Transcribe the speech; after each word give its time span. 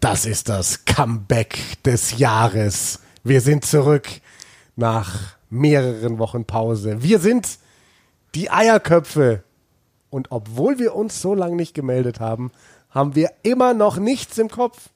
Das 0.00 0.24
ist 0.24 0.48
das 0.48 0.86
Comeback 0.86 1.82
des 1.84 2.16
Jahres. 2.16 3.00
Wir 3.24 3.42
sind 3.42 3.66
zurück 3.66 4.08
nach 4.74 5.36
mehreren 5.50 6.18
Wochen 6.18 6.46
Pause. 6.46 7.02
Wir 7.02 7.18
sind 7.18 7.58
die 8.34 8.50
Eierköpfe. 8.50 9.42
Und 10.08 10.28
obwohl 10.30 10.78
wir 10.78 10.94
uns 10.94 11.20
so 11.20 11.34
lange 11.34 11.56
nicht 11.56 11.74
gemeldet 11.74 12.18
haben, 12.18 12.52
haben 12.88 13.14
wir 13.14 13.32
immer 13.42 13.74
noch 13.74 13.98
nichts 13.98 14.38
im 14.38 14.48
Kopf. 14.48 14.88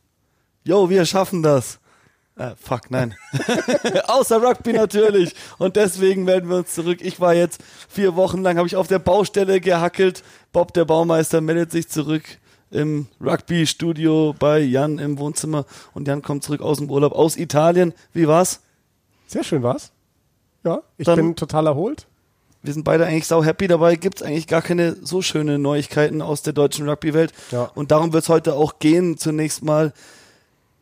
Jo, 0.64 0.88
wir 0.88 1.04
schaffen 1.04 1.42
das. 1.42 1.78
Äh, 2.36 2.52
fuck, 2.56 2.90
nein. 2.90 3.14
Außer 4.06 4.42
Rugby 4.42 4.72
natürlich. 4.72 5.34
Und 5.58 5.76
deswegen 5.76 6.24
melden 6.24 6.48
wir 6.48 6.56
uns 6.56 6.72
zurück. 6.72 7.00
Ich 7.02 7.20
war 7.20 7.34
jetzt 7.34 7.60
vier 7.86 8.16
Wochen 8.16 8.40
lang, 8.40 8.56
habe 8.56 8.66
ich 8.66 8.76
auf 8.76 8.88
der 8.88 8.98
Baustelle 8.98 9.60
gehackelt. 9.60 10.22
Bob, 10.54 10.72
der 10.72 10.86
Baumeister, 10.86 11.42
meldet 11.42 11.70
sich 11.70 11.86
zurück 11.86 12.24
im 12.70 13.06
Rugby-Studio 13.20 14.34
bei 14.38 14.60
Jan 14.60 14.98
im 14.98 15.18
Wohnzimmer. 15.18 15.64
Und 15.94 16.08
Jan 16.08 16.22
kommt 16.22 16.44
zurück 16.44 16.60
aus 16.60 16.78
dem 16.78 16.90
Urlaub 16.90 17.12
aus 17.12 17.36
Italien. 17.36 17.92
Wie 18.12 18.28
war's? 18.28 18.60
Sehr 19.26 19.44
schön 19.44 19.62
war's. 19.62 19.92
Ja, 20.64 20.82
ich 20.98 21.06
Dann, 21.06 21.16
bin 21.16 21.36
total 21.36 21.66
erholt. 21.66 22.06
Wir 22.62 22.74
sind 22.74 22.84
beide 22.84 23.06
eigentlich 23.06 23.26
sau 23.26 23.42
happy 23.42 23.66
dabei. 23.66 23.96
Gibt's 23.96 24.22
eigentlich 24.22 24.46
gar 24.46 24.60
keine 24.60 24.96
so 25.02 25.22
schöne 25.22 25.58
Neuigkeiten 25.58 26.20
aus 26.20 26.42
der 26.42 26.52
deutschen 26.52 26.88
Rugby-Welt. 26.88 27.32
Ja. 27.50 27.70
Und 27.74 27.90
darum 27.90 28.12
wird's 28.12 28.28
heute 28.28 28.54
auch 28.54 28.78
gehen. 28.78 29.16
Zunächst 29.16 29.64
mal 29.64 29.92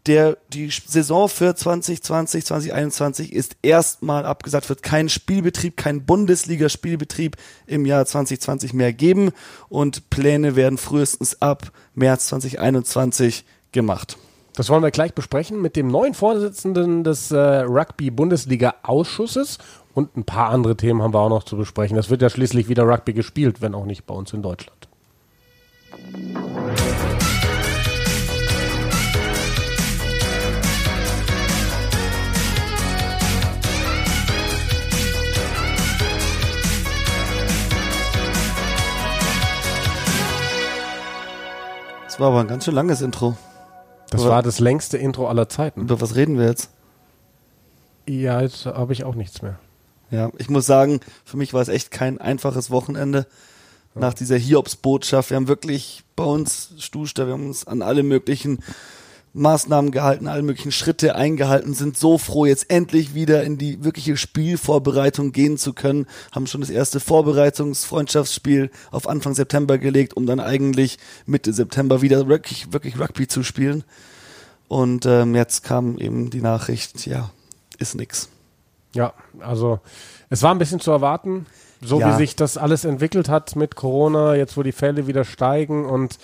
der, 0.09 0.39
die 0.53 0.71
Saison 0.71 1.29
für 1.29 1.55
2020, 1.55 2.47
2021 2.47 3.33
ist 3.33 3.57
erstmal 3.63 4.25
abgesagt, 4.25 4.69
wird 4.69 4.83
kein 4.83 5.09
Spielbetrieb, 5.09 5.77
kein 5.77 6.05
Bundesliga-Spielbetrieb 6.07 7.37
im 7.67 7.87
Jahr 7.87 8.07
2020 8.07 8.73
mehr 8.73 8.93
geben 8.93 9.31
und 9.69 10.11
Pläne 10.11 10.57
werden 10.57 10.79
frühestens 10.79 11.41
ab 11.43 11.71
März 11.95 12.27
2021 12.29 13.45
gemacht. 13.73 14.17
Das 14.55 14.69
wollen 14.71 14.83
wir 14.83 14.91
gleich 14.91 15.15
besprechen 15.15 15.63
mit 15.63 15.77
dem 15.77 15.87
neuen 15.89 16.15
Vorsitzenden 16.15 17.05
des 17.05 17.31
äh, 17.31 17.39
Rugby-Bundesliga-Ausschusses 17.39 19.59
und 19.95 20.17
ein 20.17 20.25
paar 20.25 20.49
andere 20.49 20.77
Themen 20.77 21.03
haben 21.03 21.15
wir 21.15 21.21
auch 21.21 21.29
noch 21.29 21.45
zu 21.45 21.57
besprechen. 21.57 21.97
Es 21.99 22.11
wird 22.11 22.23
ja 22.23 22.31
schließlich 22.31 22.69
wieder 22.69 22.83
Rugby 22.85 23.13
gespielt, 23.13 23.61
wenn 23.61 23.75
auch 23.75 23.85
nicht 23.85 24.07
bei 24.07 24.15
uns 24.15 24.33
in 24.33 24.43
Deutschland. 24.43 24.89
Das 42.19 42.25
war 42.25 42.33
aber 42.33 42.41
ein 42.41 42.49
ganz 42.49 42.65
schön 42.65 42.75
langes 42.75 43.01
Intro. 43.01 43.37
Das 44.11 44.23
aber 44.23 44.31
war 44.31 44.43
das 44.43 44.59
längste 44.59 44.99
Intro 44.99 45.29
aller 45.29 45.49
Zeiten. 45.49 45.83
Über 45.83 46.01
was 46.01 46.17
reden 46.17 46.37
wir 46.37 46.47
jetzt? 46.47 46.71
Ja, 48.09 48.41
jetzt 48.41 48.67
habe 48.67 48.93
ich 48.93 49.05
auch 49.05 49.15
nichts 49.15 49.41
mehr. 49.41 49.61
Ja, 50.11 50.33
ich 50.37 50.51
muss 50.51 50.67
sagen, 50.67 50.99
für 51.25 51.37
mich 51.37 51.55
war 51.55 51.63
es 51.63 51.69
echt 51.69 51.93
kein 51.93 52.21
einfaches 52.21 52.73
Wochenende 52.73 53.29
nach 53.95 54.15
dieser 54.15 54.37
Hiobs-Botschaft. 54.37 55.31
Wir 55.31 55.37
haben 55.37 55.47
wirklich 55.47 56.03
bei 56.17 56.25
uns, 56.25 56.73
Stuster, 56.79 57.29
wir 57.29 57.35
haben 57.35 57.47
uns 57.47 57.69
an 57.69 57.83
alle 57.83 58.03
möglichen 58.03 58.65
Maßnahmen 59.39 59.91
gehalten, 59.91 60.27
alle 60.27 60.43
möglichen 60.43 60.73
Schritte 60.73 61.15
eingehalten, 61.15 61.75
sind 61.75 61.97
so 61.97 62.19
froh, 62.19 62.47
jetzt 62.47 62.71
endlich 62.71 63.15
wieder 63.15 63.45
in 63.45 63.59
die 63.59 63.83
wirkliche 63.85 64.17
Spielvorbereitung 64.17 65.33
gehen 65.33 65.57
zu 65.57 65.73
können, 65.73 66.07
haben 66.33 66.47
schon 66.47 66.61
das 66.61 66.71
erste 66.71 67.01
Vorbereitungsfreundschaftsspiel 67.01 68.71
auf 68.91 69.09
Anfang 69.09 69.35
September 69.35 69.79
gelegt, 69.79 70.15
um 70.15 70.27
dann 70.27 70.41
eigentlich 70.41 70.99
Mitte 71.27 71.53
September 71.53 72.03
wieder 72.03 72.29
wirklich, 72.29 72.73
wirklich 72.73 72.99
Rugby 72.99 73.27
zu 73.27 73.43
spielen. 73.43 73.85
Und 74.69 75.07
ähm, 75.07 75.35
jetzt 75.35 75.65
kam 75.65 75.99
eben 75.99 76.31
die 76.31 76.43
Nachricht, 76.43 77.07
ja, 77.07 77.31
ist 77.79 77.95
nix. 77.95 78.29
Ja, 78.95 79.15
also 79.41 79.81
es 80.31 80.43
war 80.43 80.55
ein 80.55 80.59
bisschen 80.59 80.81
zu 80.81 80.91
erwarten, 80.91 81.47
so 81.81 82.01
ja. 82.01 82.13
wie 82.13 82.17
sich 82.17 82.37
das 82.37 82.57
alles 82.57 82.85
entwickelt 82.85 83.29
hat 83.29 83.57
mit 83.57 83.77
Corona, 83.77 84.35
jetzt 84.35 84.57
wo 84.57 84.63
die 84.63 84.73
Fälle 84.73 85.07
wieder 85.07 85.25
steigen 85.25 85.85
und 85.85 86.19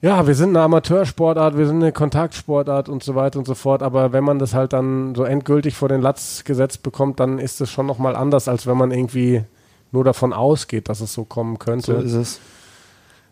ja, 0.00 0.26
wir 0.26 0.34
sind 0.34 0.50
eine 0.50 0.60
Amateursportart, 0.60 1.58
wir 1.58 1.66
sind 1.66 1.82
eine 1.82 1.92
Kontaktsportart 1.92 2.88
und 2.88 3.02
so 3.02 3.16
weiter 3.16 3.38
und 3.38 3.46
so 3.46 3.54
fort. 3.54 3.82
Aber 3.82 4.12
wenn 4.12 4.22
man 4.22 4.38
das 4.38 4.54
halt 4.54 4.72
dann 4.72 5.14
so 5.14 5.24
endgültig 5.24 5.74
vor 5.74 5.88
den 5.88 6.00
Latz 6.00 6.44
gesetzt 6.44 6.82
bekommt, 6.82 7.18
dann 7.18 7.38
ist 7.38 7.60
es 7.60 7.70
schon 7.70 7.86
nochmal 7.86 8.14
anders, 8.14 8.46
als 8.46 8.66
wenn 8.66 8.76
man 8.76 8.92
irgendwie 8.92 9.42
nur 9.90 10.04
davon 10.04 10.32
ausgeht, 10.32 10.88
dass 10.88 11.00
es 11.00 11.12
so 11.12 11.24
kommen 11.24 11.58
könnte. 11.58 11.94
So 11.94 12.06
ist 12.06 12.12
es. 12.12 12.40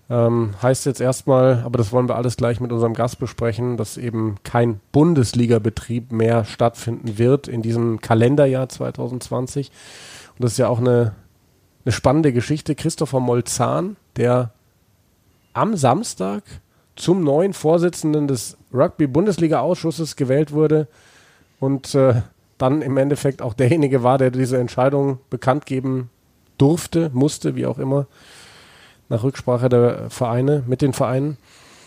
Ähm, 0.09 0.55
heißt 0.63 0.87
jetzt 0.87 1.01
erstmal, 1.01 1.63
aber 1.65 1.79
das 1.79 1.93
wollen 1.93 2.09
wir 2.09 2.17
alles 2.17 2.37
gleich 2.37 2.61
mit 2.61 2.73
unserem 2.73 2.95
Gast 2.95 3.19
besprechen, 3.19 3.77
dass 3.77 3.97
eben 3.97 4.37
kein 4.43 4.81
Bundesliga-Betrieb 4.93 6.13
mehr 6.13 6.45
stattfinden 6.45 7.19
wird 7.19 7.49
in 7.49 7.63
diesem 7.63 8.01
Kalenderjahr 8.01 8.69
2020. 8.69 9.71
Und 10.37 10.45
das 10.45 10.53
ist 10.53 10.59
ja 10.59 10.69
auch 10.69 10.79
eine, 10.79 11.15
eine 11.85 11.93
spannende 11.93 12.33
Geschichte. 12.33 12.75
Christopher 12.75 13.21
Molzahn, 13.21 13.97
der 14.17 14.53
am 15.57 15.77
Samstag 15.77 16.43
zum 16.97 17.25
neuen 17.25 17.53
Vorsitzenden 17.53 18.29
des 18.29 18.57
Rugby-Bundesliga-Ausschusses 18.73 20.17
gewählt 20.17 20.53
wurde 20.53 20.87
und 21.61 21.95
äh, 21.95 22.23
dann 22.59 22.83
im 22.83 22.97
Endeffekt 22.97 23.43
auch 23.43 23.55
derjenige 23.55 24.03
war, 24.03 24.19
der 24.19 24.31
diese 24.31 24.59
Entscheidung 24.59 25.19
bekannt 25.31 25.67
geben 25.67 26.11
durfte, 26.59 27.11
musste, 27.13 27.55
wie 27.55 27.67
auch 27.67 27.79
immer, 27.79 28.07
nach 29.09 29.23
Rücksprache 29.23 29.69
der 29.69 30.11
Vereine, 30.11 30.63
mit 30.67 30.83
den 30.83 30.93
Vereinen. 30.93 31.37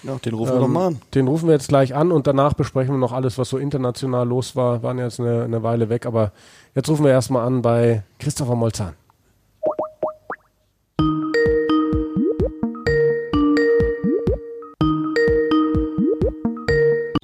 Ja, 0.04 0.16
den 0.16 0.34
rufen 0.34 0.52
ähm, 0.52 0.58
wir 0.58 0.62
doch 0.62 0.68
mal 0.68 0.88
an. 0.88 1.02
Den 1.14 1.28
rufen 1.28 1.48
wir 1.48 1.54
jetzt 1.54 1.68
gleich 1.68 1.94
an 1.94 2.12
und 2.12 2.28
danach 2.28 2.54
besprechen 2.54 2.94
wir 2.96 3.00
noch 3.00 3.14
alles, 3.14 3.38
was 3.38 3.50
so 3.50 3.58
international 3.58 4.28
los 4.28 4.56
war. 4.56 4.82
Waren 4.84 4.98
jetzt 4.98 5.20
eine, 5.20 5.44
eine 5.44 5.62
Weile 5.62 5.90
weg, 5.90 6.06
aber 6.06 6.32
jetzt 6.76 6.90
rufen 6.90 7.04
wir 7.04 7.12
erstmal 7.12 7.46
an 7.46 7.62
bei 7.62 8.04
Christopher 8.20 8.56
Molzahn. 8.56 8.94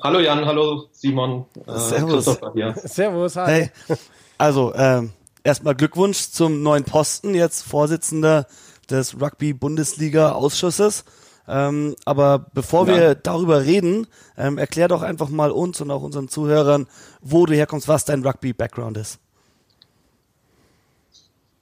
Hallo 0.05 0.19
Jan, 0.19 0.45
hallo 0.45 0.85
Simon. 0.91 1.45
Äh, 1.65 1.79
Servus. 1.79 2.39
Servus, 2.83 3.35
hi. 3.37 3.47
Hey. 3.47 3.97
Also, 4.37 4.71
ähm, 4.75 5.13
erstmal 5.43 5.73
Glückwunsch 5.73 6.29
zum 6.29 6.61
neuen 6.61 6.83
Posten, 6.83 7.33
jetzt 7.33 7.63
Vorsitzender 7.63 8.45
des 8.87 9.19
Rugby-Bundesliga-Ausschusses. 9.19 11.05
Ähm, 11.47 11.95
aber 12.05 12.45
bevor 12.53 12.87
ja. 12.87 12.95
wir 12.95 13.15
darüber 13.15 13.65
reden, 13.65 14.05
ähm, 14.37 14.59
erklär 14.59 14.89
doch 14.89 15.01
einfach 15.01 15.29
mal 15.29 15.49
uns 15.49 15.81
und 15.81 15.89
auch 15.89 16.03
unseren 16.03 16.27
Zuhörern, 16.27 16.85
wo 17.21 17.47
du 17.47 17.55
herkommst, 17.55 17.87
was 17.87 18.05
dein 18.05 18.23
Rugby-Background 18.23 18.97
ist. 18.97 19.17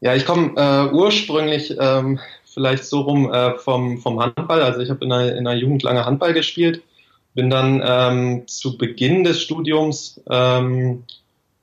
Ja, 0.01 0.15
ich 0.15 0.25
komme 0.25 0.51
äh, 0.57 0.93
ursprünglich 0.93 1.77
ähm, 1.79 2.19
vielleicht 2.43 2.83
so 2.83 2.99
rum 2.99 3.31
äh, 3.31 3.57
vom, 3.57 3.99
vom 3.99 4.19
Handball. 4.19 4.61
Also 4.63 4.81
ich 4.81 4.89
habe 4.89 5.01
in 5.05 5.11
der, 5.11 5.37
in 5.37 5.45
der 5.45 5.55
Jugend 5.55 5.81
lange 5.83 6.05
Handball 6.05 6.33
gespielt 6.33 6.83
bin 7.33 7.49
dann 7.49 7.81
ähm, 7.85 8.47
zu 8.47 8.77
Beginn 8.77 9.23
des 9.23 9.41
Studiums 9.41 10.21
ähm, 10.29 11.03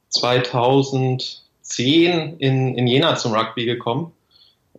2010 0.08 2.38
in, 2.38 2.74
in 2.74 2.86
Jena 2.86 3.16
zum 3.16 3.32
Rugby 3.32 3.64
gekommen. 3.64 4.12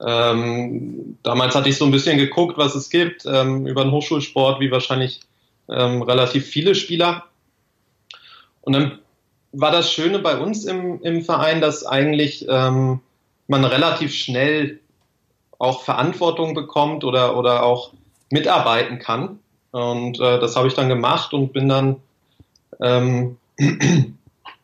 Ähm, 0.05 1.17
damals 1.23 1.55
hatte 1.55 1.69
ich 1.69 1.77
so 1.77 1.85
ein 1.85 1.91
bisschen 1.91 2.17
geguckt, 2.17 2.57
was 2.57 2.75
es 2.75 2.89
gibt, 2.89 3.25
ähm, 3.25 3.67
über 3.67 3.83
den 3.83 3.91
Hochschulsport, 3.91 4.59
wie 4.59 4.71
wahrscheinlich 4.71 5.21
ähm, 5.69 6.01
relativ 6.01 6.47
viele 6.47 6.75
Spieler. 6.75 7.25
Und 8.61 8.73
dann 8.73 8.99
war 9.51 9.71
das 9.71 9.91
Schöne 9.91 10.19
bei 10.19 10.37
uns 10.37 10.65
im, 10.65 11.01
im 11.01 11.23
Verein, 11.23 11.61
dass 11.61 11.85
eigentlich 11.85 12.45
ähm, 12.49 13.01
man 13.47 13.65
relativ 13.65 14.13
schnell 14.13 14.79
auch 15.59 15.83
Verantwortung 15.83 16.53
bekommt 16.53 17.03
oder, 17.03 17.37
oder 17.37 17.63
auch 17.63 17.93
mitarbeiten 18.31 18.97
kann. 18.97 19.39
Und 19.71 20.19
äh, 20.19 20.39
das 20.39 20.55
habe 20.55 20.67
ich 20.67 20.73
dann 20.73 20.89
gemacht 20.89 21.33
und 21.33 21.53
bin 21.53 21.69
dann 21.69 21.97
ähm, 22.81 23.37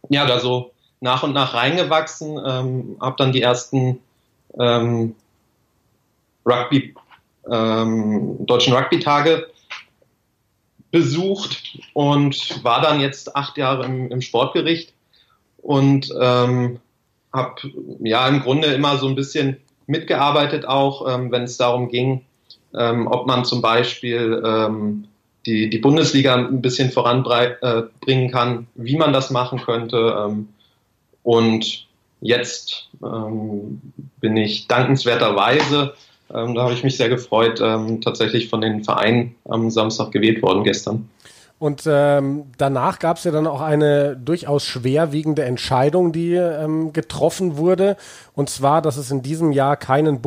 ja 0.10 0.26
da 0.26 0.40
so 0.40 0.72
nach 1.00 1.24
und 1.24 1.34
nach 1.34 1.54
reingewachsen, 1.54 2.40
ähm, 2.46 2.98
habe 3.00 3.16
dann 3.18 3.32
die 3.32 3.42
ersten 3.42 4.00
ähm, 4.60 5.16
Rugby, 6.46 6.96
ähm, 7.50 8.46
deutschen 8.46 8.74
Rugby-Tage 8.74 9.48
besucht 10.92 11.78
und 11.94 12.64
war 12.64 12.82
dann 12.82 13.00
jetzt 13.00 13.36
acht 13.36 13.58
Jahre 13.58 13.86
im, 13.86 14.10
im 14.12 14.22
Sportgericht 14.22 14.94
und 15.58 16.14
ähm, 16.20 16.80
habe 17.34 17.56
ja 18.00 18.28
im 18.28 18.42
Grunde 18.42 18.68
immer 18.68 18.98
so 18.98 19.08
ein 19.08 19.16
bisschen 19.16 19.58
mitgearbeitet 19.86 20.66
auch, 20.66 21.08
ähm, 21.08 21.32
wenn 21.32 21.44
es 21.44 21.58
darum 21.58 21.90
ging, 21.90 22.26
ähm, 22.74 23.08
ob 23.08 23.28
man 23.28 23.46
zum 23.46 23.62
Beispiel 23.62 24.42
ähm, 24.46 25.06
die, 25.46 25.70
die 25.70 25.78
Bundesliga 25.78 26.36
ein 26.36 26.62
bisschen 26.62 26.92
voranbringen 26.92 27.58
äh, 28.08 28.30
kann, 28.30 28.68
wie 28.76 28.98
man 28.98 29.14
das 29.14 29.30
machen 29.32 29.62
könnte. 29.62 30.16
Ähm, 30.28 30.50
und 31.24 31.88
jetzt 32.22 32.90
ähm, 33.04 33.82
bin 34.20 34.38
ich 34.38 34.68
dankenswerterweise 34.68 35.94
Ähm, 36.34 36.56
da 36.56 36.64
habe 36.64 36.74
ich 36.74 36.84
mich 36.84 36.98
sehr 36.98 37.10
gefreut, 37.10 37.62
ähm, 37.64 38.02
tatsächlich 38.02 38.50
von 38.50 38.60
den 38.62 38.84
Vereinen 38.84 39.36
am 39.46 39.70
Samstag 39.72 40.12
gewählt 40.12 40.42
worden 40.42 40.64
gestern. 40.64 41.10
Und 41.60 41.84
ähm, 41.88 42.44
danach 42.58 43.00
gab 43.00 43.18
es 43.18 43.24
ja 43.24 43.32
dann 43.32 43.48
auch 43.48 43.62
eine 43.62 44.16
durchaus 44.16 44.64
schwerwiegende 44.64 45.44
Entscheidung, 45.44 46.12
die 46.12 46.34
ähm, 46.34 46.94
getroffen 46.94 47.58
wurde. 47.58 47.98
Und 48.36 48.50
zwar, 48.50 48.82
dass 48.82 48.98
es 48.98 49.10
in 49.10 49.24
diesem 49.24 49.52
Jahr 49.54 49.76
keinen 49.78 50.22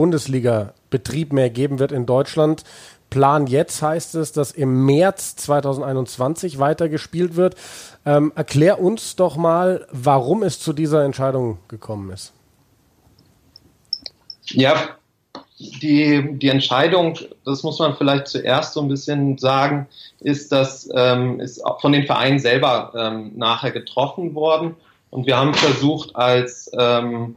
Bundesliga-Betrieb 0.90 1.32
mehr 1.32 1.50
geben 1.50 1.78
wird 1.78 1.92
in 1.92 2.06
Deutschland. 2.06 2.64
Plan 3.08 3.46
jetzt 3.46 3.82
heißt 3.82 4.14
es, 4.16 4.32
dass 4.32 4.52
im 4.52 4.87
März 4.87 5.34
2021 5.37 6.58
weitergespielt 6.58 7.34
wird. 7.34 7.56
Ähm, 8.06 8.32
erklär 8.37 8.81
uns 8.81 9.16
doch 9.16 9.37
mal, 9.37 9.87
warum 9.90 10.42
es 10.42 10.60
zu 10.60 10.72
dieser 10.72 11.04
Entscheidung 11.04 11.58
gekommen 11.69 12.10
ist. 12.10 12.32
Ja, 14.46 14.96
die, 15.58 16.38
die 16.38 16.48
Entscheidung, 16.48 17.19
das 17.44 17.62
muss 17.62 17.78
man 17.78 17.96
vielleicht 17.96 18.28
zuerst 18.28 18.75
so 18.75 18.81
ein 18.81 18.88
bisschen 18.88 19.38
sagen, 19.38 19.88
ist, 20.20 20.52
dass 20.52 20.88
ähm, 20.94 21.40
ist 21.40 21.62
von 21.81 21.93
den 21.93 22.06
Vereinen 22.06 22.38
selber 22.38 22.93
ähm, 22.96 23.32
nachher 23.36 23.72
getroffen 23.72 24.34
worden. 24.34 24.76
Und 25.10 25.26
wir 25.26 25.36
haben 25.36 25.54
versucht, 25.54 26.14
als, 26.14 26.70
ähm, 26.78 27.36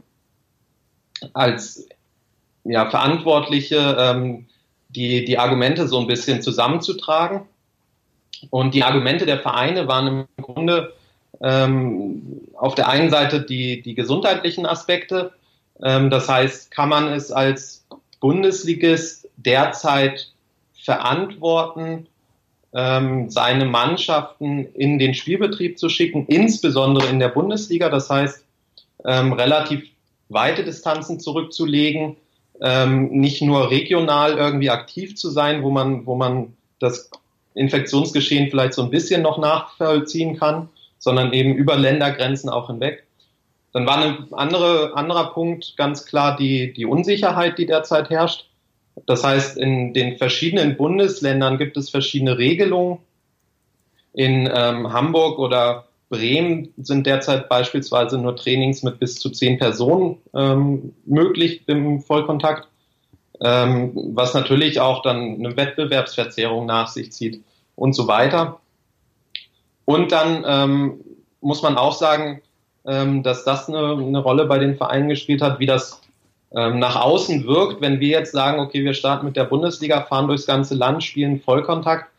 als 1.32 1.88
ja, 2.64 2.90
Verantwortliche 2.90 3.96
ähm, 3.98 4.46
die, 4.88 5.24
die 5.24 5.38
Argumente 5.38 5.88
so 5.88 5.98
ein 5.98 6.06
bisschen 6.06 6.42
zusammenzutragen. 6.42 7.42
Und 8.50 8.74
die 8.74 8.82
Argumente 8.82 9.26
der 9.26 9.40
Vereine 9.40 9.88
waren 9.88 10.26
im 10.36 10.44
Grunde 10.44 10.92
ähm, 11.40 12.40
auf 12.54 12.74
der 12.74 12.88
einen 12.88 13.10
Seite 13.10 13.40
die, 13.40 13.82
die 13.82 13.94
gesundheitlichen 13.94 14.66
Aspekte. 14.66 15.32
Ähm, 15.82 16.10
das 16.10 16.28
heißt, 16.28 16.70
kann 16.70 16.88
man 16.88 17.08
es 17.12 17.32
als 17.32 17.86
Bundesligist 18.20 19.28
derzeit 19.36 20.30
verantworten, 20.72 22.06
ähm, 22.72 23.30
seine 23.30 23.64
Mannschaften 23.64 24.66
in 24.74 24.98
den 24.98 25.14
Spielbetrieb 25.14 25.78
zu 25.78 25.88
schicken, 25.88 26.26
insbesondere 26.26 27.08
in 27.08 27.18
der 27.18 27.28
Bundesliga. 27.28 27.88
Das 27.88 28.10
heißt, 28.10 28.44
ähm, 29.04 29.32
relativ 29.32 29.84
weite 30.28 30.64
Distanzen 30.64 31.20
zurückzulegen, 31.20 32.16
ähm, 32.64 33.10
nicht 33.10 33.42
nur 33.42 33.70
regional 33.70 34.38
irgendwie 34.38 34.70
aktiv 34.70 35.16
zu 35.16 35.28
sein, 35.28 35.62
wo 35.62 35.70
man, 35.70 36.06
wo 36.06 36.14
man 36.14 36.54
das 36.80 37.10
Infektionsgeschehen 37.52 38.48
vielleicht 38.48 38.72
so 38.72 38.82
ein 38.82 38.90
bisschen 38.90 39.20
noch 39.20 39.36
nachvollziehen 39.36 40.38
kann, 40.38 40.70
sondern 40.98 41.34
eben 41.34 41.54
über 41.54 41.76
Ländergrenzen 41.76 42.48
auch 42.48 42.68
hinweg. 42.68 43.04
Dann 43.74 43.86
war 43.86 43.98
ein 43.98 44.32
andere, 44.32 44.96
anderer 44.96 45.34
Punkt 45.34 45.76
ganz 45.76 46.06
klar 46.06 46.36
die, 46.36 46.72
die 46.72 46.86
Unsicherheit, 46.86 47.58
die 47.58 47.66
derzeit 47.66 48.08
herrscht. 48.08 48.46
Das 49.06 49.22
heißt, 49.22 49.58
in 49.58 49.92
den 49.92 50.16
verschiedenen 50.16 50.78
Bundesländern 50.78 51.58
gibt 51.58 51.76
es 51.76 51.90
verschiedene 51.90 52.38
Regelungen. 52.38 52.98
In 54.14 54.48
ähm, 54.50 54.90
Hamburg 54.90 55.38
oder 55.38 55.86
Bremen 56.08 56.72
sind 56.76 57.06
derzeit 57.06 57.48
beispielsweise 57.48 58.18
nur 58.18 58.36
Trainings 58.36 58.82
mit 58.82 59.00
bis 59.00 59.16
zu 59.16 59.30
zehn 59.30 59.58
Personen 59.58 60.18
ähm, 60.34 60.94
möglich 61.06 61.62
im 61.66 62.00
Vollkontakt, 62.00 62.68
ähm, 63.40 63.92
was 64.14 64.34
natürlich 64.34 64.80
auch 64.80 65.02
dann 65.02 65.36
eine 65.38 65.56
Wettbewerbsverzerrung 65.56 66.66
nach 66.66 66.88
sich 66.88 67.12
zieht 67.12 67.42
und 67.74 67.94
so 67.94 68.06
weiter. 68.06 68.60
Und 69.86 70.12
dann 70.12 70.44
ähm, 70.46 71.00
muss 71.40 71.62
man 71.62 71.76
auch 71.76 71.94
sagen, 71.94 72.40
ähm, 72.86 73.22
dass 73.22 73.44
das 73.44 73.68
eine, 73.68 73.96
eine, 73.96 74.18
Rolle 74.18 74.44
bei 74.46 74.58
den 74.58 74.76
Vereinen 74.76 75.08
gespielt 75.08 75.42
hat, 75.42 75.58
wie 75.58 75.66
das 75.66 76.00
ähm, 76.54 76.78
nach 76.78 76.96
außen 76.96 77.46
wirkt, 77.46 77.80
wenn 77.80 78.00
wir 78.00 78.08
jetzt 78.08 78.32
sagen, 78.32 78.60
okay, 78.60 78.84
wir 78.84 78.94
starten 78.94 79.26
mit 79.26 79.36
der 79.36 79.44
Bundesliga, 79.44 80.02
fahren 80.02 80.28
durchs 80.28 80.46
ganze 80.46 80.74
Land, 80.74 81.02
spielen 81.02 81.40
Vollkontakt 81.40 82.13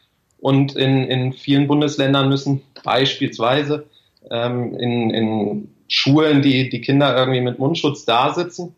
und 0.46 0.76
in, 0.76 1.06
in 1.06 1.34
vielen 1.34 1.66
Bundesländern 1.66 2.30
müssen 2.30 2.62
beispielsweise 2.84 3.88
ähm, 4.30 4.78
in, 4.78 5.10
in 5.10 5.76
Schulen 5.88 6.44
die, 6.44 6.70
die 6.70 6.82
Kinder 6.82 7.18
irgendwie 7.18 7.42
mit 7.42 7.58
Mundschutz 7.58 8.06
da 8.06 8.32
sitzen. 8.32 8.76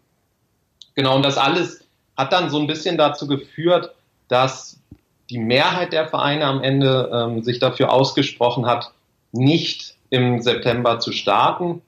Genau, 0.96 1.18
und 1.18 1.26
das 1.26 1.38
alles 1.38 1.84
hat 2.16 2.32
dann 2.32 2.50
so 2.50 2.58
ein 2.58 2.68
bisschen 2.68 2.98
dazu 2.98 3.28
geführt, 3.28 3.94
dass 4.30 4.80
die 5.30 5.40
Mehrheit 5.40 5.92
der 5.92 6.08
Vereine 6.08 6.46
am 6.46 6.64
Ende 6.64 7.12
ähm, 7.14 7.44
sich 7.44 7.60
dafür 7.60 7.92
ausgesprochen 7.92 8.66
hat, 8.66 8.94
nicht 9.34 9.96
im 10.10 10.42
September 10.42 11.02
zu 11.02 11.12
starten, 11.12 11.82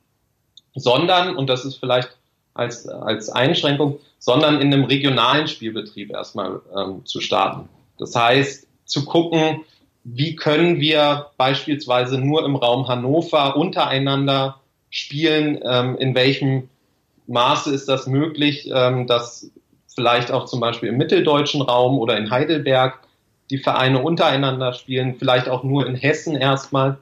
sondern, 0.75 1.37
und 1.37 1.47
das 1.47 1.63
ist 1.63 1.75
vielleicht 1.75 2.17
als, 2.53 2.85
als 2.85 3.29
Einschränkung, 3.29 3.97
sondern 4.17 4.59
in 4.59 4.73
einem 4.73 4.83
regionalen 4.83 5.47
Spielbetrieb 5.47 6.11
erstmal 6.11 6.59
ähm, 6.75 7.05
zu 7.05 7.21
starten. 7.21 7.69
Das 7.97 8.13
heißt, 8.13 8.67
zu 8.89 9.05
gucken, 9.05 9.61
wie 10.03 10.35
können 10.35 10.79
wir 10.79 11.27
beispielsweise 11.37 12.17
nur 12.17 12.45
im 12.45 12.55
Raum 12.55 12.87
Hannover 12.87 13.55
untereinander 13.55 14.59
spielen, 14.89 15.59
ähm, 15.63 15.97
in 15.97 16.15
welchem 16.15 16.69
Maße 17.27 17.73
ist 17.73 17.87
das 17.87 18.07
möglich, 18.07 18.69
ähm, 18.73 19.05
dass 19.05 19.51
vielleicht 19.87 20.31
auch 20.31 20.45
zum 20.45 20.59
Beispiel 20.59 20.89
im 20.89 20.97
mitteldeutschen 20.97 21.61
Raum 21.61 21.99
oder 21.99 22.17
in 22.17 22.31
Heidelberg 22.31 22.99
die 23.49 23.57
Vereine 23.57 24.01
untereinander 24.01 24.73
spielen, 24.73 25.15
vielleicht 25.17 25.49
auch 25.49 25.63
nur 25.63 25.85
in 25.85 25.95
Hessen 25.95 26.35
erstmal. 26.35 26.97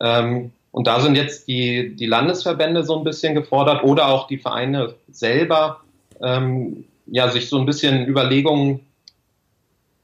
Ähm, 0.00 0.52
und 0.72 0.86
da 0.86 1.00
sind 1.00 1.16
jetzt 1.16 1.48
die, 1.48 1.94
die 1.96 2.06
Landesverbände 2.06 2.84
so 2.84 2.96
ein 2.96 3.04
bisschen 3.04 3.34
gefordert 3.34 3.82
oder 3.84 4.08
auch 4.08 4.28
die 4.28 4.38
Vereine 4.38 4.94
selber, 5.10 5.80
ähm, 6.22 6.84
ja, 7.06 7.28
sich 7.28 7.48
so 7.48 7.58
ein 7.58 7.66
bisschen 7.66 8.06
Überlegungen 8.06 8.80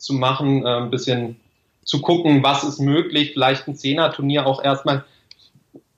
zu 0.07 0.15
machen, 0.15 0.65
äh, 0.65 0.69
ein 0.69 0.91
bisschen 0.91 1.37
zu 1.85 2.01
gucken, 2.01 2.43
was 2.43 2.65
ist 2.65 2.81
möglich, 2.81 3.33
vielleicht 3.33 3.69
ein 3.69 3.77
Zehner-Turnier 3.77 4.47
auch 4.47 4.63
erstmal, 4.63 5.05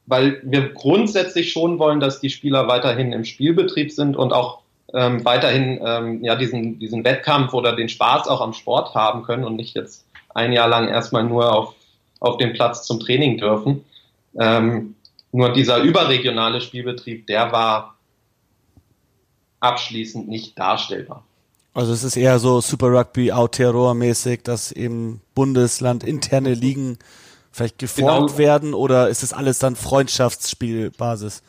weil 0.06 0.40
wir 0.42 0.70
grundsätzlich 0.70 1.52
schon 1.52 1.78
wollen, 1.78 2.00
dass 2.00 2.20
die 2.20 2.30
Spieler 2.30 2.68
weiterhin 2.68 3.12
im 3.12 3.24
Spielbetrieb 3.24 3.92
sind 3.92 4.16
und 4.16 4.32
auch 4.32 4.60
ähm, 4.94 5.24
weiterhin 5.24 5.80
ähm, 5.84 6.24
ja 6.24 6.34
diesen, 6.34 6.78
diesen 6.78 7.04
Wettkampf 7.04 7.52
oder 7.52 7.76
den 7.76 7.88
Spaß 7.90 8.26
auch 8.28 8.40
am 8.40 8.54
Sport 8.54 8.94
haben 8.94 9.22
können 9.22 9.44
und 9.44 9.56
nicht 9.56 9.76
jetzt 9.76 10.06
ein 10.34 10.52
Jahr 10.52 10.68
lang 10.68 10.88
erstmal 10.88 11.24
nur 11.24 11.52
auf, 11.52 11.74
auf 12.20 12.38
dem 12.38 12.54
Platz 12.54 12.86
zum 12.86 13.00
Training 13.00 13.38
dürfen. 13.38 13.84
Ähm, 14.38 14.94
nur 15.32 15.52
dieser 15.52 15.78
überregionale 15.78 16.60
Spielbetrieb, 16.60 17.26
der 17.26 17.52
war 17.52 17.96
abschließend 19.60 20.28
nicht 20.28 20.58
darstellbar. 20.58 21.24
Also 21.78 21.92
es 21.92 22.02
ist 22.02 22.16
eher 22.16 22.40
so 22.40 22.60
Super 22.60 22.88
Rugby 22.88 23.30
Aotearoa-mäßig, 23.30 24.42
dass 24.42 24.72
eben 24.72 25.20
Bundesland 25.36 26.02
interne 26.02 26.52
Ligen 26.52 26.98
vielleicht 27.52 27.78
geformt 27.78 28.30
genau. 28.30 28.38
werden 28.38 28.74
oder 28.74 29.08
ist 29.08 29.22
das 29.22 29.32
alles 29.32 29.60
dann 29.60 29.76
Freundschaftsspielbasis? 29.76 31.44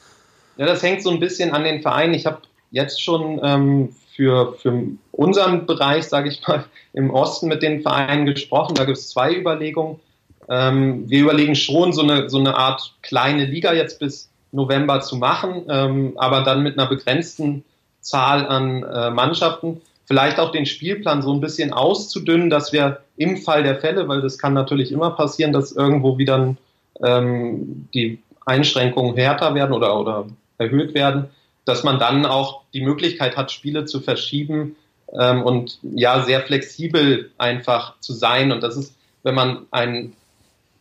Ja, 0.57 0.67
das 0.67 0.83
hängt 0.83 1.01
so 1.01 1.09
ein 1.09 1.19
bisschen 1.19 1.49
an 1.49 1.63
den 1.63 1.81
Vereinen. 1.81 2.13
Ich 2.13 2.27
habe 2.27 2.43
jetzt 2.69 3.01
schon 3.01 3.41
ähm, 3.43 3.95
für, 4.15 4.53
für 4.61 4.83
unseren 5.13 5.65
Bereich, 5.65 6.05
sage 6.05 6.29
ich 6.29 6.47
mal, 6.47 6.63
im 6.93 7.09
Osten 7.09 7.47
mit 7.47 7.63
den 7.63 7.81
Vereinen 7.81 8.27
gesprochen. 8.27 8.75
Da 8.75 8.85
gibt 8.85 8.99
es 8.99 9.09
zwei 9.09 9.33
Überlegungen. 9.33 9.99
Ähm, 10.47 11.09
wir 11.09 11.21
überlegen 11.21 11.55
schon, 11.55 11.91
so 11.91 12.03
eine, 12.03 12.29
so 12.29 12.37
eine 12.37 12.55
Art 12.55 12.93
kleine 13.01 13.45
Liga 13.45 13.73
jetzt 13.73 13.97
bis 13.97 14.29
November 14.51 15.01
zu 15.01 15.15
machen, 15.15 15.63
ähm, 15.69 16.13
aber 16.17 16.41
dann 16.43 16.61
mit 16.61 16.77
einer 16.77 16.87
begrenzten 16.87 17.63
Zahl 18.01 18.45
an 18.45 18.83
äh, 18.83 19.09
Mannschaften. 19.09 19.81
Vielleicht 20.09 20.39
auch 20.39 20.51
den 20.51 20.65
Spielplan 20.65 21.21
so 21.21 21.31
ein 21.31 21.39
bisschen 21.39 21.71
auszudünnen, 21.71 22.49
dass 22.49 22.73
wir 22.73 23.01
im 23.15 23.37
Fall 23.37 23.61
der 23.61 23.79
Fälle, 23.79 24.07
weil 24.07 24.21
das 24.21 24.39
kann 24.39 24.55
natürlich 24.55 24.91
immer 24.91 25.11
passieren, 25.11 25.53
dass 25.53 25.71
irgendwo 25.71 26.17
wieder 26.17 26.55
ähm, 27.03 27.87
die 27.93 28.17
Einschränkungen 28.43 29.15
härter 29.15 29.53
werden 29.53 29.71
oder, 29.71 29.99
oder 29.99 30.25
erhöht 30.57 30.95
werden, 30.95 31.25
dass 31.65 31.83
man 31.83 31.99
dann 31.99 32.25
auch 32.25 32.63
die 32.73 32.81
Möglichkeit 32.81 33.37
hat, 33.37 33.51
Spiele 33.51 33.85
zu 33.85 33.99
verschieben 33.99 34.75
ähm, 35.13 35.43
und 35.43 35.77
ja, 35.83 36.23
sehr 36.23 36.41
flexibel 36.41 37.29
einfach 37.37 37.93
zu 37.99 38.13
sein. 38.13 38.51
Und 38.51 38.63
das 38.63 38.77
ist, 38.77 38.95
wenn 39.21 39.35
man 39.35 39.67
einen 39.69 40.15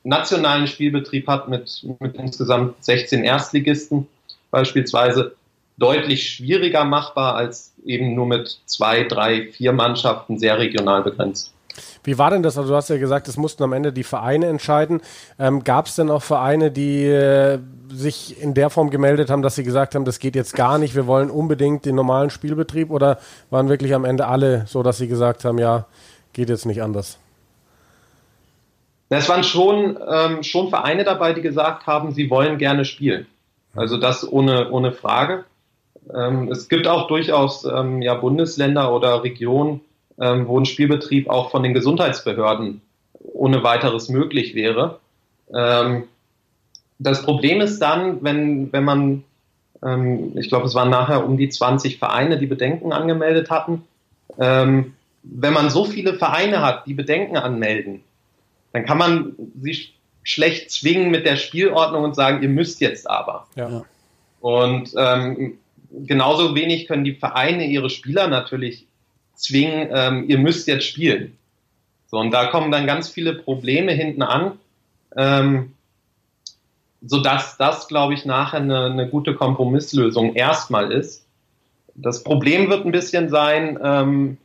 nationalen 0.05 0.67
Spielbetrieb 0.67 1.29
hat 1.29 1.51
mit, 1.51 1.85
mit 2.01 2.17
insgesamt 2.17 2.83
16 2.83 3.25
Erstligisten 3.25 4.09
beispielsweise, 4.51 5.37
deutlich 5.79 6.29
schwieriger 6.31 6.85
machbar 6.85 7.37
als 7.37 7.73
eben 7.85 8.15
nur 8.15 8.27
mit 8.27 8.61
zwei, 8.67 9.05
drei, 9.05 9.49
vier 9.53 9.73
Mannschaften 9.73 10.39
sehr 10.39 10.59
regional 10.59 11.03
begrenzt. 11.03 11.55
Wie 12.03 12.19
war 12.19 12.31
denn 12.31 12.43
das? 12.43 12.59
Also 12.59 12.71
du 12.71 12.77
hast 12.77 12.91
ja 12.91 12.99
gesagt, 12.99 13.29
es 13.29 13.37
mussten 13.37 13.63
am 13.63 13.73
Ende 13.73 13.93
die 13.93 14.03
Vereine 14.03 14.47
entscheiden. 14.47 15.01
Ähm, 15.39 15.63
Gab 15.63 15.87
es 15.87 15.95
denn 15.95 16.11
auch 16.11 16.23
Vereine, 16.23 16.71
die 16.71 17.05
äh, 17.05 17.59
sich 17.89 18.41
in 18.43 18.55
der 18.55 18.71
Form 18.71 18.91
gemeldet 18.91 19.31
haben, 19.31 19.43
dass 19.43 19.55
sie 19.55 19.63
gesagt 19.63 19.95
haben, 19.95 20.05
das 20.05 20.19
geht 20.19 20.35
jetzt 20.35 20.55
gar 20.55 20.79
nicht, 20.79 20.95
wir 20.95 21.07
wollen 21.07 21.31
unbedingt 21.31 21.85
den 21.85 21.95
normalen 21.95 22.31
Spielbetrieb 22.31 22.91
oder 22.91 23.19
waren 23.51 23.69
wirklich 23.69 23.95
am 23.95 24.05
Ende 24.05 24.27
alle 24.27 24.65
so, 24.67 24.83
dass 24.83 24.99
sie 24.99 25.09
gesagt 25.09 25.45
haben, 25.45 25.59
ja, 25.59 25.87
geht 26.33 26.49
jetzt 26.49 26.67
nicht 26.67 26.83
anders? 26.83 27.19
Es 29.11 29.29
waren 29.29 29.45
schon, 29.45 29.99
ähm, 30.07 30.43
schon 30.43 30.69
Vereine 30.69 31.05
dabei, 31.05 31.33
die 31.33 31.41
gesagt 31.41 31.87
haben, 31.87 32.13
sie 32.13 32.29
wollen 32.29 32.59
gerne 32.59 32.85
spielen. 32.85 33.27
Also 33.75 33.97
das 33.97 34.31
ohne, 34.31 34.71
ohne 34.71 34.93
Frage. 34.93 35.45
Ähm, 36.15 36.51
es 36.51 36.69
gibt 36.69 36.87
auch 36.87 37.07
durchaus 37.09 37.65
ähm, 37.65 38.03
ja, 38.03 38.15
Bundesländer 38.15 38.95
oder 38.95 39.23
Regionen, 39.23 39.81
ähm, 40.21 40.49
wo 40.49 40.59
ein 40.59 40.65
Spielbetrieb 40.65 41.29
auch 41.29 41.51
von 41.51 41.63
den 41.63 41.75
Gesundheitsbehörden 41.75 42.81
ohne 43.33 43.63
weiteres 43.63 44.09
möglich 44.09 44.55
wäre. 44.55 44.99
Ähm, 45.55 46.05
das 46.99 47.23
Problem 47.23 47.61
ist 47.61 47.79
dann, 47.81 48.23
wenn, 48.23 48.73
wenn 48.73 48.85
man, 48.85 49.25
ähm, 49.85 50.37
ich 50.37 50.49
glaube, 50.49 50.67
es 50.67 50.75
waren 50.75 50.91
nachher 50.91 51.25
um 51.25 51.37
die 51.37 51.49
20 51.49 51.99
Vereine, 51.99 52.39
die 52.39 52.47
Bedenken 52.47 52.93
angemeldet 52.93 53.51
hatten. 53.51 53.85
Ähm, 54.39 54.95
wenn 55.23 55.53
man 55.53 55.71
so 55.71 55.85
viele 55.85 56.15
Vereine 56.15 56.63
hat, 56.63 56.87
die 56.87 56.95
Bedenken 56.95 57.37
anmelden, 57.37 58.03
dann 58.73 58.85
kann 58.85 58.99
man 58.99 59.33
sie 59.61 59.89
schlecht 60.23 60.71
zwingen 60.71 61.11
mit 61.11 61.27
der 61.27 61.37
Spielordnung 61.37 62.05
und 62.05 62.15
sagen, 62.15 62.43
ihr 62.43 62.49
müsst 62.49 62.81
jetzt 62.81 63.09
aber. 63.09 63.47
Ja. 63.55 63.85
Und 64.41 64.93
ähm, 64.97 65.59
genauso 65.91 66.55
wenig 66.55 66.87
können 66.87 67.05
die 67.05 67.15
Vereine 67.15 67.67
ihre 67.67 67.91
Spieler 67.91 68.29
natürlich 68.29 68.87
zwingen, 69.35 69.89
ähm, 69.93 70.25
ihr 70.29 70.39
müsst 70.39 70.69
jetzt 70.69 70.87
spielen. 70.87 71.37
So, 72.11 72.19
und 72.19 72.31
da 72.31 72.47
kommen 72.47 72.73
dann 72.73 72.87
ganz 72.87 73.09
viele 73.09 73.35
Probleme 73.35 73.93
hinten 73.93 74.23
an, 74.23 74.53
ähm, 75.17 75.75
sodass 77.03 77.57
das, 77.57 77.87
glaube 77.87 78.15
ich, 78.15 78.25
nachher 78.25 78.61
eine, 78.61 78.87
eine 78.87 79.09
gute 79.09 79.35
Kompromisslösung 79.35 80.35
erstmal 80.35 80.91
ist. 80.91 81.25
Das 81.95 82.25
Problem 82.25 82.71
wird 82.71 82.85
ein 82.85 82.93
bisschen 82.93 83.29
sein, 83.29 83.79
ähm, 83.83 84.39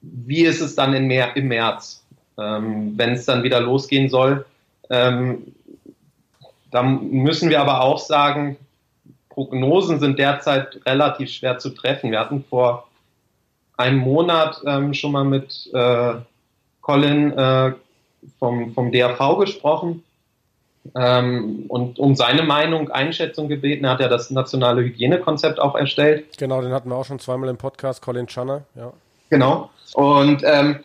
wie 0.00 0.44
ist 0.44 0.60
es 0.60 0.74
dann 0.74 0.94
im 0.94 1.06
März, 1.06 2.04
ähm, 2.38 2.94
wenn 2.96 3.12
es 3.12 3.24
dann 3.24 3.42
wieder 3.42 3.60
losgehen 3.60 4.08
soll. 4.08 4.44
Ähm, 4.90 5.54
da 6.70 6.82
müssen 6.82 7.48
wir 7.48 7.60
aber 7.60 7.80
auch 7.80 7.98
sagen, 7.98 8.56
Prognosen 9.36 10.00
sind 10.00 10.18
derzeit 10.18 10.80
relativ 10.86 11.30
schwer 11.30 11.58
zu 11.58 11.68
treffen. 11.68 12.10
Wir 12.10 12.20
hatten 12.20 12.42
vor 12.48 12.88
einem 13.76 13.98
Monat 13.98 14.62
ähm, 14.64 14.94
schon 14.94 15.12
mal 15.12 15.24
mit 15.24 15.68
äh, 15.74 16.14
Colin 16.80 17.32
äh, 17.32 17.72
vom, 18.38 18.72
vom 18.72 18.90
DRV 18.90 19.38
gesprochen 19.38 20.02
ähm, 20.94 21.66
und 21.68 21.98
um 21.98 22.16
seine 22.16 22.44
Meinung, 22.44 22.90
Einschätzung 22.90 23.48
gebeten. 23.48 23.84
Er 23.84 23.90
hat 23.90 24.00
ja 24.00 24.08
das 24.08 24.30
nationale 24.30 24.80
Hygienekonzept 24.80 25.60
auch 25.60 25.74
erstellt. 25.74 26.38
Genau, 26.38 26.62
den 26.62 26.72
hatten 26.72 26.88
wir 26.88 26.96
auch 26.96 27.04
schon 27.04 27.18
zweimal 27.18 27.50
im 27.50 27.58
Podcast, 27.58 28.00
Colin 28.00 28.28
Channer, 28.28 28.62
ja. 28.74 28.90
Genau. 29.28 29.68
Und 29.92 30.44
ähm, 30.44 30.82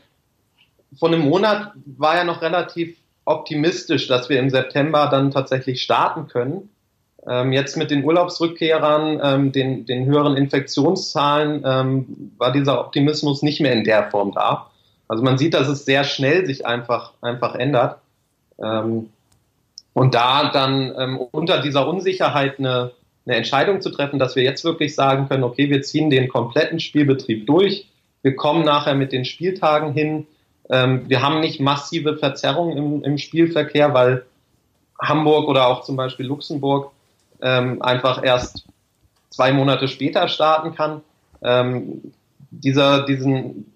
vor 1.00 1.08
einem 1.08 1.22
Monat 1.22 1.72
war 1.86 2.18
er 2.18 2.26
noch 2.26 2.42
relativ 2.42 2.98
optimistisch, 3.24 4.08
dass 4.08 4.28
wir 4.28 4.40
im 4.40 4.50
September 4.50 5.08
dann 5.10 5.32
tatsächlich 5.32 5.82
starten 5.82 6.28
können. 6.28 6.70
Ähm, 7.28 7.54
jetzt 7.54 7.78
mit 7.78 7.92
den 7.92 8.04
Urlaubsrückkehrern, 8.04 9.20
ähm, 9.24 9.52
den, 9.52 9.86
den 9.86 10.06
höheren 10.06 10.36
Infektionszahlen, 10.36 11.64
ähm, 11.64 12.32
war 12.38 12.52
dieser 12.52 12.80
Optimismus 12.80 13.44
nicht 13.44 13.62
mehr 13.62 13.74
in 13.74 13.84
der 13.84 14.10
Form 14.10 14.32
da. 14.32 14.72
Also 15.08 15.24
man 15.24 15.38
sieht, 15.38 15.54
dass 15.54 15.68
es 15.68 15.86
sehr 15.86 16.04
schnell 16.04 16.46
sich 16.46 16.66
einfach, 16.66 17.14
einfach 17.22 17.56
ändert. 17.56 17.98
Und 18.58 19.10
da 19.94 20.52
dann 20.54 21.18
unter 21.32 21.62
dieser 21.62 21.86
Unsicherheit 21.86 22.60
eine, 22.60 22.92
eine 23.26 23.36
Entscheidung 23.36 23.82
zu 23.82 23.90
treffen, 23.90 24.20
dass 24.20 24.38
wir 24.38 24.44
jetzt 24.44 24.64
wirklich 24.64 24.96
sagen 24.96 25.28
können, 25.28 25.44
okay, 25.44 25.70
wir 25.70 25.82
ziehen 25.82 26.10
den 26.12 26.30
kompletten 26.30 26.80
Spielbetrieb 26.80 27.46
durch, 27.46 27.90
wir 28.22 28.38
kommen 28.38 28.64
nachher 28.64 28.94
mit 28.94 29.12
den 29.12 29.26
Spieltagen 29.26 29.92
hin, 29.92 30.28
wir 30.70 31.22
haben 31.22 31.42
nicht 31.42 31.60
massive 31.60 32.18
Verzerrungen 32.18 32.78
im, 32.78 33.04
im 33.04 33.18
Spielverkehr, 33.18 33.94
weil 33.94 34.26
Hamburg 34.98 35.50
oder 35.50 35.68
auch 35.68 35.82
zum 35.82 35.98
Beispiel 35.98 36.28
Luxemburg 36.28 36.92
ähm, 37.42 37.82
einfach 37.82 38.24
erst 38.24 38.66
zwei 39.30 39.52
Monate 39.54 39.88
später 39.88 40.28
starten 40.28 40.76
kann. 40.76 41.02
Ähm, 41.42 42.14
dieser, 42.52 43.06
diesen 43.06 43.72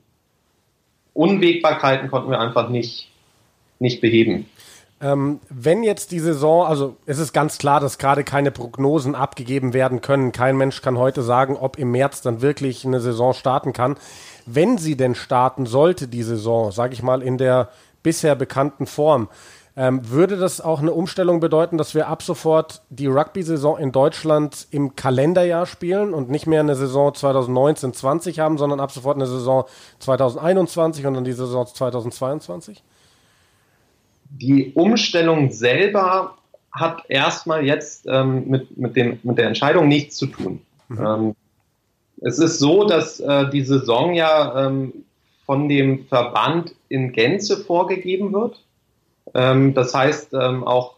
Unwägbarkeiten 1.14 2.10
konnten 2.12 2.30
wir 2.30 2.40
einfach 2.40 2.70
nicht, 2.70 3.10
nicht 3.80 4.02
beheben. 4.02 4.48
Ähm, 5.02 5.40
wenn 5.50 5.84
jetzt 5.84 6.12
die 6.12 6.20
Saison, 6.20 6.66
also 6.66 6.96
es 7.06 7.20
ist 7.20 7.34
ganz 7.34 7.58
klar, 7.58 7.80
dass 7.80 7.98
gerade 7.98 8.24
keine 8.24 8.52
Prognosen 8.52 9.14
abgegeben 9.14 9.74
werden 9.74 10.02
können. 10.02 10.32
Kein 10.32 10.58
Mensch 10.58 10.82
kann 10.82 10.98
heute 10.98 11.22
sagen, 11.22 11.58
ob 11.58 11.78
im 11.78 11.92
März 11.92 12.22
dann 12.22 12.42
wirklich 12.42 12.86
eine 12.86 13.02
Saison 13.02 13.34
starten 13.34 13.74
kann. 13.74 13.98
Wenn 14.46 14.78
sie 14.78 14.96
denn 14.96 15.16
starten 15.16 15.66
sollte, 15.66 16.08
die 16.08 16.24
Saison, 16.24 16.72
sage 16.72 16.94
ich 16.94 17.04
mal, 17.04 17.22
in 17.22 17.38
der 17.38 17.70
bisher 18.04 18.36
bekannten 18.36 18.86
Form, 18.86 19.28
ähm, 19.78 20.10
würde 20.10 20.38
das 20.38 20.62
auch 20.62 20.80
eine 20.80 20.94
Umstellung 20.94 21.42
bedeuten, 21.42 21.78
dass 21.78 21.94
wir 21.94 22.08
ab 22.08 22.24
sofort 22.24 22.82
die 22.90 23.08
Rugby-Saison 23.08 23.78
in 23.78 23.92
Deutschland 23.92 24.68
im 24.72 24.96
Kalenderjahr 24.96 25.66
spielen 25.66 26.14
und 26.14 26.30
nicht 26.30 26.48
mehr 26.48 26.62
eine 26.62 26.76
Saison 26.76 27.12
2019-20 27.12 28.40
haben, 28.40 28.58
sondern 28.58 28.80
ab 28.80 28.92
sofort 28.92 29.18
eine 29.18 29.28
Saison 29.28 29.66
2021 30.00 31.06
und 31.06 31.16
dann 31.16 31.24
die 31.26 31.34
Saison 31.34 31.68
2022? 31.68 32.84
Die 34.30 34.72
Umstellung 34.74 35.52
selber 35.52 36.36
hat 36.72 37.04
erstmal 37.10 37.66
jetzt 37.66 38.06
ähm, 38.08 38.48
mit, 38.48 38.78
mit, 38.78 38.96
dem, 38.96 39.20
mit 39.24 39.38
der 39.38 39.48
Entscheidung 39.48 39.88
nichts 39.88 40.16
zu 40.16 40.28
tun. 40.28 40.62
Mhm. 40.88 41.06
Ähm, 41.06 41.36
es 42.22 42.40
ist 42.40 42.60
so, 42.60 42.86
dass 42.86 43.20
äh, 43.20 43.50
die 43.50 43.64
Saison 43.64 44.14
ja 44.14 44.68
ähm, 44.68 44.94
von 45.46 45.68
dem 45.68 46.06
Verband 46.08 46.74
in 46.90 47.12
Gänze 47.12 47.58
vorgegeben 47.58 48.34
wird. 48.34 48.60
Ähm, 49.36 49.74
das 49.74 49.94
heißt 49.94 50.34
ähm, 50.34 50.64
auch 50.64 50.96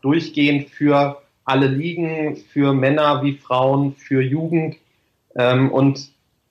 durchgehend 0.00 0.70
für 0.70 1.20
alle 1.44 1.66
Ligen, 1.66 2.36
für 2.36 2.72
Männer 2.72 3.22
wie 3.22 3.36
Frauen, 3.36 3.94
für 3.96 4.22
Jugend 4.22 4.76
ähm, 5.34 5.70
und 5.70 6.10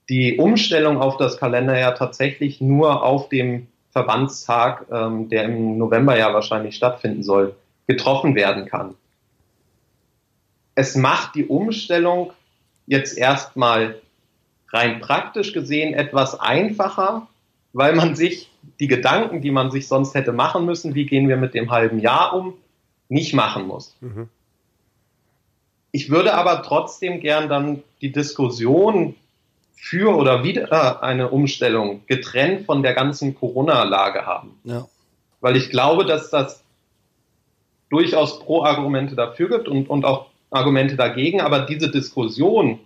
die 0.09 0.37
Umstellung 0.37 0.97
auf 0.97 1.17
das 1.17 1.37
Kalenderjahr 1.37 1.95
tatsächlich 1.95 2.61
nur 2.61 3.03
auf 3.03 3.29
dem 3.29 3.67
Verbandstag, 3.91 4.85
der 4.89 5.45
im 5.45 5.77
November 5.77 6.17
ja 6.17 6.31
wahrscheinlich 6.31 6.75
stattfinden 6.75 7.23
soll, 7.23 7.55
getroffen 7.87 8.35
werden 8.35 8.67
kann. 8.67 8.93
Es 10.75 10.95
macht 10.95 11.35
die 11.35 11.47
Umstellung 11.47 12.31
jetzt 12.85 13.17
erstmal 13.17 13.99
rein 14.71 15.01
praktisch 15.01 15.53
gesehen 15.53 15.93
etwas 15.93 16.39
einfacher, 16.39 17.27
weil 17.77 17.93
man 17.93 18.15
sich 18.15 18.49
die 18.79 18.87
Gedanken, 18.87 19.39
die 19.41 19.51
man 19.51 19.69
sich 19.69 19.87
sonst 19.87 20.15
hätte 20.15 20.33
machen 20.33 20.65
müssen, 20.65 20.95
wie 20.95 21.05
gehen 21.05 21.29
wir 21.29 21.37
mit 21.37 21.53
dem 21.53 21.69
halben 21.69 21.99
Jahr 21.99 22.33
um, 22.33 22.55
nicht 23.07 23.35
machen 23.35 23.67
muss. 23.67 23.95
Mhm. 24.01 24.29
Ich 25.91 26.09
würde 26.09 26.33
aber 26.33 26.63
trotzdem 26.63 27.19
gern 27.19 27.49
dann 27.49 27.83
die 28.01 28.11
Diskussion 28.11 29.15
für 29.75 30.15
oder 30.17 30.43
wieder 30.43 31.03
eine 31.03 31.29
Umstellung 31.29 32.01
getrennt 32.07 32.65
von 32.65 32.81
der 32.81 32.95
ganzen 32.95 33.35
Corona-Lage 33.35 34.25
haben. 34.25 34.59
Ja. 34.63 34.87
Weil 35.39 35.55
ich 35.55 35.69
glaube, 35.69 36.03
dass 36.03 36.31
das 36.31 36.63
durchaus 37.89 38.39
Pro-Argumente 38.39 39.15
dafür 39.15 39.49
gibt 39.49 39.67
und, 39.67 39.87
und 39.87 40.03
auch 40.03 40.25
Argumente 40.49 40.95
dagegen, 40.95 41.41
aber 41.41 41.59
diese 41.59 41.91
Diskussion 41.91 42.79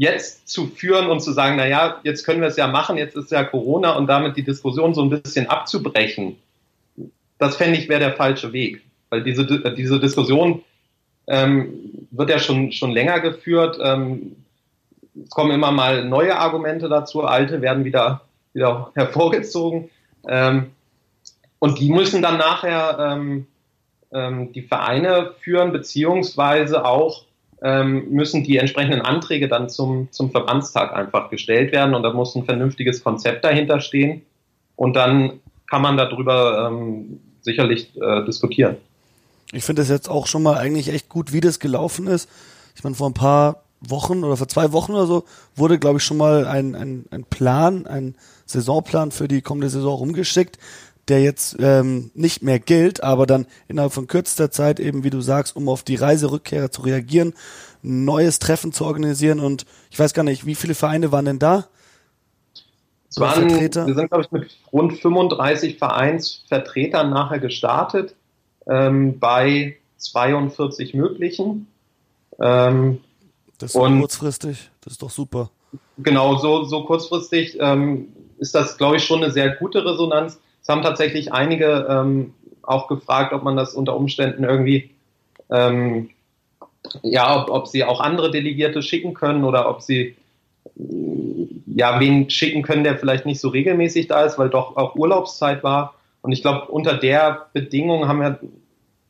jetzt 0.00 0.48
zu 0.48 0.68
führen 0.68 1.10
und 1.10 1.20
zu 1.20 1.32
sagen, 1.32 1.56
na 1.58 1.66
ja, 1.66 2.00
jetzt 2.04 2.24
können 2.24 2.40
wir 2.40 2.48
es 2.48 2.56
ja 2.56 2.66
machen, 2.66 2.96
jetzt 2.96 3.16
ist 3.16 3.30
ja 3.30 3.44
Corona 3.44 3.96
und 3.98 4.06
damit 4.06 4.34
die 4.34 4.42
Diskussion 4.42 4.94
so 4.94 5.02
ein 5.02 5.10
bisschen 5.10 5.46
abzubrechen, 5.46 6.36
das 7.36 7.56
fände 7.56 7.78
ich 7.78 7.86
wäre 7.86 8.00
der 8.00 8.14
falsche 8.14 8.54
Weg. 8.54 8.82
Weil 9.10 9.22
diese, 9.22 9.44
diese 9.74 10.00
Diskussion 10.00 10.62
ähm, 11.26 12.08
wird 12.12 12.30
ja 12.30 12.38
schon, 12.38 12.72
schon 12.72 12.92
länger 12.92 13.20
geführt. 13.20 13.78
Ähm, 13.82 14.36
es 15.22 15.28
kommen 15.28 15.50
immer 15.50 15.70
mal 15.70 16.02
neue 16.06 16.34
Argumente 16.34 16.88
dazu, 16.88 17.22
alte 17.24 17.60
werden 17.60 17.84
wieder, 17.84 18.22
wieder 18.54 18.92
hervorgezogen. 18.94 19.90
Ähm, 20.26 20.70
und 21.58 21.78
die 21.78 21.90
müssen 21.90 22.22
dann 22.22 22.38
nachher 22.38 22.98
ähm, 22.98 23.46
ähm, 24.12 24.52
die 24.52 24.62
Vereine 24.62 25.34
führen, 25.40 25.72
beziehungsweise 25.72 26.86
auch 26.86 27.26
müssen 27.62 28.42
die 28.42 28.56
entsprechenden 28.56 29.02
Anträge 29.02 29.48
dann 29.48 29.68
zum, 29.68 30.08
zum 30.10 30.30
Verbandstag 30.30 30.94
einfach 30.94 31.28
gestellt 31.30 31.72
werden 31.72 31.94
und 31.94 32.02
da 32.02 32.12
muss 32.12 32.34
ein 32.34 32.44
vernünftiges 32.44 33.04
Konzept 33.04 33.44
dahinter 33.44 33.80
stehen 33.80 34.22
und 34.76 34.96
dann 34.96 35.40
kann 35.68 35.82
man 35.82 35.96
darüber 35.96 36.68
ähm, 36.68 37.20
sicherlich 37.42 37.94
äh, 38.00 38.24
diskutieren. 38.24 38.76
Ich 39.52 39.64
finde 39.64 39.82
es 39.82 39.88
jetzt 39.88 40.08
auch 40.08 40.26
schon 40.26 40.42
mal 40.42 40.56
eigentlich 40.56 40.88
echt 40.88 41.08
gut, 41.08 41.32
wie 41.32 41.40
das 41.40 41.58
gelaufen 41.58 42.06
ist. 42.06 42.28
Ich 42.76 42.84
meine, 42.84 42.96
vor 42.96 43.08
ein 43.08 43.14
paar 43.14 43.64
Wochen 43.80 44.24
oder 44.24 44.36
vor 44.36 44.48
zwei 44.48 44.72
Wochen 44.72 44.92
oder 44.92 45.06
so 45.06 45.24
wurde, 45.56 45.78
glaube 45.78 45.98
ich, 45.98 46.04
schon 46.04 46.16
mal 46.16 46.46
ein, 46.46 46.74
ein, 46.74 47.06
ein 47.10 47.24
Plan, 47.24 47.86
ein 47.86 48.14
Saisonplan 48.46 49.10
für 49.10 49.28
die 49.28 49.42
kommende 49.42 49.70
Saison 49.70 49.94
rumgeschickt, 49.94 50.58
der 51.10 51.20
jetzt 51.20 51.56
ähm, 51.60 52.10
nicht 52.14 52.42
mehr 52.42 52.60
gilt, 52.60 53.02
aber 53.02 53.26
dann 53.26 53.46
innerhalb 53.68 53.92
von 53.92 54.06
kürzester 54.06 54.50
Zeit 54.50 54.80
eben, 54.80 55.04
wie 55.04 55.10
du 55.10 55.20
sagst, 55.20 55.56
um 55.56 55.68
auf 55.68 55.82
die 55.82 55.96
Reiserückkehrer 55.96 56.70
zu 56.70 56.82
reagieren, 56.82 57.34
ein 57.82 58.04
neues 58.04 58.38
Treffen 58.38 58.72
zu 58.72 58.84
organisieren 58.84 59.40
und 59.40 59.66
ich 59.90 59.98
weiß 59.98 60.14
gar 60.14 60.22
nicht, 60.22 60.46
wie 60.46 60.54
viele 60.54 60.74
Vereine 60.74 61.12
waren 61.12 61.24
denn 61.24 61.38
da? 61.38 61.66
Es 63.10 63.18
waren, 63.18 63.50
Vertreter? 63.50 63.86
wir 63.86 63.94
sind, 63.94 64.08
glaube 64.08 64.24
ich, 64.24 64.30
mit 64.30 64.56
rund 64.72 64.96
35 64.98 65.78
Vereinsvertretern 65.78 67.10
nachher 67.10 67.40
gestartet, 67.40 68.14
ähm, 68.68 69.18
bei 69.18 69.76
42 69.96 70.94
möglichen. 70.94 71.66
Ähm, 72.40 73.00
das 73.58 73.74
ist 73.74 73.76
und, 73.76 73.98
kurzfristig, 73.98 74.70
das 74.80 74.92
ist 74.92 75.02
doch 75.02 75.10
super. 75.10 75.50
genau, 75.98 76.36
so, 76.36 76.64
so 76.64 76.84
kurzfristig 76.84 77.58
ähm, 77.60 78.08
ist 78.38 78.54
das, 78.54 78.78
glaube 78.78 78.96
ich, 78.96 79.04
schon 79.04 79.22
eine 79.22 79.32
sehr 79.32 79.56
gute 79.56 79.84
Resonanz. 79.84 80.38
Es 80.62 80.68
haben 80.68 80.82
tatsächlich 80.82 81.32
einige 81.32 81.86
ähm, 81.88 82.34
auch 82.62 82.88
gefragt, 82.88 83.32
ob 83.32 83.42
man 83.42 83.56
das 83.56 83.74
unter 83.74 83.96
Umständen 83.96 84.44
irgendwie, 84.44 84.90
ähm, 85.50 86.10
ja, 87.02 87.42
ob, 87.42 87.50
ob 87.50 87.68
sie 87.68 87.84
auch 87.84 88.00
andere 88.00 88.30
Delegierte 88.30 88.82
schicken 88.82 89.14
können 89.14 89.44
oder 89.44 89.68
ob 89.68 89.82
sie 89.82 90.16
ja, 91.74 92.00
wen 92.00 92.28
schicken 92.30 92.62
können, 92.62 92.84
der 92.84 92.98
vielleicht 92.98 93.26
nicht 93.26 93.40
so 93.40 93.48
regelmäßig 93.48 94.08
da 94.08 94.24
ist, 94.24 94.38
weil 94.38 94.50
doch 94.50 94.76
auch 94.76 94.96
Urlaubszeit 94.96 95.62
war. 95.62 95.94
Und 96.22 96.32
ich 96.32 96.42
glaube, 96.42 96.66
unter 96.66 96.94
der 96.94 97.46
Bedingung 97.52 98.08
haben 98.08 98.20
wir 98.20 98.38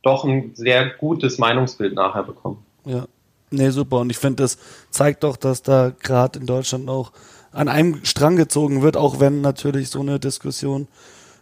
doch 0.03 0.25
ein 0.25 0.53
sehr 0.55 0.91
gutes 0.91 1.39
Meinungsbild 1.39 1.95
nachher 1.95 2.23
bekommen. 2.23 2.65
Ja, 2.85 3.05
nee, 3.51 3.71
super. 3.71 3.99
Und 3.99 4.11
ich 4.11 4.19
finde, 4.19 4.45
das 4.45 4.59
zeigt 4.91 5.25
doch, 5.25 5.37
dass 5.37 5.63
da 5.63 5.93
gerade 6.03 6.39
in 6.39 6.47
Deutschland 6.47 6.89
auch 6.89 7.13
an 7.53 7.69
einem 7.69 8.05
Strang 8.05 8.37
gezogen 8.37 8.83
wird, 8.83 8.97
auch 8.97 9.21
wenn 9.21 9.41
natürlich 9.41 9.91
so 9.91 10.01
eine 10.01 10.21
Diskussion 10.21 10.87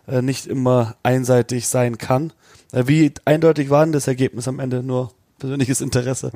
äh, 0.09 0.23
nicht 0.23 0.47
immer 0.47 0.97
einseitig 1.03 1.69
sein 1.69 1.99
kann. 1.99 2.33
Äh, 2.73 2.85
wie 2.87 3.13
eindeutig 3.25 3.71
war 3.71 3.85
denn 3.85 3.93
das 3.93 4.09
Ergebnis 4.09 4.49
am 4.49 4.61
Ende? 4.61 4.83
Nur 4.83 5.13
persönliches 5.39 5.81
Interesse. 5.81 6.33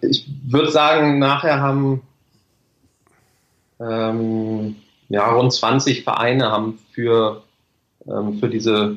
Ich 0.00 0.26
würde 0.46 0.70
sagen, 0.70 1.18
nachher 1.18 1.60
haben 1.60 2.02
ähm, 3.80 4.76
ja, 5.08 5.30
rund 5.30 5.52
20 5.52 6.04
Vereine 6.04 6.50
haben 6.50 6.78
für, 6.92 7.42
ähm, 8.06 8.38
für 8.40 8.48
diese 8.48 8.96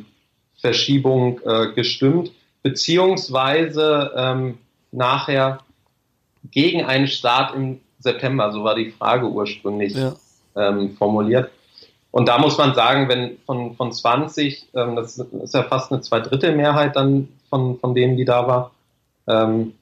Verschiebung 0.62 1.42
äh, 1.46 1.74
gestimmt, 1.74 2.32
beziehungsweise 2.64 4.12
ähm, 4.16 4.58
nachher 4.92 5.60
gegen 6.52 6.86
einen 6.86 7.08
Start 7.08 7.56
im 7.56 7.80
September, 8.00 8.52
so 8.52 8.64
war 8.64 8.76
die 8.76 8.92
Frage 8.92 9.30
ursprünglich 9.30 9.94
ja. 9.94 10.16
ähm, 10.56 10.96
formuliert. 10.98 11.52
Und 12.12 12.28
da 12.28 12.40
muss 12.40 12.58
man 12.58 12.74
sagen, 12.74 13.08
wenn 13.08 13.38
von, 13.46 13.76
von 13.76 13.92
20, 13.92 14.70
ähm, 14.76 14.96
das 14.96 15.18
ist 15.18 15.54
ja 15.54 15.64
fast 15.64 15.92
eine 15.92 16.02
Zweidrittelmehrheit 16.02 16.96
dann 16.96 17.30
von, 17.50 17.80
von 17.80 17.94
denen, 17.94 18.18
die 18.18 18.26
da 18.26 18.48
war, 18.48 18.72
ähm, 19.28 19.74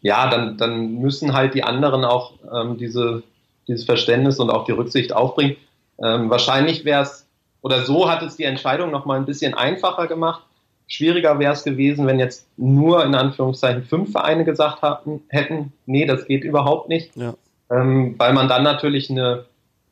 ja, 0.00 0.28
dann, 0.28 0.56
dann 0.56 1.00
müssen 1.00 1.32
halt 1.32 1.54
die 1.54 1.62
anderen 1.62 2.04
auch 2.04 2.32
ähm, 2.52 2.76
diese, 2.76 3.22
dieses 3.68 3.84
Verständnis 3.84 4.38
und 4.40 4.50
auch 4.50 4.64
die 4.64 4.72
Rücksicht 4.72 5.12
aufbringen. 5.12 5.56
Ähm, 6.02 6.28
wahrscheinlich 6.30 6.84
wäre 6.84 7.02
es, 7.02 7.26
oder 7.60 7.84
so 7.84 8.10
hat 8.10 8.22
es 8.22 8.36
die 8.36 8.44
Entscheidung 8.44 8.90
nochmal 8.90 9.18
ein 9.18 9.26
bisschen 9.26 9.54
einfacher 9.54 10.08
gemacht. 10.08 10.42
Schwieriger 10.88 11.38
wäre 11.38 11.52
es 11.52 11.62
gewesen, 11.62 12.06
wenn 12.06 12.18
jetzt 12.18 12.46
nur 12.56 13.04
in 13.04 13.14
Anführungszeichen 13.14 13.84
fünf 13.84 14.12
Vereine 14.12 14.44
gesagt 14.44 14.82
hatten, 14.82 15.22
hätten, 15.28 15.72
nee, 15.86 16.04
das 16.04 16.26
geht 16.26 16.42
überhaupt 16.42 16.88
nicht. 16.88 17.14
Ja. 17.16 17.34
Ähm, 17.70 18.16
weil 18.18 18.32
man 18.32 18.48
dann 18.48 18.64
natürlich 18.64 19.08
eine, 19.08 19.44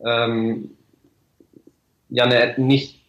ähm, 0.05 0.71
ja, 2.11 2.25
eine, 2.25 2.55
nicht, 2.59 3.00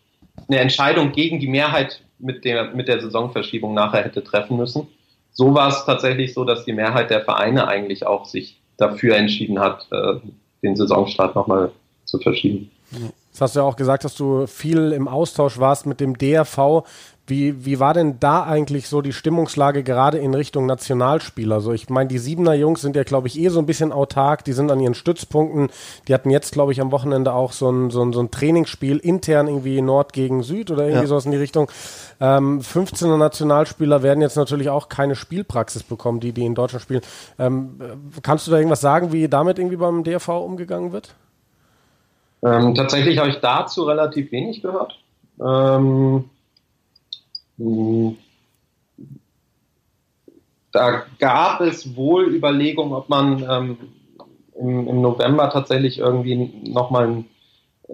eine 0.48 0.60
Entscheidung 0.60 1.12
gegen 1.12 1.40
die 1.40 1.48
Mehrheit 1.48 2.02
mit 2.20 2.46
der, 2.46 2.72
mit 2.72 2.88
der 2.88 3.02
Saisonverschiebung 3.02 3.74
nachher 3.74 4.04
hätte 4.04 4.24
treffen 4.24 4.58
müssen. 4.58 4.88
So 5.34 5.54
war 5.54 5.70
es 5.70 5.86
tatsächlich 5.86 6.34
so, 6.34 6.44
dass 6.46 6.66
die 6.66 6.74
Mehrheit 6.74 7.10
der 7.10 7.22
Vereine 7.22 7.68
eigentlich 7.68 8.06
auch 8.06 8.26
sich 8.26 8.60
dafür 8.78 9.16
entschieden 9.16 9.60
hat, 9.60 9.88
äh, 9.92 10.14
den 10.62 10.76
Saisonstart 10.76 11.36
nochmal 11.36 11.72
zu 12.06 12.20
verschieben. 12.20 12.70
Das 13.32 13.42
hast 13.42 13.56
du 13.56 13.62
ja 13.62 13.66
auch 13.66 13.78
gesagt, 13.78 14.04
dass 14.04 14.16
du 14.16 14.46
viel 14.48 14.92
im 14.92 15.08
Austausch 15.08 15.58
warst 15.58 15.86
mit 15.86 16.02
dem 16.02 16.18
DRV. 16.18 16.84
Wie, 17.28 17.66
wie 17.66 17.80
war 17.80 17.94
denn 17.94 18.20
da 18.20 18.44
eigentlich 18.44 18.90
so 18.90 19.02
die 19.02 19.14
Stimmungslage 19.14 19.84
gerade 19.84 20.18
in 20.18 20.34
Richtung 20.34 20.66
Nationalspieler? 20.66 21.56
Also 21.56 21.72
ich 21.72 21.88
meine, 21.90 22.10
die 22.10 22.18
Siebener 22.18 22.56
Jungs 22.56 22.82
sind 22.82 22.96
ja, 22.96 23.04
glaube 23.04 23.28
ich, 23.28 23.40
eh 23.40 23.50
so 23.50 23.60
ein 23.60 23.66
bisschen 23.66 23.92
autark, 23.92 24.44
die 24.44 24.54
sind 24.54 24.72
an 24.72 24.80
ihren 24.80 24.96
Stützpunkten. 24.96 25.70
Die 26.08 26.14
hatten 26.14 26.32
jetzt, 26.32 26.52
glaube 26.52 26.72
ich, 26.72 26.82
am 26.82 26.92
Wochenende 26.92 27.34
auch 27.34 27.52
so 27.52 27.70
ein, 27.72 27.92
so 27.92 28.04
ein, 28.04 28.12
so 28.12 28.22
ein 28.22 28.32
Trainingsspiel 28.32 28.98
intern 28.98 29.48
irgendwie 29.48 29.82
Nord 29.82 30.14
gegen 30.14 30.42
Süd 30.42 30.72
oder 30.72 30.84
irgendwie 30.84 31.04
ja. 31.04 31.08
sowas 31.08 31.26
in 31.26 31.32
die 31.32 31.38
Richtung. 31.38 31.72
Ähm, 32.20 32.60
15er 32.60 33.18
Nationalspieler 33.18 34.04
werden 34.04 34.22
jetzt 34.22 34.36
natürlich 34.36 34.70
auch 34.70 34.90
keine 34.90 35.16
Spielpraxis 35.16 35.84
bekommen, 35.84 36.20
die, 36.20 36.34
die 36.34 36.46
in 36.46 36.56
Deutschland 36.56 36.82
spielen. 36.82 37.02
Ähm, 37.38 37.80
kannst 38.24 38.48
du 38.48 38.52
da 38.52 38.58
irgendwas 38.58 38.82
sagen, 38.82 39.14
wie 39.14 39.28
damit 39.28 39.60
irgendwie 39.60 39.78
beim 39.78 40.04
DRV 40.04 40.28
umgegangen 40.30 40.92
wird? 40.92 41.14
Ähm, 42.44 42.74
tatsächlich 42.74 43.20
habe 43.20 43.30
ich 43.30 43.40
dazu 43.40 43.84
relativ 43.84 44.32
wenig 44.32 44.62
gehört. 44.62 44.98
Ähm, 45.40 46.26
da 50.72 51.04
gab 51.20 51.62
es 51.62 51.96
wohl 51.96 52.34
Überlegungen, 52.34 52.94
ob 52.94 53.10
man 53.10 53.44
ähm, 53.50 53.78
im, 54.60 54.88
im, 54.88 55.02
November 55.02 55.50
tatsächlich 55.50 56.00
irgendwie 56.00 56.52
nochmal 56.70 57.24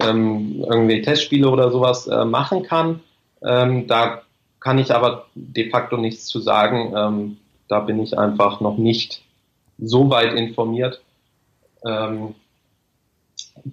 ähm, 0.00 0.64
irgendwie 0.68 1.02
Testspiele 1.02 1.48
oder 1.48 1.70
sowas 1.70 2.06
äh, 2.06 2.24
machen 2.24 2.62
kann. 2.62 3.00
Ähm, 3.42 3.86
da 3.86 4.22
kann 4.60 4.78
ich 4.78 4.94
aber 4.94 5.26
de 5.34 5.70
facto 5.70 5.96
nichts 5.96 6.26
zu 6.26 6.40
sagen. 6.40 6.92
Ähm, 6.96 7.36
da 7.68 7.80
bin 7.80 8.00
ich 8.02 8.18
einfach 8.18 8.60
noch 8.60 8.78
nicht 8.78 9.22
so 9.78 10.10
weit 10.10 10.32
informiert. 10.34 11.00
Ähm, 11.84 12.34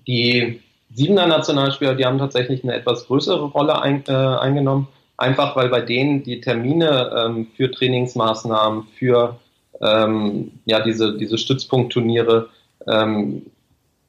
die 0.07 0.61
Siebener 0.93 1.27
Nationalspieler, 1.27 1.95
die 1.95 2.05
haben 2.05 2.19
tatsächlich 2.19 2.63
eine 2.63 2.73
etwas 2.73 3.07
größere 3.07 3.45
Rolle 3.45 3.81
ein, 3.81 4.03
äh, 4.07 4.13
eingenommen, 4.13 4.87
einfach 5.17 5.55
weil 5.55 5.69
bei 5.69 5.81
denen 5.81 6.23
die 6.23 6.41
Termine 6.41 7.11
ähm, 7.15 7.47
für 7.55 7.71
Trainingsmaßnahmen, 7.71 8.87
für 8.97 9.39
ähm, 9.81 10.51
ja 10.65 10.81
diese 10.81 11.17
diese 11.17 11.37
Stützpunktturniere 11.37 12.49
ähm, 12.87 13.45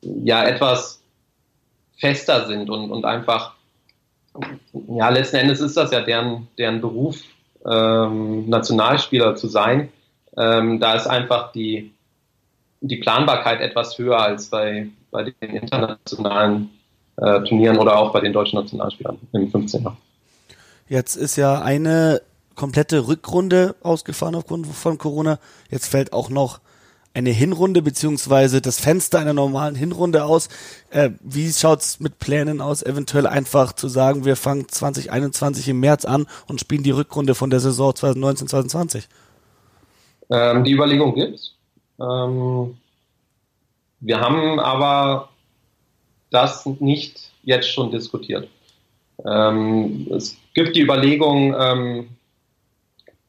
ja 0.02 0.44
etwas 0.44 1.02
fester 1.98 2.46
sind 2.46 2.70
und, 2.70 2.90
und 2.90 3.04
einfach 3.04 3.54
ja 4.88 5.08
letzten 5.08 5.36
Endes 5.36 5.60
ist 5.60 5.76
das 5.76 5.90
ja 5.90 6.00
deren 6.00 6.48
deren 6.58 6.80
Beruf 6.80 7.22
ähm, 7.68 8.48
Nationalspieler 8.48 9.36
zu 9.36 9.48
sein. 9.48 9.90
Ähm, 10.36 10.80
da 10.80 10.94
ist 10.94 11.06
einfach 11.06 11.52
die 11.52 11.92
die 12.80 12.96
Planbarkeit 12.96 13.60
etwas 13.60 13.98
höher 13.98 14.20
als 14.20 14.50
bei 14.50 14.88
bei 15.10 15.24
den 15.24 15.56
internationalen 15.56 16.70
äh, 17.16 17.40
Turnieren 17.42 17.78
oder 17.78 17.96
auch 17.96 18.12
bei 18.12 18.20
den 18.20 18.32
deutschen 18.32 18.58
Nationalspielern 18.58 19.18
im 19.32 19.50
15er. 19.50 19.92
Jetzt 20.88 21.16
ist 21.16 21.36
ja 21.36 21.60
eine 21.60 22.22
komplette 22.54 23.06
Rückrunde 23.06 23.74
ausgefahren 23.82 24.34
aufgrund 24.34 24.66
von 24.66 24.98
Corona. 24.98 25.38
Jetzt 25.70 25.86
fällt 25.88 26.12
auch 26.12 26.30
noch 26.30 26.60
eine 27.16 27.30
Hinrunde 27.30 27.80
beziehungsweise 27.80 28.60
das 28.60 28.78
Fenster 28.78 29.18
einer 29.18 29.32
normalen 29.32 29.74
Hinrunde 29.74 30.24
aus. 30.24 30.48
Äh, 30.90 31.10
wie 31.20 31.50
schaut's 31.50 31.98
mit 31.98 32.18
Plänen 32.18 32.60
aus? 32.60 32.82
Eventuell 32.82 33.26
einfach 33.26 33.72
zu 33.72 33.88
sagen, 33.88 34.26
wir 34.26 34.36
fangen 34.36 34.68
2021 34.68 35.68
im 35.68 35.80
März 35.80 36.04
an 36.04 36.26
und 36.46 36.60
spielen 36.60 36.82
die 36.82 36.90
Rückrunde 36.90 37.34
von 37.34 37.48
der 37.48 37.60
Saison 37.60 37.92
2019-2020? 37.92 39.04
Ähm, 40.28 40.64
die 40.64 40.72
Überlegung 40.72 41.14
gibt's. 41.14 41.54
Ähm, 41.98 42.76
wir 44.00 44.20
haben 44.20 44.60
aber 44.60 45.30
das 46.30 46.66
nicht 46.66 47.30
jetzt 47.44 47.70
schon 47.70 47.90
diskutiert. 47.90 48.46
Ähm, 49.24 50.06
es 50.10 50.36
gibt 50.56 50.74
die 50.74 50.80
Überlegung, 50.80 51.54
ähm, 51.56 52.08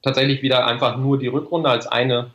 tatsächlich 0.02 0.42
wieder 0.42 0.66
einfach 0.66 0.98
nur 0.98 1.20
die 1.20 1.28
Rückrunde 1.28 1.70
als 1.70 1.86
eine 1.86 2.32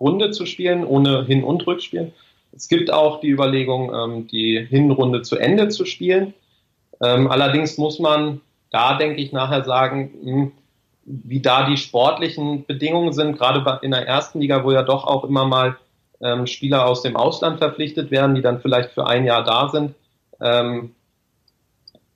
Runde 0.00 0.30
zu 0.30 0.46
spielen, 0.46 0.84
ohne 0.84 1.24
Hin- 1.24 1.42
und 1.42 1.66
Rückspiel. 1.66 2.12
Es 2.54 2.68
gibt 2.68 2.92
auch 2.92 3.20
die 3.20 3.28
Überlegung, 3.28 3.92
ähm, 3.92 4.28
die 4.28 4.64
Hinrunde 4.64 5.22
zu 5.22 5.36
Ende 5.36 5.68
zu 5.68 5.84
spielen. 5.84 6.32
Ähm, 7.02 7.28
allerdings 7.28 7.76
muss 7.76 7.98
man 7.98 8.40
da, 8.70 8.96
denke 8.96 9.20
ich, 9.20 9.32
nachher 9.32 9.64
sagen, 9.64 10.14
mh, 10.22 10.32
hm, 10.32 10.52
wie 11.04 11.40
da 11.40 11.68
die 11.68 11.76
sportlichen 11.76 12.66
Bedingungen 12.66 13.12
sind, 13.12 13.38
gerade 13.38 13.80
in 13.82 13.90
der 13.90 14.06
ersten 14.06 14.40
Liga, 14.40 14.64
wo 14.64 14.70
ja 14.70 14.82
doch 14.82 15.04
auch 15.04 15.24
immer 15.24 15.44
mal 15.44 15.76
ähm, 16.20 16.46
Spieler 16.46 16.86
aus 16.86 17.02
dem 17.02 17.16
Ausland 17.16 17.58
verpflichtet 17.58 18.10
werden, 18.10 18.34
die 18.34 18.42
dann 18.42 18.60
vielleicht 18.60 18.90
für 18.90 19.06
ein 19.06 19.24
Jahr 19.24 19.42
da 19.42 19.68
sind. 19.68 19.94
Ähm, 20.40 20.94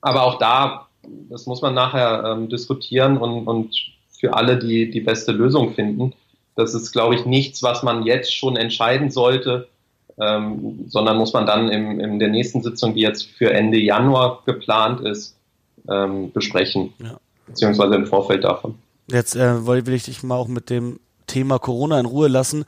aber 0.01 0.23
auch 0.23 0.39
da, 0.39 0.89
das 1.29 1.47
muss 1.47 1.63
man 1.63 1.75
nachher 1.75 2.25
ähm, 2.25 2.49
diskutieren 2.49 3.19
und, 3.19 3.47
und 3.47 3.75
für 4.11 4.35
alle 4.35 4.59
die, 4.59 4.91
die 4.91 5.01
beste 5.01 5.33
Lösung 5.33 5.75
finden. 5.75 6.13
Das 6.57 6.75
ist, 6.75 6.93
glaube 6.93 7.15
ich, 7.15 7.25
nichts, 7.25 7.63
was 7.63 7.83
man 7.83 8.05
jetzt 8.05 8.35
schon 8.35 8.57
entscheiden 8.57 9.11
sollte, 9.11 9.69
ähm, 10.19 10.85
sondern 10.89 11.17
muss 11.17 11.33
man 11.33 11.47
dann 11.47 11.69
im, 11.69 12.01
in 12.01 12.19
der 12.19 12.29
nächsten 12.29 12.63
Sitzung, 12.63 12.95
die 12.95 13.01
jetzt 13.01 13.27
für 13.27 13.53
Ende 13.53 13.79
Januar 13.79 14.43
geplant 14.45 15.01
ist, 15.01 15.37
ähm, 15.89 16.31
besprechen, 16.33 16.93
ja. 16.99 17.17
beziehungsweise 17.47 17.95
im 17.95 18.07
Vorfeld 18.07 18.45
davon. 18.45 18.75
Jetzt 19.11 19.35
äh, 19.35 19.67
will 19.67 19.95
ich 19.95 20.05
dich 20.05 20.23
mal 20.23 20.37
auch 20.37 20.49
mit 20.49 20.71
dem 20.71 21.01
Thema 21.27 21.59
Corona 21.59 21.99
in 21.99 22.07
Ruhe 22.07 22.29
lassen. 22.29 22.65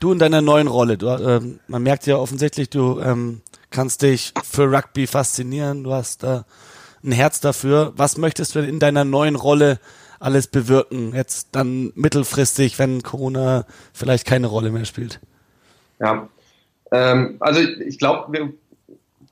Du 0.00 0.12
in 0.12 0.18
deiner 0.18 0.42
neuen 0.42 0.66
Rolle, 0.66 0.98
du, 0.98 1.06
äh, 1.06 1.40
man 1.68 1.82
merkt 1.82 2.06
ja 2.06 2.16
offensichtlich, 2.16 2.68
du 2.68 3.00
ähm, 3.00 3.40
kannst 3.70 4.02
dich 4.02 4.32
für 4.42 4.70
Rugby 4.70 5.06
faszinieren, 5.06 5.84
du 5.84 5.92
hast 5.92 6.22
da 6.22 6.44
ein 7.06 7.12
Herz 7.12 7.40
dafür. 7.40 7.92
Was 7.96 8.18
möchtest 8.18 8.54
du 8.54 8.60
in 8.60 8.78
deiner 8.78 9.04
neuen 9.04 9.36
Rolle 9.36 9.78
alles 10.18 10.46
bewirken, 10.46 11.14
jetzt 11.14 11.54
dann 11.54 11.92
mittelfristig, 11.94 12.78
wenn 12.78 13.02
Corona 13.02 13.66
vielleicht 13.92 14.26
keine 14.26 14.46
Rolle 14.46 14.70
mehr 14.70 14.84
spielt? 14.84 15.20
Ja, 16.00 16.28
Ähm, 16.92 17.36
also 17.40 17.60
ich 17.60 17.98
glaube, 17.98 18.32
wir 18.32 18.52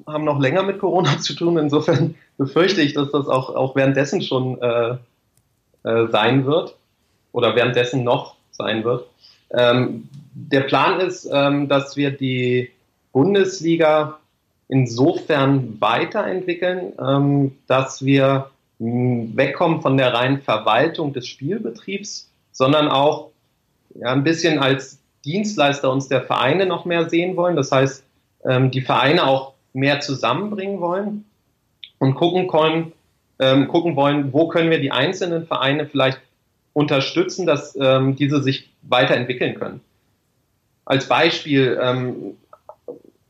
haben 0.06 0.24
noch 0.24 0.40
länger 0.40 0.62
mit 0.62 0.78
Corona 0.78 1.18
zu 1.20 1.34
tun. 1.34 1.56
Insofern 1.56 2.14
befürchte 2.36 2.82
ich, 2.82 2.94
dass 2.94 3.10
das 3.12 3.28
auch, 3.28 3.54
auch 3.54 3.76
währenddessen 3.76 4.22
schon 4.22 4.60
äh, 4.60 4.96
äh, 5.84 6.08
sein 6.08 6.46
wird 6.46 6.76
oder 7.32 7.54
währenddessen 7.54 8.04
noch 8.04 8.36
sein 8.50 8.84
wird. 8.84 9.06
Ähm, 9.50 10.08
der 10.34 10.62
Plan 10.62 11.00
ist, 11.00 11.28
ähm, 11.30 11.68
dass 11.68 11.96
wir 11.96 12.10
die 12.10 12.70
Bundesliga 13.12 14.18
insofern 14.68 15.80
weiterentwickeln, 15.80 16.92
ähm, 17.00 17.52
dass 17.66 18.04
wir 18.04 18.50
mh, 18.78 19.36
wegkommen 19.36 19.82
von 19.82 19.96
der 19.96 20.14
reinen 20.14 20.40
Verwaltung 20.40 21.12
des 21.12 21.26
Spielbetriebs, 21.26 22.30
sondern 22.52 22.88
auch 22.88 23.30
ein 24.02 24.24
bisschen 24.24 24.58
als 24.58 24.98
Dienstleister 25.24 25.90
uns 25.90 26.08
der 26.08 26.22
Vereine 26.22 26.66
noch 26.66 26.84
mehr 26.84 27.08
sehen 27.08 27.36
wollen. 27.36 27.56
Das 27.56 27.70
heißt, 27.72 28.04
ähm, 28.44 28.70
die 28.70 28.82
Vereine 28.82 29.26
auch 29.26 29.54
mehr 29.72 30.00
zusammenbringen 30.00 30.80
wollen 30.80 31.24
und 31.98 32.14
gucken 32.14 32.48
können, 32.48 32.92
ähm, 33.38 33.68
gucken 33.68 33.96
wollen, 33.96 34.32
wo 34.32 34.48
können 34.48 34.70
wir 34.70 34.80
die 34.80 34.92
einzelnen 34.92 35.46
Vereine 35.46 35.86
vielleicht 35.86 36.20
unterstützen, 36.72 37.46
dass 37.46 37.72
diese 38.18 38.42
sich 38.42 38.68
weiterentwickeln 38.82 39.54
können. 39.54 39.80
Als 40.84 41.06
Beispiel 41.06 41.78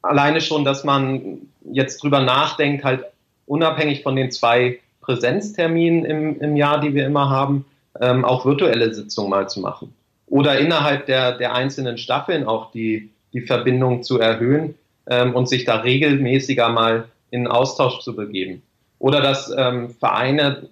alleine 0.04 0.40
schon, 0.40 0.64
dass 0.64 0.84
man 0.84 1.38
jetzt 1.64 2.02
drüber 2.02 2.20
nachdenkt, 2.20 2.84
halt 2.84 3.04
unabhängig 3.46 4.02
von 4.02 4.16
den 4.16 4.30
zwei 4.30 4.78
Präsenzterminen 5.00 6.04
im, 6.04 6.40
im 6.40 6.56
Jahr, 6.56 6.80
die 6.80 6.94
wir 6.94 7.06
immer 7.06 7.30
haben, 7.30 7.64
ähm, 8.00 8.24
auch 8.24 8.44
virtuelle 8.44 8.92
Sitzungen 8.94 9.30
mal 9.30 9.48
zu 9.48 9.60
machen. 9.60 9.94
Oder 10.26 10.58
innerhalb 10.58 11.06
der, 11.06 11.36
der 11.36 11.54
einzelnen 11.54 11.98
Staffeln 11.98 12.46
auch 12.46 12.70
die, 12.72 13.10
die 13.32 13.42
Verbindung 13.42 14.02
zu 14.02 14.18
erhöhen 14.18 14.74
ähm, 15.06 15.34
und 15.34 15.48
sich 15.48 15.64
da 15.64 15.76
regelmäßiger 15.76 16.68
mal 16.70 17.08
in 17.30 17.46
Austausch 17.46 18.00
zu 18.00 18.16
begeben. 18.16 18.62
Oder 18.98 19.20
dass 19.20 19.52
ähm, 19.56 19.90
Vereine, 19.90 20.68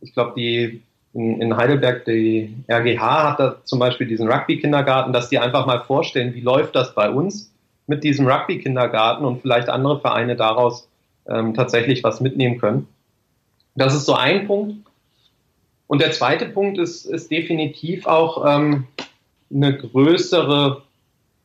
ich 0.00 0.14
glaube, 0.14 0.34
die 0.36 0.82
in, 1.14 1.40
in 1.40 1.56
Heidelberg, 1.56 2.04
die 2.04 2.54
RGH 2.70 3.30
hat 3.30 3.40
da 3.40 3.56
zum 3.64 3.78
Beispiel 3.78 4.06
diesen 4.06 4.30
Rugby-Kindergarten, 4.30 5.12
dass 5.12 5.28
die 5.28 5.38
einfach 5.38 5.66
mal 5.66 5.80
vorstellen, 5.80 6.34
wie 6.34 6.40
läuft 6.40 6.76
das 6.76 6.94
bei 6.94 7.10
uns 7.10 7.51
mit 7.86 8.04
diesem 8.04 8.26
Rugby-Kindergarten 8.26 9.24
und 9.24 9.42
vielleicht 9.42 9.68
andere 9.68 10.00
Vereine 10.00 10.36
daraus 10.36 10.88
ähm, 11.28 11.54
tatsächlich 11.54 12.04
was 12.04 12.20
mitnehmen 12.20 12.58
können. 12.58 12.88
Das 13.74 13.94
ist 13.94 14.06
so 14.06 14.14
ein 14.14 14.46
Punkt. 14.46 14.86
Und 15.86 16.00
der 16.00 16.12
zweite 16.12 16.46
Punkt 16.46 16.78
ist, 16.78 17.04
ist 17.04 17.30
definitiv 17.30 18.06
auch 18.06 18.44
ähm, 18.46 18.86
eine 19.52 19.76
größere 19.76 20.82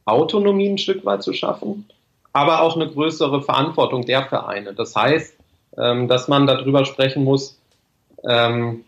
Autonomie 0.05 0.69
ein 0.69 0.77
Stück 0.77 1.03
weit 1.05 1.23
zu 1.23 1.33
schaffen, 1.33 1.85
aber 2.31 2.61
auch 2.61 2.75
eine 2.75 2.87
größere 2.87 3.41
Verantwortung 3.41 4.05
der 4.05 4.23
Vereine. 4.25 4.73
Das 4.73 4.95
heißt, 4.95 5.35
ähm, 5.77 6.07
dass 6.07 6.27
man 6.27 6.47
darüber 6.47 6.85
sprechen 6.85 7.23
muss, 7.23 7.59
ähm, 8.27 8.85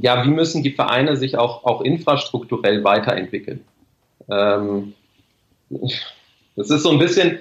ja, 0.00 0.24
wie 0.24 0.30
müssen 0.30 0.62
die 0.62 0.72
Vereine 0.72 1.16
sich 1.16 1.36
auch, 1.36 1.64
auch 1.64 1.82
infrastrukturell 1.82 2.84
weiterentwickeln? 2.84 3.64
Ähm, 4.30 4.94
das 5.70 6.70
ist 6.70 6.82
so 6.82 6.90
ein 6.90 6.98
bisschen, 6.98 7.38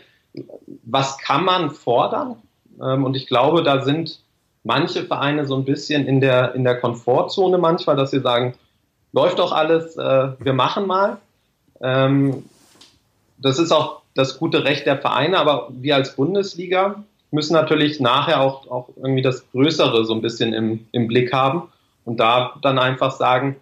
was 0.84 1.18
kann 1.18 1.44
man 1.44 1.72
fordern? 1.72 2.36
Ähm, 2.82 3.04
und 3.04 3.16
ich 3.16 3.28
glaube, 3.28 3.63
da 3.63 3.82
sind 3.82 4.20
manche 4.63 5.06
Vereine 5.06 5.46
so 5.46 5.56
ein 5.56 5.66
bisschen 5.66 6.06
in 6.06 6.22
der, 6.22 6.54
in 6.54 6.63
der 6.63 6.80
Komfortzone 6.80 7.58
manchmal, 7.58 7.96
dass 7.96 8.12
sie 8.12 8.20
sagen, 8.20 8.54
läuft 9.13 9.40
doch 9.40 9.52
alles, 9.52 9.96
äh, 9.98 10.30
wir 10.40 10.54
machen 10.54 10.86
mal. 10.86 11.18
Ähm, 11.82 12.44
das 13.38 13.60
ist 13.60 13.72
auch 13.72 14.02
das 14.13 14.38
gute 14.38 14.63
Recht 14.63 14.86
der 14.86 14.98
Vereine, 14.98 15.38
aber 15.38 15.70
wir 15.72 15.96
als 15.96 16.16
Bundesliga 16.16 17.04
müssen 17.32 17.54
natürlich 17.54 18.00
nachher 18.00 18.42
auch, 18.42 18.68
auch 18.70 18.90
irgendwie 18.96 19.22
das 19.22 19.50
Größere 19.52 20.06
so 20.06 20.13
ein 20.13 20.22
bisschen 20.22 20.54
im, 20.54 20.88
im 20.92 21.08
Blick 21.08 21.34
haben 21.34 21.70
und 22.06 22.20
da 22.20 22.56
dann 22.62 22.80
einfach 22.80 23.12
sagen, 23.12 23.58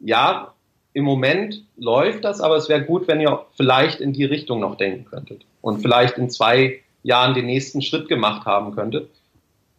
ja, 0.00 0.53
im 0.94 1.04
Moment 1.04 1.62
läuft 1.76 2.24
das, 2.24 2.40
aber 2.40 2.56
es 2.56 2.68
wäre 2.68 2.82
gut, 2.84 3.08
wenn 3.08 3.20
ihr 3.20 3.44
vielleicht 3.56 4.00
in 4.00 4.12
die 4.12 4.24
Richtung 4.24 4.60
noch 4.60 4.76
denken 4.76 5.04
könntet 5.04 5.42
und 5.60 5.82
vielleicht 5.82 6.16
in 6.18 6.30
zwei 6.30 6.80
Jahren 7.02 7.34
den 7.34 7.46
nächsten 7.46 7.82
Schritt 7.82 8.08
gemacht 8.08 8.46
haben 8.46 8.74
könntet. 8.74 9.10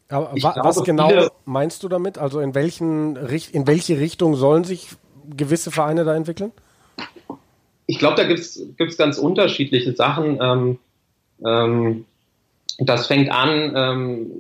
Aber 0.09 0.31
wa 0.33 0.51
glaube, 0.51 0.59
was 0.63 0.83
genau 0.83 1.09
meinst 1.45 1.81
du 1.81 1.87
damit? 1.87 2.17
Also 2.17 2.41
in, 2.41 2.53
welchen, 2.53 3.15
in 3.15 3.65
welche 3.65 3.99
Richtung 3.99 4.35
sollen 4.35 4.65
sich 4.65 4.89
gewisse 5.35 5.71
Vereine 5.71 6.03
da 6.03 6.15
entwickeln? 6.15 6.51
Ich 7.87 7.97
glaube, 7.97 8.15
da 8.15 8.23
gibt 8.27 8.39
es 8.39 8.97
ganz 8.97 9.17
unterschiedliche 9.17 9.95
Sachen. 9.95 10.39
Ähm, 10.41 10.79
ähm, 11.43 12.05
das 12.77 13.07
fängt 13.07 13.31
an, 13.31 13.73
ähm, 13.75 14.31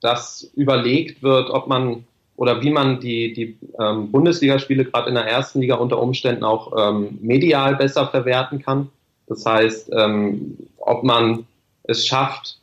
dass 0.00 0.50
überlegt 0.54 1.22
wird, 1.22 1.50
ob 1.50 1.66
man 1.66 2.04
oder 2.40 2.62
wie 2.62 2.70
man 2.70 3.00
die, 3.00 3.34
die 3.34 3.58
ähm, 3.78 4.10
Bundesligaspiele 4.10 4.86
gerade 4.86 5.10
in 5.10 5.14
der 5.14 5.26
ersten 5.26 5.60
Liga 5.60 5.74
unter 5.74 6.00
Umständen 6.00 6.42
auch 6.42 6.72
ähm, 6.74 7.18
medial 7.20 7.76
besser 7.76 8.06
verwerten 8.06 8.62
kann. 8.62 8.88
Das 9.26 9.44
heißt, 9.44 9.92
ähm, 9.94 10.56
ob 10.78 11.04
man 11.04 11.44
es 11.82 12.06
schafft, 12.06 12.56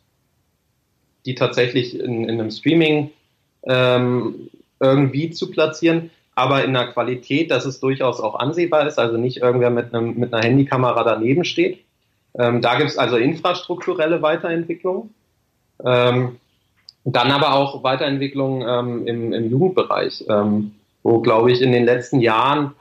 die 1.28 1.36
tatsächlich 1.36 2.00
in, 2.00 2.24
in 2.24 2.42
einem 2.42 2.50
Streaming 2.50 3.12
ähm, 3.66 4.50
irgendwie 4.80 5.30
zu 5.30 5.52
platzieren, 5.52 6.10
aber 6.34 6.64
in 6.64 6.76
einer 6.76 6.92
Qualität, 6.92 7.52
dass 7.52 7.68
es 7.68 7.80
durchaus 7.80 8.20
auch 8.20 8.34
ansehbar 8.34 8.88
ist, 8.88 8.98
also 8.98 9.18
nicht 9.18 9.38
irgendwer 9.38 9.70
mit, 9.70 9.94
einem, 9.94 10.18
mit 10.18 10.34
einer 10.34 10.44
Handykamera 10.44 11.04
daneben 11.04 11.46
steht. 11.46 11.84
Ähm, 12.34 12.64
da 12.64 12.80
gibt 12.80 12.90
es 12.90 12.98
also 12.98 13.18
infrastrukturelle 13.18 14.24
Weiterentwicklung. 14.24 15.12
Ähm, 15.86 16.38
dann 17.16 17.32
aber 17.32 17.54
auch 17.54 17.84
Weiterentwicklung 17.84 18.68
ähm, 18.68 19.08
im, 19.08 19.34
im, 19.34 19.50
Jugendbereich, 19.50 20.26
ähm, 20.30 20.74
wo, 21.04 21.22
glaube 21.22 21.52
ich, 21.52 21.62
in 21.62 21.72
den 21.72 21.86
letzten 21.86 22.20
Jahren 22.20 22.74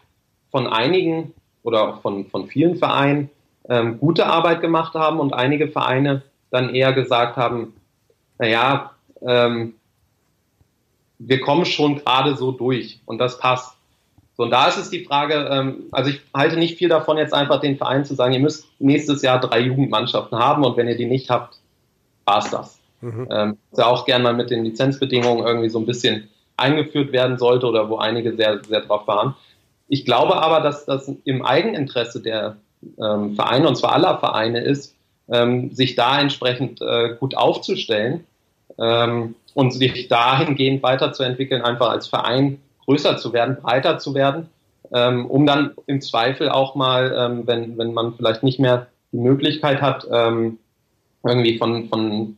von 0.50 0.66
einigen 0.66 1.32
oder 1.62 1.98
von, 1.98 2.26
von 2.26 2.48
vielen 2.48 2.76
Vereinen 2.76 3.30
ähm, 3.68 3.98
gute 3.98 4.26
Arbeit 4.26 4.60
gemacht 4.60 4.94
haben 4.94 5.20
und 5.20 5.32
einige 5.32 5.68
Vereine 5.68 6.22
dann 6.50 6.74
eher 6.74 6.92
gesagt 6.92 7.36
haben, 7.36 7.74
naja, 8.38 8.90
ähm, 9.22 9.74
wir 11.18 11.40
kommen 11.40 11.64
schon 11.64 11.96
gerade 11.96 12.36
so 12.36 12.52
durch 12.52 13.00
und 13.06 13.18
das 13.18 13.38
passt. 13.38 13.76
So, 14.36 14.42
und 14.42 14.50
da 14.50 14.66
ist 14.68 14.76
es 14.76 14.90
die 14.90 15.04
Frage, 15.04 15.48
ähm, 15.50 15.84
also 15.92 16.10
ich 16.10 16.20
halte 16.34 16.56
nicht 16.56 16.78
viel 16.78 16.88
davon, 16.88 17.16
jetzt 17.16 17.32
einfach 17.32 17.60
den 17.60 17.78
Verein 17.78 18.04
zu 18.04 18.14
sagen, 18.14 18.34
ihr 18.34 18.40
müsst 18.40 18.66
nächstes 18.78 19.22
Jahr 19.22 19.40
drei 19.40 19.60
Jugendmannschaften 19.60 20.38
haben 20.38 20.64
und 20.64 20.76
wenn 20.76 20.88
ihr 20.88 20.96
die 20.96 21.06
nicht 21.06 21.30
habt, 21.30 21.58
war's 22.24 22.50
das. 22.50 22.78
Mhm. 23.06 23.28
Ähm, 23.30 23.58
ja 23.76 23.86
auch 23.86 24.04
gerne 24.04 24.24
mal 24.24 24.34
mit 24.34 24.50
den 24.50 24.64
Lizenzbedingungen 24.64 25.46
irgendwie 25.46 25.68
so 25.68 25.78
ein 25.78 25.86
bisschen 25.86 26.28
eingeführt 26.56 27.12
werden 27.12 27.38
sollte 27.38 27.66
oder 27.66 27.88
wo 27.88 27.98
einige 27.98 28.34
sehr, 28.34 28.64
sehr 28.64 28.80
drauf 28.80 29.06
waren. 29.06 29.36
Ich 29.88 30.04
glaube 30.04 30.42
aber, 30.42 30.60
dass 30.60 30.86
das 30.86 31.12
im 31.24 31.44
Eigeninteresse 31.44 32.20
der 32.20 32.56
ähm, 33.00 33.36
Vereine, 33.36 33.68
und 33.68 33.76
zwar 33.76 33.92
aller 33.92 34.18
Vereine, 34.18 34.60
ist, 34.60 34.96
ähm, 35.28 35.72
sich 35.72 35.94
da 35.94 36.20
entsprechend 36.20 36.80
äh, 36.82 37.14
gut 37.20 37.36
aufzustellen 37.36 38.24
ähm, 38.76 39.36
und 39.54 39.72
sich 39.72 40.08
dahingehend 40.08 40.82
weiterzuentwickeln, 40.82 41.62
einfach 41.62 41.90
als 41.90 42.08
Verein 42.08 42.60
größer 42.86 43.18
zu 43.18 43.32
werden, 43.32 43.56
breiter 43.62 43.98
zu 43.98 44.14
werden, 44.14 44.48
ähm, 44.92 45.26
um 45.26 45.46
dann 45.46 45.74
im 45.86 46.00
Zweifel 46.00 46.48
auch 46.48 46.74
mal, 46.74 47.14
ähm, 47.16 47.46
wenn, 47.46 47.78
wenn 47.78 47.94
man 47.94 48.14
vielleicht 48.14 48.42
nicht 48.42 48.58
mehr 48.58 48.88
die 49.12 49.18
Möglichkeit 49.18 49.80
hat, 49.80 50.08
ähm, 50.10 50.58
irgendwie 51.22 51.58
von, 51.58 51.88
von 51.88 52.36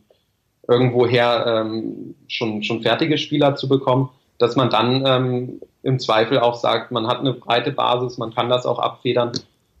irgendwoher 0.69 1.45
ähm, 1.47 2.15
schon, 2.27 2.63
schon 2.63 2.81
fertige 2.81 3.17
Spieler 3.17 3.55
zu 3.55 3.67
bekommen, 3.67 4.09
dass 4.37 4.55
man 4.55 4.69
dann 4.69 5.03
ähm, 5.05 5.61
im 5.83 5.99
Zweifel 5.99 6.39
auch 6.39 6.55
sagt, 6.55 6.91
man 6.91 7.07
hat 7.07 7.19
eine 7.19 7.33
breite 7.33 7.71
Basis, 7.71 8.17
man 8.17 8.33
kann 8.33 8.49
das 8.49 8.65
auch 8.65 8.79
abfedern. 8.79 9.31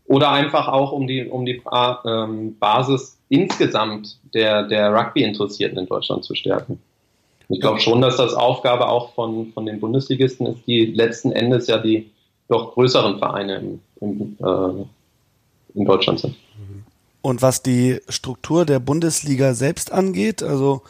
Oder 0.05 0.31
einfach 0.31 0.67
auch 0.67 0.91
um 0.91 1.05
die, 1.05 1.27
um 1.27 1.45
die 1.45 1.61
ähm, 2.05 2.57
Basis 2.59 3.19
insgesamt 3.29 4.17
der, 4.33 4.63
der 4.63 4.91
Rugby-Interessierten 4.91 5.77
in 5.77 5.85
Deutschland 5.85 6.23
zu 6.23 6.33
stärken. 6.33 6.81
Ich 7.47 7.61
glaube 7.61 7.79
schon, 7.79 8.01
dass 8.01 8.17
das 8.17 8.33
Aufgabe 8.33 8.89
auch 8.89 9.13
von, 9.13 9.51
von 9.53 9.65
den 9.65 9.79
Bundesligisten 9.79 10.47
ist, 10.47 10.65
die 10.67 10.85
letzten 10.85 11.31
Endes 11.31 11.67
ja 11.67 11.77
die 11.77 12.09
doch 12.47 12.73
größeren 12.73 13.19
Vereine 13.19 13.57
im, 13.57 13.79
im, 14.01 14.37
äh, 14.39 14.85
in 15.75 15.85
Deutschland 15.85 16.19
sind. 16.19 16.35
Und 17.21 17.41
was 17.41 17.63
die 17.63 17.99
Struktur 18.07 18.65
der 18.65 18.79
Bundesliga 18.79 19.53
selbst 19.53 19.91
angeht, 19.91 20.41
also 20.41 20.83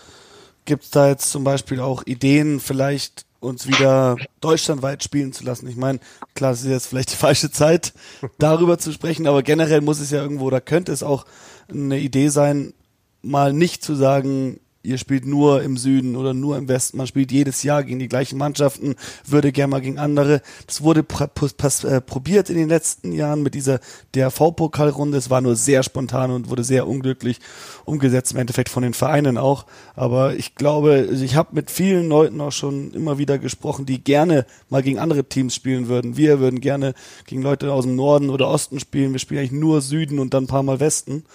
gibt 0.65 0.83
es 0.83 0.89
da 0.91 1.07
jetzt 1.07 1.31
zum 1.31 1.43
Beispiel 1.43 1.79
auch 1.79 2.03
Ideen, 2.05 2.59
vielleicht 2.59 3.25
uns 3.39 3.67
wieder 3.67 4.17
deutschlandweit 4.41 5.03
spielen 5.03 5.33
zu 5.33 5.43
lassen. 5.43 5.67
Ich 5.67 5.77
meine, 5.77 5.99
klar, 6.35 6.51
es 6.51 6.61
ist 6.61 6.69
jetzt 6.69 6.87
vielleicht 6.87 7.11
die 7.11 7.17
falsche 7.17 7.51
Zeit, 7.51 7.93
darüber 8.37 8.77
zu 8.77 8.91
sprechen, 8.91 9.27
aber 9.27 9.43
generell 9.43 9.81
muss 9.81 9.99
es 9.99 10.11
ja 10.11 10.21
irgendwo 10.21 10.45
oder 10.45 10.61
könnte 10.61 10.91
es 10.91 11.03
auch 11.03 11.25
eine 11.69 11.99
Idee 11.99 12.29
sein, 12.29 12.73
mal 13.21 13.53
nicht 13.53 13.83
zu 13.83 13.95
sagen, 13.95 14.59
ihr 14.81 14.97
spielt 14.97 15.25
nur 15.25 15.61
im 15.61 15.75
Süden 15.75 16.15
oder 16.15 16.33
nur 16.33 16.57
im 16.57 16.69
Westen, 16.69 16.97
man 16.97 17.07
spielt 17.07 17.31
jedes 17.31 17.63
Jahr 17.63 17.83
gegen 17.83 17.99
die 17.99 18.07
gleichen 18.07 18.37
Mannschaften, 18.37 18.95
würde 19.25 19.51
gerne 19.51 19.71
mal 19.71 19.81
gegen 19.81 19.99
andere. 19.99 20.41
Das 20.67 20.81
wurde 20.81 21.01
äh, 21.01 22.01
probiert 22.01 22.49
in 22.49 22.55
den 22.55 22.69
letzten 22.69 23.11
Jahren 23.11 23.43
mit 23.43 23.55
dieser 23.55 23.79
DRV-Pokalrunde. 24.15 25.17
Es 25.17 25.29
war 25.29 25.41
nur 25.41 25.55
sehr 25.55 25.83
spontan 25.83 26.31
und 26.31 26.49
wurde 26.49 26.63
sehr 26.63 26.87
unglücklich 26.87 27.39
umgesetzt, 27.83 28.31
im 28.31 28.37
Endeffekt 28.37 28.69
von 28.69 28.83
den 28.83 28.93
Vereinen 28.93 29.37
auch. 29.37 29.65
Aber 29.95 30.35
ich 30.35 30.55
glaube, 30.55 31.07
also 31.09 31.25
ich 31.25 31.35
habe 31.35 31.49
mit 31.53 31.71
vielen 31.71 32.07
Leuten 32.07 32.39
auch 32.39 32.53
schon 32.53 32.93
immer 32.93 33.17
wieder 33.17 33.37
gesprochen, 33.37 33.85
die 33.85 34.01
gerne 34.01 34.45
mal 34.69 34.81
gegen 34.81 34.99
andere 34.99 35.25
Teams 35.25 35.53
spielen 35.55 35.89
würden. 35.89 36.15
Wir 36.15 36.39
würden 36.39 36.61
gerne 36.61 36.93
gegen 37.25 37.41
Leute 37.41 37.73
aus 37.73 37.83
dem 37.83 37.95
Norden 37.95 38.29
oder 38.29 38.47
Osten 38.47 38.79
spielen. 38.79 39.11
Wir 39.11 39.19
spielen 39.19 39.41
eigentlich 39.41 39.59
nur 39.59 39.81
Süden 39.81 40.19
und 40.19 40.33
dann 40.33 40.45
ein 40.45 40.47
paar 40.47 40.63
Mal 40.63 40.79
Westen. 40.79 41.25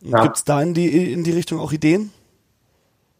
Ja. 0.00 0.22
Gibt 0.22 0.36
es 0.36 0.44
da 0.44 0.62
in 0.62 0.74
die, 0.74 1.12
in 1.12 1.24
die 1.24 1.32
Richtung 1.32 1.58
auch 1.58 1.72
Ideen? 1.72 2.12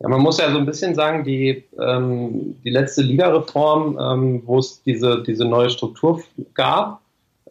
Ja, 0.00 0.08
man 0.08 0.20
muss 0.20 0.38
ja 0.38 0.50
so 0.50 0.58
ein 0.58 0.66
bisschen 0.66 0.94
sagen, 0.94 1.24
die, 1.24 1.64
ähm, 1.80 2.56
die 2.64 2.70
letzte 2.70 3.02
Ligareform, 3.02 3.98
ähm, 4.00 4.42
wo 4.44 4.58
es 4.58 4.82
diese, 4.82 5.22
diese 5.22 5.44
neue 5.44 5.70
Struktur 5.70 6.22
gab, 6.52 7.00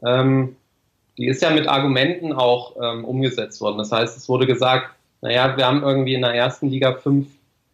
ähm, 0.06 0.56
die 1.18 1.28
ist 1.28 1.42
ja 1.42 1.52
mit 1.52 1.68
Argumenten 1.68 2.34
auch 2.34 2.76
ähm, 2.82 3.06
umgesetzt 3.06 3.62
worden. 3.62 3.78
Das 3.78 3.92
heißt, 3.92 4.18
es 4.18 4.28
wurde 4.28 4.48
gesagt, 4.48 4.90
naja, 5.22 5.56
wir 5.56 5.66
haben 5.66 5.84
irgendwie 5.84 6.16
in 6.16 6.22
der 6.22 6.34
ersten 6.34 6.68
Liga 6.68 6.94
fünf 6.94 7.28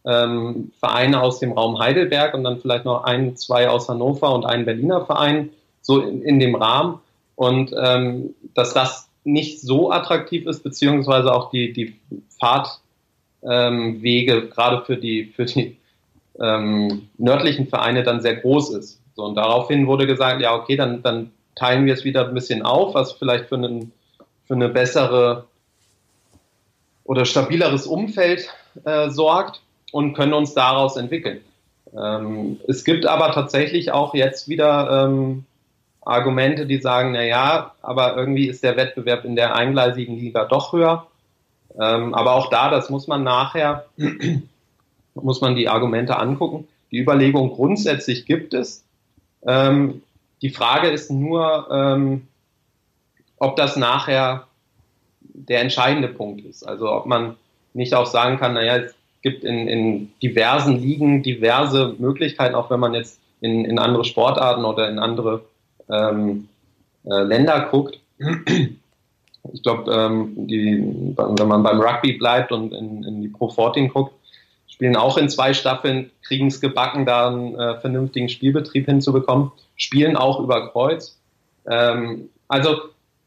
ähm, 0.04 0.70
Vereine 0.78 1.20
aus 1.20 1.40
dem 1.40 1.52
Raum 1.52 1.78
Heidelberg 1.78 2.34
und 2.34 2.44
dann 2.44 2.60
vielleicht 2.60 2.84
noch 2.84 3.04
ein, 3.04 3.36
zwei 3.36 3.68
aus 3.68 3.88
Hannover 3.88 4.32
und 4.32 4.44
einen 4.44 4.64
Berliner 4.64 5.04
Verein, 5.04 5.50
so 5.82 6.00
in, 6.00 6.22
in 6.22 6.38
dem 6.38 6.54
Rahmen. 6.54 7.00
Und 7.34 7.74
ähm, 7.76 8.34
dass 8.54 8.74
das 8.74 9.08
nicht 9.24 9.60
so 9.60 9.90
attraktiv 9.90 10.46
ist, 10.46 10.62
beziehungsweise 10.62 11.32
auch 11.32 11.50
die, 11.50 11.72
die 11.72 11.96
Fahrt 12.38 12.80
ähm, 13.48 14.02
Wege 14.02 14.48
gerade 14.48 14.84
für 14.84 14.96
die, 14.96 15.26
für 15.26 15.44
die 15.44 15.76
ähm, 16.40 17.08
nördlichen 17.18 17.68
Vereine 17.68 18.02
dann 18.02 18.20
sehr 18.20 18.36
groß 18.36 18.74
ist. 18.74 19.00
So, 19.14 19.24
und 19.24 19.34
daraufhin 19.34 19.86
wurde 19.86 20.06
gesagt, 20.06 20.40
ja, 20.40 20.54
okay, 20.54 20.76
dann, 20.76 21.02
dann 21.02 21.30
teilen 21.54 21.86
wir 21.86 21.94
es 21.94 22.04
wieder 22.04 22.26
ein 22.26 22.34
bisschen 22.34 22.62
auf, 22.62 22.94
was 22.94 23.12
vielleicht 23.12 23.46
für, 23.46 23.56
einen, 23.56 23.92
für 24.46 24.54
eine 24.54 24.68
bessere 24.68 25.44
oder 27.04 27.24
stabileres 27.24 27.86
Umfeld 27.86 28.48
äh, 28.84 29.10
sorgt 29.10 29.62
und 29.92 30.14
können 30.14 30.32
uns 30.32 30.54
daraus 30.54 30.96
entwickeln. 30.96 31.40
Ähm, 31.98 32.60
es 32.68 32.84
gibt 32.84 33.04
aber 33.06 33.32
tatsächlich 33.32 33.90
auch 33.90 34.14
jetzt 34.14 34.48
wieder 34.48 35.06
ähm, 35.06 35.44
Argumente, 36.02 36.66
die 36.66 36.80
sagen, 36.80 37.12
na 37.12 37.24
ja, 37.24 37.72
aber 37.82 38.16
irgendwie 38.16 38.46
ist 38.46 38.62
der 38.62 38.76
Wettbewerb 38.76 39.24
in 39.24 39.36
der 39.36 39.56
eingleisigen 39.56 40.16
Liga 40.16 40.44
doch 40.44 40.72
höher. 40.72 41.06
Ähm, 41.78 42.14
aber 42.14 42.34
auch 42.34 42.50
da, 42.50 42.70
das 42.70 42.90
muss 42.90 43.06
man 43.06 43.22
nachher, 43.22 43.86
muss 45.14 45.40
man 45.40 45.54
die 45.54 45.68
Argumente 45.68 46.18
angucken. 46.18 46.66
Die 46.90 46.98
Überlegung 46.98 47.50
grundsätzlich 47.52 48.26
gibt 48.26 48.54
es. 48.54 48.84
Ähm, 49.46 50.02
die 50.42 50.50
Frage 50.50 50.88
ist 50.88 51.10
nur, 51.10 51.68
ähm, 51.70 52.26
ob 53.36 53.56
das 53.56 53.76
nachher 53.76 54.46
der 55.20 55.60
entscheidende 55.60 56.08
Punkt 56.08 56.44
ist. 56.44 56.62
Also 56.62 56.90
ob 56.90 57.06
man 57.06 57.36
nicht 57.72 57.94
auch 57.94 58.06
sagen 58.06 58.38
kann, 58.38 58.54
naja, 58.54 58.76
es 58.76 58.94
gibt 59.22 59.44
in, 59.44 59.68
in 59.68 60.12
diversen 60.22 60.76
Ligen 60.80 61.22
diverse 61.22 61.94
Möglichkeiten, 61.98 62.54
auch 62.54 62.70
wenn 62.70 62.80
man 62.80 62.94
jetzt 62.94 63.20
in, 63.40 63.64
in 63.64 63.78
andere 63.78 64.04
Sportarten 64.04 64.64
oder 64.64 64.88
in 64.88 64.98
andere 64.98 65.42
ähm, 65.88 66.48
äh, 67.04 67.22
Länder 67.22 67.68
guckt. 67.70 68.00
Ich 69.52 69.62
glaube, 69.62 69.90
ähm, 69.92 70.34
wenn 70.36 71.48
man 71.48 71.62
beim 71.62 71.80
Rugby 71.80 72.14
bleibt 72.14 72.52
und 72.52 72.72
in, 72.72 73.04
in 73.04 73.22
die 73.22 73.28
Pro 73.28 73.48
14 73.48 73.88
guckt, 73.88 74.14
spielen 74.66 74.96
auch 74.96 75.16
in 75.16 75.28
zwei 75.28 75.52
Staffeln, 75.54 76.10
kriegen 76.22 76.46
es 76.46 76.60
gebacken, 76.60 77.06
da 77.06 77.28
einen 77.28 77.54
äh, 77.54 77.80
vernünftigen 77.80 78.28
Spielbetrieb 78.28 78.86
hinzubekommen, 78.86 79.52
spielen 79.76 80.16
auch 80.16 80.40
über 80.40 80.70
Kreuz. 80.70 81.18
Ähm, 81.66 82.30
also 82.48 82.76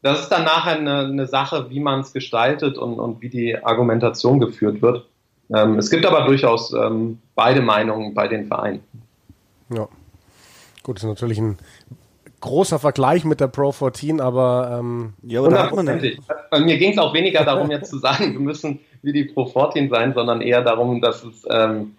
das 0.02 0.20
ist 0.20 0.28
dann 0.28 0.44
nachher 0.44 0.76
eine, 0.76 0.98
eine 0.98 1.26
Sache, 1.26 1.70
wie 1.70 1.80
man 1.80 2.00
es 2.00 2.12
gestaltet 2.12 2.76
und, 2.76 2.98
und 2.98 3.22
wie 3.22 3.28
die 3.28 3.56
Argumentation 3.56 4.38
geführt 4.38 4.82
wird. 4.82 5.06
Ähm, 5.54 5.78
es 5.78 5.90
gibt 5.90 6.06
aber 6.06 6.26
durchaus 6.26 6.72
ähm, 6.72 7.20
beide 7.34 7.60
Meinungen 7.60 8.14
bei 8.14 8.28
den 8.28 8.46
Vereinen. 8.46 8.82
Ja. 9.70 9.88
Gut, 10.82 10.96
das 10.96 11.04
ist 11.04 11.08
natürlich 11.08 11.38
ein 11.38 11.56
großer 12.44 12.78
Vergleich 12.78 13.24
mit 13.24 13.40
der 13.40 13.48
Pro 13.48 13.72
14, 13.72 14.20
aber 14.20 14.78
ähm, 14.78 15.14
ja, 15.22 15.40
aber 15.40 15.48
da 15.48 15.64
hat 15.64 15.74
man 15.74 15.86
Mir 15.86 16.78
ging 16.78 16.92
es 16.92 16.98
auch 16.98 17.14
weniger 17.14 17.42
darum, 17.42 17.70
jetzt 17.70 17.88
zu 17.88 17.98
sagen, 17.98 18.34
wir 18.34 18.40
müssen 18.40 18.80
wie 19.02 19.14
die 19.14 19.24
Pro 19.24 19.46
14 19.46 19.88
sein, 19.88 20.12
sondern 20.12 20.42
eher 20.42 20.62
darum, 20.62 21.00
dass 21.00 21.24
es, 21.24 21.46
ähm, 21.50 21.96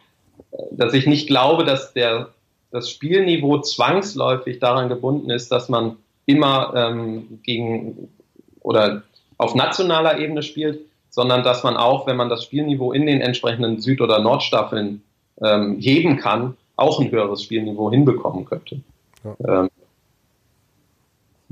dass 0.72 0.94
ich 0.94 1.08
nicht 1.08 1.28
glaube, 1.28 1.66
dass 1.66 1.94
der 1.94 2.30
das 2.72 2.92
Spielniveau 2.92 3.60
zwangsläufig 3.60 4.60
daran 4.60 4.88
gebunden 4.88 5.32
ist, 5.32 5.52
dass 5.52 5.68
man 5.68 5.98
immer 6.28 6.74
ähm, 6.76 7.40
gegen 7.42 8.10
oder 8.62 9.02
auf 9.38 9.56
nationaler 9.56 10.20
Ebene 10.20 10.44
spielt, 10.44 10.80
sondern 11.10 11.44
dass 11.44 11.64
man 11.64 11.76
auch, 11.76 12.06
wenn 12.06 12.18
man 12.18 12.30
das 12.30 12.44
Spielniveau 12.44 12.92
in 12.92 13.08
den 13.08 13.22
entsprechenden 13.22 13.80
Süd- 13.80 14.02
oder 14.02 14.20
Nordstaffeln 14.20 15.02
ähm, 15.42 15.78
heben 15.80 16.18
kann, 16.18 16.56
auch 16.76 17.00
ein 17.00 17.10
höheres 17.10 17.42
Spielniveau 17.42 17.90
hinbekommen 17.90 18.46
könnte. 18.46 18.82
Ja. 19.24 19.62
Ähm, 19.64 19.70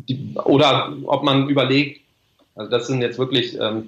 die, 0.07 0.35
oder 0.43 0.93
ob 1.05 1.23
man 1.23 1.49
überlegt, 1.49 2.01
also 2.55 2.69
das 2.69 2.87
sind 2.87 3.01
jetzt 3.01 3.17
wirklich 3.17 3.57
ähm, 3.59 3.87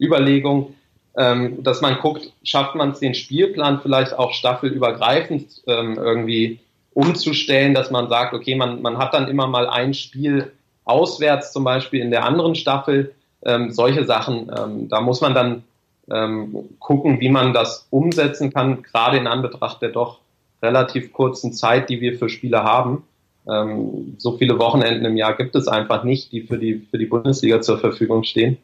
Überlegungen, 0.00 0.74
ähm, 1.16 1.62
dass 1.62 1.80
man 1.80 1.98
guckt, 1.98 2.32
schafft 2.44 2.74
man 2.74 2.90
es 2.90 3.00
den 3.00 3.14
Spielplan 3.14 3.80
vielleicht 3.80 4.16
auch 4.16 4.32
staffelübergreifend 4.32 5.62
ähm, 5.66 5.96
irgendwie 5.96 6.60
umzustellen, 6.94 7.74
dass 7.74 7.90
man 7.90 8.08
sagt, 8.08 8.34
okay, 8.34 8.54
man, 8.54 8.82
man 8.82 8.98
hat 8.98 9.14
dann 9.14 9.28
immer 9.28 9.46
mal 9.46 9.68
ein 9.68 9.94
Spiel 9.94 10.52
auswärts 10.84 11.52
zum 11.52 11.64
Beispiel 11.64 12.00
in 12.00 12.10
der 12.10 12.24
anderen 12.24 12.54
Staffel, 12.54 13.14
ähm, 13.44 13.70
solche 13.72 14.04
Sachen, 14.04 14.50
ähm, 14.56 14.88
da 14.88 15.00
muss 15.00 15.20
man 15.20 15.34
dann 15.34 15.64
ähm, 16.10 16.70
gucken, 16.78 17.20
wie 17.20 17.28
man 17.28 17.52
das 17.52 17.86
umsetzen 17.90 18.52
kann, 18.52 18.82
gerade 18.82 19.18
in 19.18 19.26
Anbetracht 19.26 19.82
der 19.82 19.90
doch 19.90 20.20
relativ 20.62 21.12
kurzen 21.12 21.52
Zeit, 21.52 21.88
die 21.88 22.00
wir 22.00 22.18
für 22.18 22.28
Spiele 22.28 22.62
haben. 22.64 23.04
Ähm, 23.48 24.16
so 24.18 24.36
viele 24.36 24.58
Wochenenden 24.58 25.04
im 25.04 25.16
Jahr 25.16 25.36
gibt 25.36 25.56
es 25.56 25.68
einfach 25.68 26.04
nicht, 26.04 26.32
die 26.32 26.42
für 26.42 26.58
die, 26.58 26.86
für 26.90 26.98
die 26.98 27.06
Bundesliga 27.06 27.60
zur 27.60 27.78
Verfügung 27.78 28.24
stehen. 28.24 28.58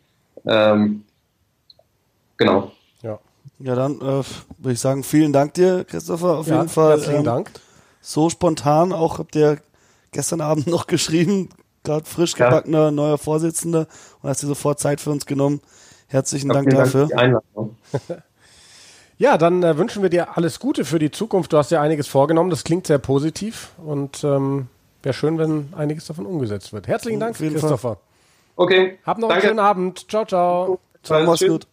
Ähm, 0.47 1.05
genau. 2.37 2.73
Ja. 3.03 3.19
Ja, 3.59 3.75
dann 3.75 3.97
äh, 3.97 4.23
würde 4.59 4.73
ich 4.73 4.81
sagen, 4.81 5.05
vielen 5.05 5.33
Dank 5.33 5.55
dir, 5.55 5.85
Christopher. 5.85 6.39
Auf 6.39 6.49
ja, 6.49 6.59
jeden 6.59 6.69
Fall. 6.69 6.91
Herzlichen 6.91 7.19
ähm, 7.19 7.25
Dank. 7.25 7.51
So 8.01 8.29
spontan, 8.29 8.93
auch 8.93 9.19
habt 9.19 9.35
ihr 9.37 9.59
gestern 10.13 10.41
Abend 10.41 10.67
noch 10.69 10.87
geschrieben, 10.87 11.49
gerade 11.83 12.05
frisch 12.05 12.35
gebackener 12.35 12.85
ja. 12.85 12.91
neuer 12.91 13.19
Vorsitzender 13.19 13.87
und 14.21 14.29
hast 14.29 14.43
dir 14.43 14.47
sofort 14.49 14.81
Zeit 14.81 15.01
für 15.01 15.11
uns 15.11 15.25
genommen. 15.25 15.61
Herzlichen 16.09 16.51
Dank 16.51 16.69
dafür. 16.71 17.09
Dank 17.09 17.43
Ja, 19.17 19.39
dann 19.39 19.63
äh, 19.63 19.79
wünschen 19.79 20.03
wir 20.03 20.11
dir 20.11 20.37
alles 20.37 20.59
Gute 20.59 20.85
für 20.85 20.99
die 20.99 21.11
Zukunft. 21.11 21.53
Du 21.53 21.57
hast 21.57 21.71
ja 21.71 21.81
einiges 21.81 22.09
vorgenommen, 22.09 22.51
das 22.51 22.65
klingt 22.65 22.87
sehr 22.87 22.99
positiv 22.99 23.71
und 23.79 24.25
ähm, 24.25 24.67
wäre 25.05 25.15
schön, 25.15 25.39
wenn 25.39 25.69
einiges 25.77 26.07
davon 26.07 26.27
umgesetzt 26.27 26.73
wird. 26.73 26.89
Herzlichen 26.89 27.21
Dank, 27.21 27.37
Christopher. 27.37 27.99
Okay. 28.57 28.99
Hab 29.05 29.19
noch 29.19 29.29
Danke. 29.29 29.43
einen 29.43 29.51
schönen 29.51 29.67
Abend. 29.67 30.11
Ciao, 30.11 30.25
ciao. 30.25 30.79
Ciao, 31.03 31.25
mach's 31.25 31.45
gut. 31.45 31.67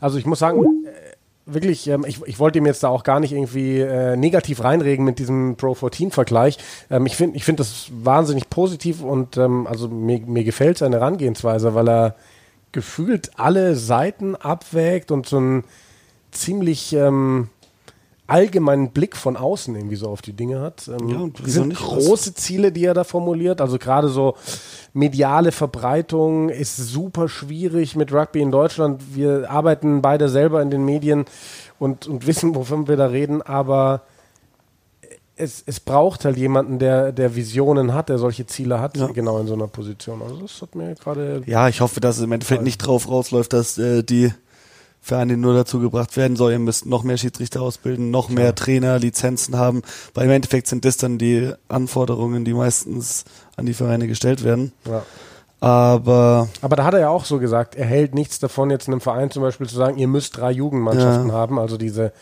Also 0.00 0.18
ich 0.18 0.26
muss 0.26 0.38
sagen, 0.38 0.84
äh, 0.84 1.16
wirklich, 1.46 1.86
ähm, 1.88 2.04
ich, 2.06 2.22
ich 2.26 2.38
wollte 2.38 2.58
ihm 2.58 2.66
jetzt 2.66 2.82
da 2.82 2.88
auch 2.88 3.02
gar 3.02 3.20
nicht 3.20 3.32
irgendwie 3.32 3.80
äh, 3.80 4.16
negativ 4.16 4.62
reinregen 4.62 5.04
mit 5.04 5.18
diesem 5.18 5.56
Pro 5.56 5.74
14 5.74 6.10
Vergleich. 6.10 6.58
Ähm, 6.90 7.06
ich 7.06 7.16
finde 7.16 7.36
ich 7.36 7.44
finde 7.44 7.60
das 7.60 7.88
wahnsinnig 7.92 8.50
positiv 8.50 9.02
und 9.02 9.36
ähm, 9.36 9.66
also 9.66 9.88
mir, 9.88 10.20
mir 10.20 10.44
gefällt 10.44 10.78
seine 10.78 10.96
Herangehensweise, 10.96 11.74
weil 11.74 11.88
er 11.88 12.16
gefühlt 12.72 13.30
alle 13.36 13.76
Seiten 13.76 14.36
abwägt 14.36 15.10
und 15.10 15.26
so 15.26 15.38
ein 15.38 15.64
ziemlich 16.30 16.92
ähm, 16.92 17.48
allgemeinen 18.26 18.90
Blick 18.90 19.16
von 19.16 19.36
außen 19.36 19.74
irgendwie 19.74 19.96
so 19.96 20.08
auf 20.08 20.22
die 20.22 20.32
Dinge 20.32 20.60
hat. 20.60 20.88
Ähm, 20.88 21.08
ja, 21.08 21.18
und 21.18 21.38
sind 21.44 21.74
große 21.74 22.34
Ziele, 22.34 22.72
die 22.72 22.84
er 22.84 22.94
da 22.94 23.04
formuliert. 23.04 23.60
Also 23.60 23.78
gerade 23.78 24.08
so 24.08 24.34
mediale 24.92 25.52
Verbreitung 25.52 26.48
ist 26.48 26.76
super 26.76 27.28
schwierig 27.28 27.96
mit 27.96 28.12
Rugby 28.12 28.40
in 28.40 28.50
Deutschland. 28.50 29.02
Wir 29.14 29.50
arbeiten 29.50 30.02
beide 30.02 30.28
selber 30.28 30.62
in 30.62 30.70
den 30.70 30.84
Medien 30.84 31.24
und, 31.78 32.06
und 32.06 32.26
wissen, 32.26 32.54
wovon 32.54 32.88
wir 32.88 32.96
da 32.96 33.06
reden, 33.06 33.42
aber 33.42 34.02
es, 35.36 35.62
es 35.66 35.80
braucht 35.80 36.24
halt 36.24 36.36
jemanden, 36.38 36.78
der, 36.78 37.12
der 37.12 37.36
Visionen 37.36 37.92
hat, 37.92 38.08
der 38.08 38.18
solche 38.18 38.46
Ziele 38.46 38.80
hat, 38.80 38.96
ja. 38.96 39.06
genau 39.08 39.38
in 39.38 39.46
so 39.46 39.54
einer 39.54 39.66
Position. 39.66 40.22
Also 40.22 40.36
das 40.40 40.62
hat 40.62 40.74
mir 40.74 40.94
gerade. 40.94 41.42
Ja, 41.46 41.68
ich 41.68 41.80
hoffe, 41.82 42.00
dass 42.00 42.16
es 42.16 42.24
im 42.24 42.32
Endeffekt 42.32 42.62
nicht 42.62 42.78
drauf 42.78 43.08
rausläuft, 43.08 43.52
dass 43.52 43.76
äh, 43.76 44.02
die 44.02 44.32
Vereine 45.06 45.36
nur 45.36 45.54
dazu 45.54 45.78
gebracht 45.78 46.16
werden 46.16 46.36
soll, 46.36 46.50
ihr 46.50 46.58
müsst 46.58 46.84
noch 46.84 47.04
mehr 47.04 47.16
Schiedsrichter 47.16 47.62
ausbilden, 47.62 48.10
noch 48.10 48.28
mehr 48.28 48.56
Trainer, 48.56 48.98
Lizenzen 48.98 49.56
haben, 49.56 49.82
weil 50.14 50.24
im 50.24 50.32
Endeffekt 50.32 50.66
sind 50.66 50.84
das 50.84 50.96
dann 50.96 51.16
die 51.16 51.52
Anforderungen, 51.68 52.44
die 52.44 52.52
meistens 52.52 53.24
an 53.56 53.66
die 53.66 53.74
Vereine 53.74 54.08
gestellt 54.08 54.42
werden. 54.42 54.72
Ja. 54.84 55.04
Aber. 55.60 56.48
Aber 56.60 56.74
da 56.74 56.82
hat 56.82 56.94
er 56.94 57.00
ja 57.00 57.08
auch 57.08 57.24
so 57.24 57.38
gesagt, 57.38 57.76
er 57.76 57.86
hält 57.86 58.16
nichts 58.16 58.40
davon, 58.40 58.68
jetzt 58.70 58.88
einem 58.88 59.00
Verein 59.00 59.30
zum 59.30 59.44
Beispiel 59.44 59.68
zu 59.68 59.76
sagen, 59.76 59.96
ihr 59.96 60.08
müsst 60.08 60.38
drei 60.38 60.50
Jugendmannschaften 60.50 61.28
ja. 61.28 61.34
haben. 61.34 61.60
Also 61.60 61.76
diese 61.76 62.12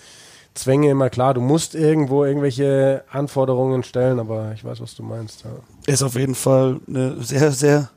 Zwänge 0.53 0.91
immer 0.91 1.09
klar, 1.09 1.33
du 1.33 1.41
musst 1.41 1.75
irgendwo 1.75 2.27
irgendwelche 2.27 3.03
Anforderungen 3.11 3.83
stellen, 3.83 4.21
aber 4.21 4.53
ich 4.55 4.63
weiß, 4.63 4.83
was 4.83 4.95
du 4.95 5.03
meinst. 5.03 5.45
Ja. 5.45 5.51
Ist 5.91 6.03
auf 6.03 6.17
jeden 6.17 6.35
Fall 6.35 6.81
eine 6.87 7.17
sehr, 7.23 7.51
sehr 7.51 7.89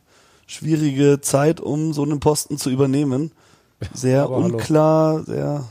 schwierige 0.45 1.19
Zeit, 1.19 1.59
um 1.59 1.91
so 1.91 2.03
einen 2.03 2.21
Posten 2.21 2.57
zu 2.57 2.69
übernehmen. 2.69 3.33
Sehr 3.93 4.29
unklar, 4.29 5.23
sehr 5.23 5.65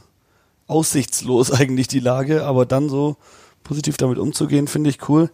aussichtslos 0.66 1.50
eigentlich 1.60 1.88
die 1.88 2.00
Lage, 2.00 2.44
aber 2.44 2.66
dann 2.66 2.88
so 2.88 3.16
positiv 3.64 3.96
damit 3.96 4.18
umzugehen, 4.18 4.68
finde 4.68 4.90
ich 4.90 5.08
cool. 5.08 5.30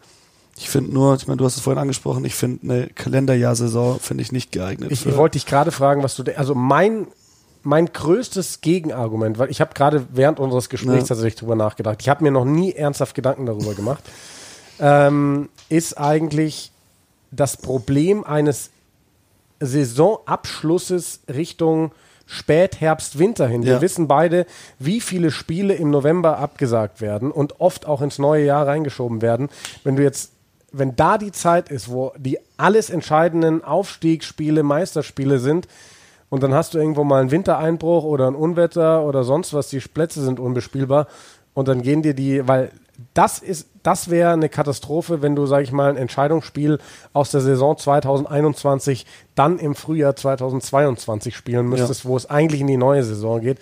Ich 0.56 0.68
finde 0.68 0.92
nur, 0.92 1.14
ich 1.14 1.26
meine, 1.26 1.38
du 1.38 1.44
hast 1.44 1.56
es 1.56 1.62
vorhin 1.62 1.80
angesprochen, 1.80 2.24
ich 2.24 2.35
finde 2.35 2.62
eine 2.64 2.87
Kalenderjahrsaison 2.88 4.00
finde 4.00 4.22
ich 4.22 4.32
nicht 4.32 4.52
geeignet. 4.52 4.92
Ich, 4.92 5.06
ich 5.06 5.16
wollte 5.16 5.38
dich 5.38 5.46
gerade 5.46 5.70
fragen, 5.70 6.02
was 6.02 6.14
du, 6.16 6.24
also 6.37 6.54
mein 6.54 7.06
mein 7.64 7.87
größtes 7.87 8.61
Gegenargument, 8.61 9.38
weil 9.38 9.50
ich 9.50 9.61
habe 9.61 9.72
gerade 9.74 10.06
während 10.12 10.40
unseres 10.40 10.68
Gesprächs 10.68 11.02
ja. 11.02 11.14
tatsächlich 11.14 11.37
drüber 11.37 11.54
nachgedacht. 11.54 11.98
Ich 12.00 12.08
habe 12.08 12.24
mir 12.24 12.32
noch 12.32 12.44
nie 12.44 12.72
ernsthaft 12.72 13.14
Gedanken 13.14 13.46
darüber 13.46 13.74
gemacht. 13.74 14.02
Ähm, 14.80 15.48
ist 15.68 15.96
eigentlich 15.96 16.72
das 17.30 17.56
Problem 17.56 18.24
eines 18.24 18.70
Saisonabschlusses 19.61 21.20
Richtung 21.28 21.92
Spätherbst, 22.26 23.18
Winter 23.18 23.46
hin. 23.46 23.64
Wir 23.64 23.80
wissen 23.80 24.08
beide, 24.08 24.46
wie 24.78 25.00
viele 25.00 25.30
Spiele 25.30 25.74
im 25.74 25.90
November 25.90 26.38
abgesagt 26.38 27.00
werden 27.00 27.30
und 27.30 27.61
oft 27.61 27.87
auch 27.87 28.02
ins 28.02 28.18
neue 28.18 28.44
Jahr 28.44 28.66
reingeschoben 28.66 29.22
werden. 29.22 29.48
Wenn 29.85 29.96
du 29.96 30.02
jetzt, 30.02 30.32
wenn 30.72 30.96
da 30.96 31.18
die 31.18 31.32
Zeit 31.32 31.70
ist, 31.70 31.90
wo 31.90 32.12
die 32.16 32.38
alles 32.56 32.90
entscheidenden 32.90 33.62
Aufstiegsspiele, 33.62 34.62
Meisterspiele 34.62 35.38
sind, 35.38 35.68
und 36.32 36.42
dann 36.42 36.54
hast 36.54 36.72
du 36.72 36.78
irgendwo 36.78 37.04
mal 37.04 37.20
einen 37.20 37.30
Wintereinbruch 37.30 38.04
oder 38.04 38.26
ein 38.26 38.35
Unwetter 38.35 39.04
oder 39.04 39.22
sonst 39.22 39.52
was, 39.52 39.68
die 39.68 39.80
Plätze 39.80 40.22
sind 40.22 40.40
unbespielbar 40.40 41.06
und 41.52 41.68
dann 41.68 41.82
gehen 41.82 42.00
dir 42.00 42.14
die, 42.14 42.48
weil 42.48 42.70
das 43.14 43.38
ist, 43.38 43.68
das 43.83 44.11
wäre 44.11 44.33
eine 44.33 44.48
Katastrophe, 44.48 45.22
wenn 45.22 45.35
du, 45.35 45.46
sag 45.46 45.62
ich 45.62 45.72
mal, 45.72 45.90
ein 45.90 45.96
Entscheidungsspiel 45.96 46.78
aus 47.12 47.31
der 47.31 47.40
Saison 47.40 47.76
2021 47.76 49.07
dann 49.35 49.59
im 49.59 49.74
Frühjahr 49.74 50.14
2022 50.14 51.35
spielen 51.35 51.66
müsstest, 51.68 52.05
ja. 52.05 52.11
wo 52.11 52.16
es 52.16 52.28
eigentlich 52.28 52.61
in 52.61 52.66
die 52.66 52.76
neue 52.76 53.02
Saison 53.02 53.40
geht. 53.40 53.59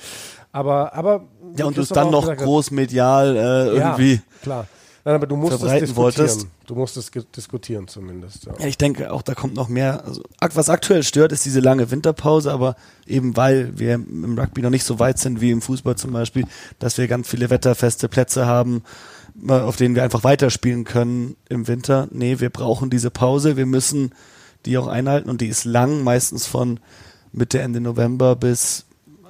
Aber, 0.52 0.94
aber 0.94 1.22
ja, 1.56 1.66
und 1.66 1.76
du 1.76 1.82
es 1.82 1.88
dann 1.88 2.10
noch 2.10 2.34
groß 2.34 2.72
medial 2.72 3.36
äh, 3.36 3.66
irgendwie. 3.68 4.14
Ja, 4.14 4.20
klar. 4.42 4.66
Nein, 5.04 5.14
aber 5.14 5.26
du 5.26 5.36
musst 5.36 5.54
es 5.54 5.60
diskutieren. 5.60 5.96
Wolltest. 5.96 6.46
Du 6.66 6.74
musst 6.74 6.96
es 6.96 7.10
diskutieren 7.10 7.88
zumindest. 7.88 8.44
Ja. 8.44 8.52
ja. 8.58 8.66
ich 8.66 8.76
denke 8.76 9.12
auch, 9.12 9.22
da 9.22 9.34
kommt 9.34 9.54
noch 9.54 9.68
mehr. 9.68 10.04
Also, 10.04 10.22
was 10.54 10.68
aktuell 10.68 11.02
stört, 11.02 11.32
ist 11.32 11.44
diese 11.44 11.60
lange 11.60 11.90
Winterpause, 11.90 12.52
aber 12.52 12.76
eben 13.06 13.36
weil 13.36 13.78
wir 13.78 13.94
im 13.94 14.38
Rugby 14.38 14.60
noch 14.60 14.70
nicht 14.70 14.84
so 14.84 14.98
weit 14.98 15.18
sind 15.18 15.40
wie 15.40 15.50
im 15.50 15.62
Fußball 15.62 15.96
zum 15.96 16.12
Beispiel, 16.12 16.44
dass 16.78 16.98
wir 16.98 17.08
ganz 17.08 17.28
viele 17.28 17.48
wetterfeste 17.48 18.08
Plätze 18.08 18.46
haben, 18.46 18.82
auf 19.46 19.76
denen 19.76 19.94
wir 19.94 20.02
einfach 20.02 20.24
weiterspielen 20.24 20.84
können 20.84 21.36
im 21.48 21.68
Winter. 21.68 22.08
Nee, 22.10 22.40
wir 22.40 22.50
brauchen 22.50 22.90
diese 22.90 23.10
Pause. 23.10 23.56
Wir 23.56 23.66
müssen 23.66 24.12
die 24.66 24.76
auch 24.78 24.86
einhalten 24.86 25.30
und 25.30 25.40
die 25.40 25.48
ist 25.48 25.64
lang, 25.64 26.04
meistens 26.04 26.46
von 26.46 26.80
Mitte, 27.32 27.60
Ende 27.60 27.80
November 27.80 28.36
bis 28.36 28.84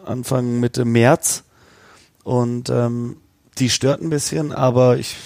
Anfang, 0.04 0.60
Mitte 0.60 0.84
März. 0.84 1.44
Und 2.24 2.70
ähm, 2.70 3.16
die 3.58 3.70
stört 3.70 4.02
ein 4.02 4.10
bisschen, 4.10 4.52
aber 4.52 4.98
ich 4.98 5.16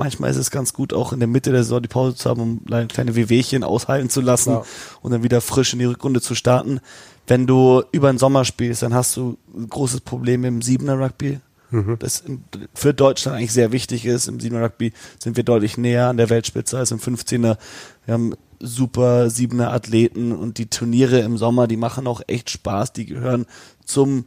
manchmal 0.00 0.30
ist 0.30 0.38
es 0.38 0.50
ganz 0.50 0.72
gut, 0.72 0.92
auch 0.92 1.12
in 1.12 1.20
der 1.20 1.28
Mitte 1.28 1.52
der 1.52 1.62
Saison 1.62 1.82
die 1.82 1.88
Pause 1.88 2.16
zu 2.16 2.28
haben, 2.28 2.40
um 2.40 2.88
kleine 2.88 3.14
Wehwehchen 3.14 3.62
aushalten 3.62 4.08
zu 4.08 4.22
lassen 4.22 4.52
ja. 4.52 4.64
und 5.02 5.12
dann 5.12 5.22
wieder 5.22 5.40
frisch 5.40 5.74
in 5.74 5.78
die 5.78 5.84
Rückrunde 5.84 6.20
zu 6.20 6.34
starten. 6.34 6.80
Wenn 7.26 7.46
du 7.46 7.82
über 7.92 8.10
den 8.10 8.18
Sommer 8.18 8.44
spielst, 8.44 8.82
dann 8.82 8.94
hast 8.94 9.16
du 9.16 9.36
ein 9.54 9.68
großes 9.68 10.00
Problem 10.00 10.44
im 10.44 10.62
Siebener 10.62 10.98
Rugby. 10.98 11.38
Mhm. 11.70 11.96
Das 11.98 12.24
für 12.74 12.94
Deutschland 12.94 13.36
eigentlich 13.36 13.52
sehr 13.52 13.72
wichtig 13.72 14.06
ist. 14.06 14.28
Im 14.28 14.40
Siebener 14.40 14.64
Rugby 14.64 14.92
sind 15.18 15.36
wir 15.36 15.44
deutlich 15.44 15.78
näher 15.78 16.08
an 16.08 16.16
der 16.16 16.30
Weltspitze 16.30 16.78
als 16.78 16.90
im 16.90 16.98
15er. 16.98 17.56
Wir 18.06 18.14
haben 18.14 18.34
super 18.58 19.30
Siebener 19.30 19.72
Athleten 19.72 20.32
und 20.32 20.58
die 20.58 20.66
Turniere 20.66 21.20
im 21.20 21.38
Sommer, 21.38 21.66
die 21.66 21.76
machen 21.76 22.06
auch 22.06 22.20
echt 22.26 22.50
Spaß. 22.50 22.92
Die 22.92 23.06
gehören 23.06 23.46
zum 23.84 24.26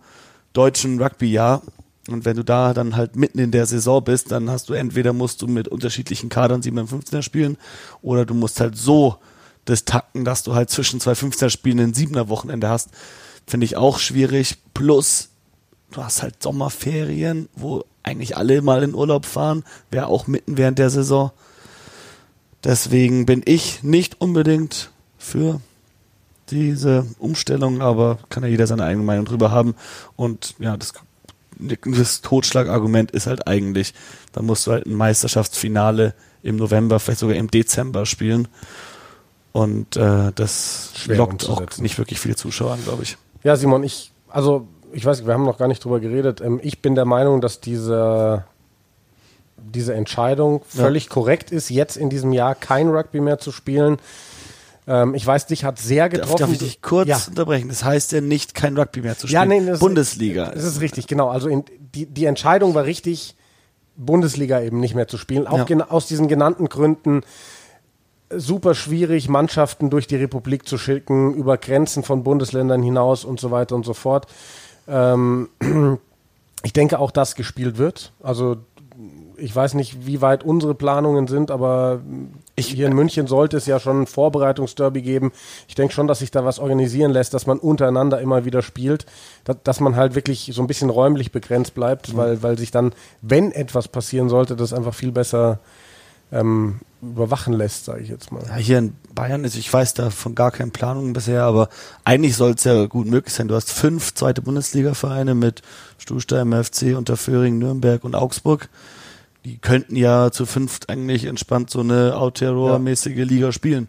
deutschen 0.54 1.02
Rugby-Jahr. 1.02 1.62
Und 2.10 2.26
wenn 2.26 2.36
du 2.36 2.44
da 2.44 2.74
dann 2.74 2.98
halt 2.98 3.16
mitten 3.16 3.40
in 3.40 3.52
der 3.52 3.66
Saison 3.66 4.04
bist, 4.04 4.32
dann 4.32 4.50
hast 4.50 4.68
du 4.68 4.74
entweder 4.74 5.14
musst 5.14 5.42
du 5.42 5.48
mit 5.48 5.70
unterschiedlichen 5.70 6.28
Kadern 6.30 6.62
7 6.62 6.78
15er 6.80 7.22
spielen 7.22 7.58
oder 8.02 8.26
du 8.26 8.34
musst 8.34 8.60
halt 8.60 8.78
so 8.78 9.18
das 9.64 9.86
takten, 9.86 10.26
dass 10.26 10.44
du 10.44 10.54
halt 10.54 10.70
zwischen 10.70 11.00
zwei 11.00 11.14
15er 11.14 11.50
Spielen 11.50 11.80
ein 11.80 11.94
7er 11.94 12.28
Wochenende 12.28 12.68
hast. 12.68 12.90
Finde 13.48 13.66
ich 13.66 13.78
auch 13.78 14.00
schwierig. 14.00 14.58
Plus, 14.74 15.30
du 15.94 16.04
hast 16.04 16.22
halt 16.22 16.42
Sommerferien, 16.42 17.48
wo 17.56 17.86
eigentlich 18.04 18.36
alle 18.36 18.62
mal 18.62 18.84
in 18.84 18.94
Urlaub 18.94 19.26
fahren, 19.26 19.64
wäre 19.90 20.08
auch 20.08 20.28
mitten 20.28 20.58
während 20.58 20.80
der 20.80 20.90
Saison. 20.90 21.32
Deswegen 22.64 23.26
bin 23.26 23.42
ich 23.46 23.84
nicht 23.84 24.20
unbedingt 24.22 24.92
für 25.18 25.62
diese 26.50 27.06
Umstellung, 27.20 27.82
aber 27.82 28.20
kann 28.30 28.44
ja 28.44 28.50
jeder 28.50 28.68
seine 28.68 28.84
eigene 28.84 29.06
Meinung 29.06 29.26
drüber 29.26 29.52
haben. 29.52 29.76
Und 30.16 30.56
ja, 30.60 30.76
das 30.78 30.94
das 31.60 32.22
Totschlagargument 32.22 33.12
ist 33.12 33.28
halt 33.28 33.48
eigentlich, 33.48 33.94
da 34.32 34.42
musst 34.42 34.68
du 34.68 34.72
halt 34.72 34.86
ein 34.86 34.96
Meisterschaftsfinale 34.96 36.14
im 36.42 36.58
November, 36.58 37.00
vielleicht 37.00 37.20
sogar 37.20 37.36
im 37.36 37.50
Dezember 37.50 38.06
spielen. 38.06 38.48
Und 39.52 39.96
äh, 39.96 40.32
das 40.34 40.92
Schwer 40.96 41.18
lockt 41.18 41.48
auch 41.48 41.62
nicht 41.78 41.98
wirklich 41.98 42.20
viele 42.20 42.36
Zuschauer 42.36 42.74
an, 42.74 42.84
glaube 42.84 43.04
ich. 43.04 43.18
Ja, 43.44 43.56
Simon, 43.56 43.84
ich, 43.84 44.12
also 44.30 44.68
ich 44.94 45.06
weiß, 45.06 45.26
wir 45.26 45.34
haben 45.34 45.46
noch 45.46 45.58
gar 45.58 45.68
nicht 45.68 45.84
drüber 45.84 46.00
geredet. 46.00 46.42
Ähm, 46.42 46.60
ich 46.64 46.82
bin 46.82 46.96
der 46.96 47.06
Meinung, 47.06 47.42
dass 47.42 47.60
diese, 47.60 48.46
diese 49.58 49.94
Entscheidung 49.94 50.62
völlig 50.68 51.06
ja. 51.06 51.10
korrekt 51.10 51.52
ist, 51.52 51.70
jetzt 51.70 51.98
in 51.98 52.10
diesem 52.10 52.34
Jahr 52.34 52.56
kein 52.56 52.90
Rugby 52.90 53.20
mehr 53.20 53.40
zu 53.40 53.52
spielen. 53.52 53.98
Ähm, 54.88 55.16
ich 55.16 55.26
weiß, 55.26 55.48
dich 55.48 55.64
hat 55.64 55.80
sehr 55.80 56.10
getroffen. 56.10 56.32
Darf, 56.32 56.40
darf 56.40 56.52
ich 56.52 56.60
dich 56.60 56.82
kurz 56.82 57.08
ja. 57.08 57.20
unterbrechen? 57.28 57.70
Das 57.70 57.84
heißt 57.84 58.12
ja 58.12 58.22
nicht, 58.22 58.54
kein 58.54 58.78
Rugby 58.78 59.02
mehr 59.02 59.18
zu 59.18 59.28
spielen. 59.28 59.52
Ja, 59.52 59.60
nee, 59.60 59.66
das 59.66 59.80
Bundesliga. 59.80 60.52
Das 60.52 60.64
ist 60.64 60.82
richtig, 60.82 61.08
genau. 61.08 61.30
Also 61.30 61.50
in, 61.50 61.64
die, 61.96 62.06
die 62.06 62.26
Entscheidung 62.26 62.76
war 62.76 62.86
richtig, 62.86 63.36
Bundesliga 63.96 64.62
eben 64.62 64.80
nicht 64.80 64.96
mehr 64.96 65.08
zu 65.08 65.18
spielen. 65.18 65.48
Auch 65.48 65.70
ja. 65.70 65.90
aus 65.90 66.08
diesen 66.08 66.28
genannten 66.28 66.68
Gründen 66.68 67.22
super 68.36 68.74
schwierig, 68.74 69.30
Mannschaften 69.30 69.90
durch 69.90 70.08
die 70.08 70.16
Republik 70.16 70.68
zu 70.68 70.78
schicken, 70.78 71.34
über 71.36 71.58
Grenzen 71.58 72.04
von 72.04 72.24
Bundesländern 72.24 72.82
hinaus 72.82 73.26
und 73.26 73.40
so 73.40 73.52
weiter 73.52 73.76
und 73.76 73.86
so 73.86 73.94
fort. 73.94 74.28
Ähm, 74.88 75.50
ich 76.64 76.74
denke 76.74 77.00
auch, 77.00 77.12
dass 77.12 77.36
gespielt 77.36 77.78
wird. 77.78 78.12
Also 78.22 78.58
ich 79.38 79.56
weiß 79.56 79.74
nicht, 79.74 80.06
wie 80.06 80.22
weit 80.22 80.44
unsere 80.44 80.76
Planungen 80.76 81.28
sind, 81.28 81.52
aber 81.52 82.02
ich, 82.56 82.68
hier 82.68 82.88
in 82.88 82.94
München 82.94 83.28
sollte 83.28 83.58
es 83.58 83.66
ja 83.66 83.80
schon 83.80 84.04
ein 84.04 84.08
Vorbereitungsderby 84.08 85.02
geben. 85.02 85.32
Ich 85.68 85.76
denke 85.76 85.94
schon, 85.94 86.08
dass 86.08 86.20
sich 86.20 86.32
da 86.32 86.46
was 86.46 86.60
organisieren 86.60 87.12
lässt, 87.12 87.34
dass 87.34 87.48
man 87.48 87.58
untereinander 87.58 88.22
immer 88.22 88.46
wieder 88.46 88.62
spielt, 88.62 89.06
dass, 89.44 89.58
dass 89.64 89.80
man 89.80 89.96
halt 89.96 90.16
wirklich 90.16 90.52
so 90.54 90.62
ein 90.62 90.68
bisschen 90.68 90.90
räumlich 90.90 91.32
begrenzt 91.32 91.74
bleibt, 91.74 92.14
mhm. 92.14 92.18
weil, 92.18 92.44
weil 92.44 92.58
sich 92.58 92.72
dann, 92.72 92.94
wenn 93.22 93.52
etwas 93.52 93.88
passieren 93.88 94.30
sollte, 94.30 94.56
das 94.56 94.74
einfach 94.74 94.94
viel 94.94 95.12
besser 95.12 95.60
ähm, 96.32 96.80
überwachen 97.12 97.54
lässt, 97.54 97.86
sage 97.86 98.02
ich 98.02 98.10
jetzt 98.10 98.32
mal. 98.32 98.44
Ja, 98.48 98.56
hier 98.56 98.78
in 98.80 98.96
Bayern 99.14 99.44
ist, 99.44 99.56
ich 99.56 99.72
weiß 99.72 99.94
da 99.94 100.10
von 100.10 100.36
gar 100.36 100.52
keinen 100.52 100.72
Planungen 100.72 101.14
bisher, 101.14 101.44
aber 101.44 101.70
eigentlich 102.04 102.36
soll 102.36 102.52
es 102.52 102.64
ja 102.64 102.86
gut 102.86 103.08
möglich 103.08 103.34
sein. 103.34 103.48
Du 103.48 103.56
hast 103.56 103.72
fünf 103.72 104.14
zweite 104.14 104.42
Bundesliga-Vereine 104.42 105.36
mit 105.36 105.62
Stuhlstein, 105.98 106.48
MFC, 106.50 106.96
Unterföhring, 106.96 107.58
Nürnberg 107.60 108.04
und 108.04 108.16
Augsburg 108.16 108.70
die 109.46 109.58
könnten 109.58 109.96
ja 109.96 110.32
zu 110.32 110.46
fünft 110.46 110.90
eigentlich 110.90 111.26
entspannt 111.26 111.70
so 111.70 111.82
eine 111.82 112.14
Aotearoa-mäßige 112.14 113.18
ja. 113.18 113.26
Liga 113.26 113.52
spielen. 113.52 113.88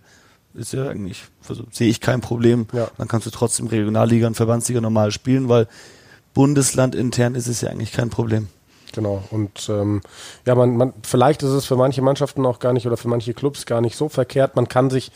Ist 0.55 0.73
ja 0.73 0.89
eigentlich, 0.89 1.25
also 1.49 1.65
sehe 1.71 1.89
ich 1.89 2.01
kein 2.01 2.21
Problem. 2.21 2.67
Ja. 2.73 2.89
Dann 2.97 3.09
kannst 3.09 3.27
du 3.27 3.31
trotzdem 3.31 3.67
Regionalliga 3.67 4.27
und 4.27 4.37
Verbandsliga 4.37 4.81
normal 4.81 5.11
spielen, 5.11 5.49
weil 5.49 5.67
Bundesland 6.33 6.95
intern 6.95 7.35
ist 7.35 7.49
es 7.49 7.61
ja 7.61 7.71
eigentlich 7.71 7.93
kein 7.93 8.11
Problem. 8.11 8.49
Genau. 8.95 9.23
Und 9.31 9.69
ähm, 9.69 10.01
ja, 10.47 10.55
man, 10.55 10.77
man, 10.77 10.93
vielleicht 11.03 11.43
ist 11.43 11.51
es 11.51 11.65
für 11.65 11.77
manche 11.77 12.03
Mannschaften 12.03 12.47
auch 12.47 12.59
gar 12.61 12.73
nicht 12.73 12.87
oder 12.87 12.97
für 12.97 13.09
manche 13.09 13.35
Clubs 13.35 13.67
gar 13.67 13.81
nicht 13.81 13.97
so 13.97 14.09
verkehrt. 14.09 14.57
Man 14.57 14.69
kann 14.69 14.91
sich 14.91 15.11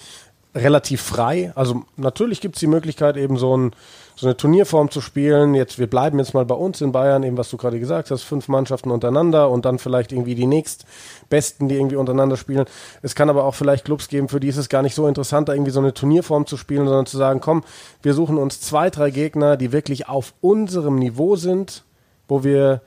relativ 0.54 1.02
frei, 1.02 1.52
also 1.54 1.82
natürlich 1.96 2.40
gibt 2.40 2.56
es 2.56 2.60
die 2.60 2.66
Möglichkeit, 2.66 3.16
eben 3.16 3.37
so 3.37 3.56
ein 3.56 3.72
so 4.18 4.26
eine 4.26 4.37
Turnierform 4.37 4.90
zu 4.90 5.00
spielen. 5.00 5.54
Jetzt, 5.54 5.79
wir 5.79 5.87
bleiben 5.87 6.18
jetzt 6.18 6.35
mal 6.35 6.44
bei 6.44 6.54
uns 6.54 6.81
in 6.81 6.90
Bayern, 6.90 7.22
eben 7.22 7.38
was 7.38 7.50
du 7.50 7.56
gerade 7.56 7.79
gesagt 7.79 8.10
hast, 8.10 8.24
fünf 8.24 8.48
Mannschaften 8.48 8.90
untereinander 8.90 9.48
und 9.48 9.64
dann 9.64 9.79
vielleicht 9.79 10.10
irgendwie 10.10 10.35
die 10.35 10.46
nächstbesten, 10.46 11.68
die 11.68 11.76
irgendwie 11.76 11.94
untereinander 11.94 12.37
spielen. 12.37 12.64
Es 13.00 13.14
kann 13.14 13.31
aber 13.31 13.44
auch 13.44 13.54
vielleicht 13.54 13.85
Clubs 13.85 14.08
geben, 14.08 14.29
für 14.29 14.40
die 14.40 14.48
ist 14.48 14.56
es 14.56 14.68
gar 14.68 14.83
nicht 14.83 14.96
so 14.96 15.06
interessant, 15.06 15.48
da 15.48 15.52
irgendwie 15.52 15.70
so 15.70 15.79
eine 15.79 15.94
Turnierform 15.94 16.46
zu 16.46 16.56
spielen, 16.56 16.87
sondern 16.87 17.06
zu 17.06 17.16
sagen, 17.16 17.38
komm, 17.40 17.62
wir 18.02 18.12
suchen 18.12 18.38
uns 18.38 18.60
zwei, 18.60 18.90
drei 18.90 19.10
Gegner, 19.10 19.56
die 19.56 19.70
wirklich 19.70 20.08
auf 20.08 20.35
unserem 20.40 20.96
Niveau 20.96 21.37
sind, 21.37 21.85
wo 22.26 22.42
wir 22.42 22.81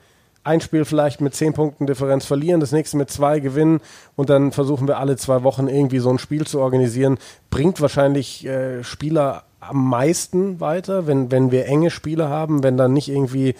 ein 0.44 0.60
Spiel 0.60 0.84
vielleicht 0.84 1.20
mit 1.20 1.34
zehn 1.34 1.52
Punkten 1.52 1.86
Differenz 1.86 2.24
verlieren, 2.24 2.60
das 2.60 2.72
nächste 2.72 2.96
mit 2.96 3.10
zwei 3.10 3.40
gewinnen 3.40 3.80
und 4.16 4.28
dann 4.28 4.52
versuchen 4.52 4.88
wir 4.88 4.98
alle 4.98 5.16
zwei 5.16 5.42
Wochen 5.42 5.68
irgendwie 5.68 6.00
so 6.00 6.10
ein 6.10 6.18
Spiel 6.18 6.46
zu 6.46 6.60
organisieren. 6.60 7.18
Bringt 7.50 7.80
wahrscheinlich 7.80 8.44
äh, 8.46 8.82
Spieler 8.82 9.44
am 9.60 9.88
meisten 9.88 10.60
weiter, 10.60 11.06
wenn, 11.06 11.30
wenn 11.30 11.52
wir 11.52 11.66
enge 11.66 11.90
Spiele 11.90 12.28
haben, 12.28 12.62
wenn 12.62 12.76
dann 12.76 12.92
nicht 12.92 13.08
irgendwie 13.08 13.54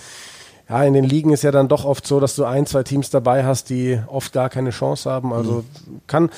ja, 0.69 0.85
in 0.85 0.95
den 0.95 1.05
Ligen 1.05 1.33
ist 1.33 1.43
ja 1.43 1.51
dann 1.51 1.69
doch 1.69 1.85
oft 1.85 2.07
so, 2.07 2.19
dass 2.19 2.35
du 2.35 2.45
ein, 2.45 2.67
zwei 2.67 2.83
Teams 2.83 3.11
dabei 3.11 3.45
hast, 3.45 3.71
die 3.71 4.01
oft 4.07 4.33
gar 4.33 4.49
keine 4.49 4.71
Chance 4.71 5.11
haben. 5.11 5.33
Also 5.33 5.65
mhm. 5.87 6.01
kann, 6.07 6.31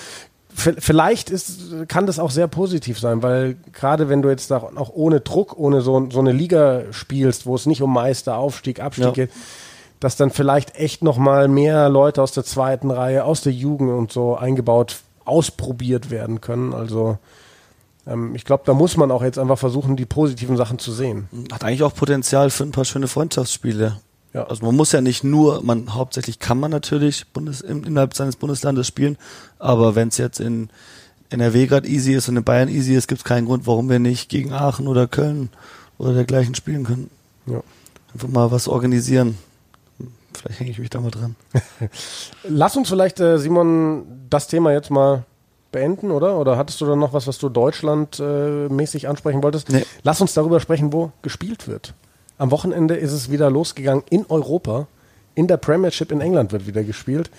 vielleicht 0.55 1.31
ist, 1.31 1.89
kann 1.89 2.07
das 2.07 2.19
auch 2.19 2.31
sehr 2.31 2.49
positiv 2.49 2.99
sein, 2.99 3.23
weil 3.23 3.57
gerade 3.73 4.09
wenn 4.09 4.23
du 4.23 4.31
jetzt 4.31 4.53
auch 4.53 4.91
ohne 4.93 5.21
Druck, 5.21 5.59
ohne 5.59 5.81
so, 5.81 6.09
so 6.11 6.21
eine 6.21 6.33
Liga 6.33 6.83
spielst, 6.91 7.47
wo 7.47 7.55
es 7.55 7.67
nicht 7.67 7.83
um 7.83 7.93
Meister, 7.93 8.37
Aufstieg, 8.37 8.81
Abstieg 8.81 9.05
ja. 9.05 9.11
geht, 9.13 9.31
dass 10.01 10.17
dann 10.17 10.31
vielleicht 10.31 10.77
echt 10.77 11.03
nochmal 11.03 11.49
mehr 11.49 11.89
Leute 11.89 12.23
aus 12.23 12.33
der 12.33 12.45
zweiten 12.45 12.91
Reihe, 12.91 13.25
aus 13.25 13.43
der 13.43 13.53
Jugend 13.53 13.91
und 13.91 14.13
so 14.13 14.37
eingebaut, 14.37 14.97
ausprobiert 15.25 16.11
werden 16.11 16.41
können. 16.41 16.75
Also 16.75 17.19
ähm, 18.07 18.35
ich 18.35 18.45
glaube, 18.45 18.65
da 18.67 18.75
muss 18.75 18.97
man 18.97 19.11
auch 19.11 19.23
jetzt 19.23 19.39
einfach 19.39 19.59
versuchen, 19.59 19.97
die 19.97 20.05
positiven 20.05 20.57
Sachen 20.57 20.79
zu 20.79 20.93
sehen. 20.93 21.29
Hat 21.53 21.65
eigentlich 21.65 21.83
auch 21.83 21.95
Potenzial 21.95 22.51
für 22.51 22.65
ein 22.65 22.73
paar 22.73 22.85
schöne 22.85 23.09
Freundschaftsspiele. 23.09 23.99
Ja. 24.33 24.45
Also 24.47 24.67
man 24.67 24.75
muss 24.75 24.93
ja 24.93 25.01
nicht 25.01 25.25
nur, 25.25 25.63
man 25.63 25.95
hauptsächlich 25.95 26.39
kann 26.41 26.59
man 26.59 26.71
natürlich 26.71 27.27
Bundes, 27.33 27.61
innerhalb 27.61 28.15
seines 28.15 28.37
Bundeslandes 28.37 28.87
spielen, 28.87 29.17
aber 29.59 29.95
wenn 29.95 30.09
es 30.09 30.19
jetzt 30.19 30.41
in 30.41 30.71
NRW 31.31 31.67
gerade 31.67 31.89
easy 31.89 32.15
ist 32.15 32.29
und 32.29 32.37
in 32.37 32.45
Bayern 32.45 32.69
easy 32.69 32.95
ist, 32.95 33.07
gibt 33.07 33.21
es 33.21 33.25
keinen 33.25 33.47
Grund, 33.47 33.67
warum 33.67 33.89
wir 33.89 34.01
nicht 34.01 34.29
gegen 34.29 34.53
Aachen 34.53 34.89
oder 34.89 35.07
Köln 35.07 35.51
oder 35.99 36.13
dergleichen 36.15 36.55
spielen 36.55 36.85
können. 36.85 37.11
Ja. 37.47 37.63
Einfach 38.13 38.29
mal 38.29 38.51
was 38.51 38.69
organisieren. 38.69 39.39
Vielleicht 40.45 40.61
hänge 40.61 40.71
ich 40.71 40.79
mich 40.79 40.91
da 40.91 41.01
mal 41.01 41.11
dran. 41.11 41.37
Lass 42.45 42.77
uns 42.77 42.91
vielleicht, 42.91 43.19
äh, 43.19 43.39
Simon, 43.39 44.27
das 44.29 44.47
Thema 44.47 44.73
jetzt 44.73 44.91
mal 44.91 45.25
beenden, 45.73 46.11
oder? 46.11 46.39
Oder 46.39 46.59
hattest 46.59 46.81
du 46.83 46.87
da 46.87 46.97
noch 46.97 47.15
was, 47.15 47.27
was 47.27 47.39
du 47.39 47.49
deutschlandmäßig 47.49 49.05
äh, 49.05 49.07
ansprechen 49.07 49.43
wolltest? 49.43 49.71
Nee. 49.71 49.87
Lass 50.03 50.21
uns 50.21 50.35
darüber 50.35 50.61
sprechen, 50.61 50.93
wo 50.93 51.13
gespielt 51.23 51.67
wird. 51.67 51.95
Am 52.37 52.51
Wochenende 52.51 52.95
ist 52.95 53.13
es 53.13 53.31
wieder 53.31 53.51
losgegangen 53.51 54.05
in 54.11 54.27
Europa. 54.29 54.87
In 55.35 55.49
der 55.49 55.57
Premiership 55.57 56.13
in 56.13 56.21
England 56.21 56.53
wird 56.53 56.67
wieder 56.67 56.85
gespielt. 56.85 57.31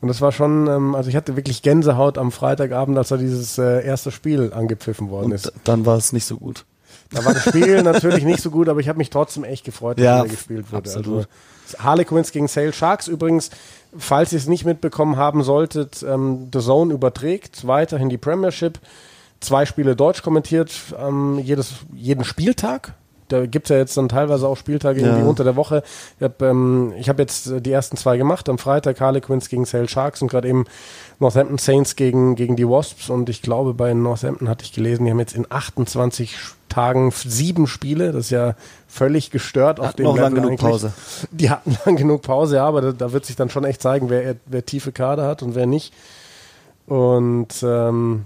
Und 0.00 0.08
das 0.08 0.20
war 0.20 0.30
schon, 0.30 0.68
ähm, 0.68 0.94
also 0.94 1.10
ich 1.10 1.16
hatte 1.16 1.36
wirklich 1.36 1.62
Gänsehaut 1.62 2.16
am 2.16 2.30
Freitagabend, 2.30 2.96
als 2.96 3.08
da 3.08 3.16
dieses 3.16 3.58
äh, 3.58 3.84
erste 3.84 4.12
Spiel 4.12 4.52
angepfiffen 4.52 5.10
worden 5.10 5.26
Und 5.26 5.32
ist. 5.32 5.52
Dann 5.64 5.84
war 5.84 5.96
es 5.96 6.12
nicht 6.12 6.26
so 6.26 6.36
gut. 6.36 6.64
Da 7.12 7.24
war 7.24 7.34
das 7.34 7.44
Spiel 7.44 7.82
natürlich 7.82 8.24
nicht 8.24 8.42
so 8.42 8.50
gut, 8.50 8.68
aber 8.68 8.80
ich 8.80 8.88
habe 8.88 8.98
mich 8.98 9.10
trotzdem 9.10 9.44
echt 9.44 9.64
gefreut, 9.64 9.98
dass 9.98 10.04
ja, 10.04 10.22
gespielt 10.24 10.72
wurde. 10.72 10.90
Absolut. 10.90 11.28
Also 11.68 11.84
Harlequins 11.84 12.32
gegen 12.32 12.48
Sale 12.48 12.72
Sharks 12.72 13.08
übrigens, 13.08 13.50
falls 13.96 14.32
ihr 14.32 14.38
es 14.38 14.48
nicht 14.48 14.64
mitbekommen 14.64 15.16
haben 15.16 15.42
solltet, 15.42 16.02
ähm, 16.02 16.48
The 16.52 16.60
Zone 16.60 16.92
überträgt 16.92 17.66
weiterhin 17.66 18.08
die 18.08 18.18
Premiership. 18.18 18.78
Zwei 19.40 19.66
Spiele 19.66 19.96
deutsch 19.96 20.22
kommentiert, 20.22 20.72
ähm, 20.98 21.38
jedes, 21.38 21.74
jeden 21.92 22.24
Spieltag 22.24 22.94
da 23.32 23.46
gibt 23.46 23.66
es 23.66 23.70
ja 23.70 23.76
jetzt 23.78 23.96
dann 23.96 24.08
teilweise 24.08 24.46
auch 24.46 24.56
Spieltage 24.56 25.00
ja. 25.00 25.06
irgendwie 25.06 25.26
unter 25.28 25.44
der 25.44 25.56
Woche. 25.56 25.82
Ich 26.18 26.24
habe 26.24 26.46
ähm, 26.46 26.92
hab 27.06 27.18
jetzt 27.18 27.46
äh, 27.46 27.60
die 27.60 27.72
ersten 27.72 27.96
zwei 27.96 28.18
gemacht. 28.18 28.48
Am 28.48 28.58
Freitag 28.58 29.00
Harlequins 29.00 29.48
gegen 29.48 29.64
Sale 29.64 29.88
Sharks 29.88 30.22
und 30.22 30.28
gerade 30.28 30.48
eben 30.48 30.64
Northampton 31.18 31.58
Saints 31.58 31.96
gegen, 31.96 32.36
gegen 32.36 32.56
die 32.56 32.68
Wasps. 32.68 33.10
Und 33.10 33.28
ich 33.28 33.42
glaube, 33.42 33.74
bei 33.74 33.94
Northampton 33.94 34.48
hatte 34.48 34.64
ich 34.64 34.72
gelesen, 34.72 35.06
die 35.06 35.10
haben 35.10 35.18
jetzt 35.18 35.34
in 35.34 35.46
28 35.48 36.36
Tagen 36.72 37.12
sieben 37.12 37.66
Spiele. 37.66 38.12
Das 38.12 38.26
ist 38.26 38.30
ja 38.30 38.54
völlig 38.88 39.30
gestört 39.30 39.78
auf 39.80 39.92
dem 39.94 40.06
Level 40.06 40.20
lang 40.20 40.34
genug 40.34 40.58
Pause. 40.58 40.92
Die 41.30 41.50
hatten 41.50 41.76
lang 41.84 41.96
genug 41.96 42.22
Pause, 42.22 42.56
ja, 42.56 42.66
aber 42.66 42.80
da, 42.80 42.92
da, 42.92 43.12
wird 43.12 43.26
sich 43.26 43.36
dann 43.36 43.50
schon 43.50 43.64
echt 43.64 43.82
zeigen, 43.82 44.10
wer, 44.10 44.36
wer 44.46 44.64
tiefe 44.64 44.92
Kader 44.92 45.26
hat 45.26 45.42
und 45.42 45.54
wer 45.54 45.66
nicht. 45.66 45.92
Und 46.86 47.62
ähm, 47.62 48.24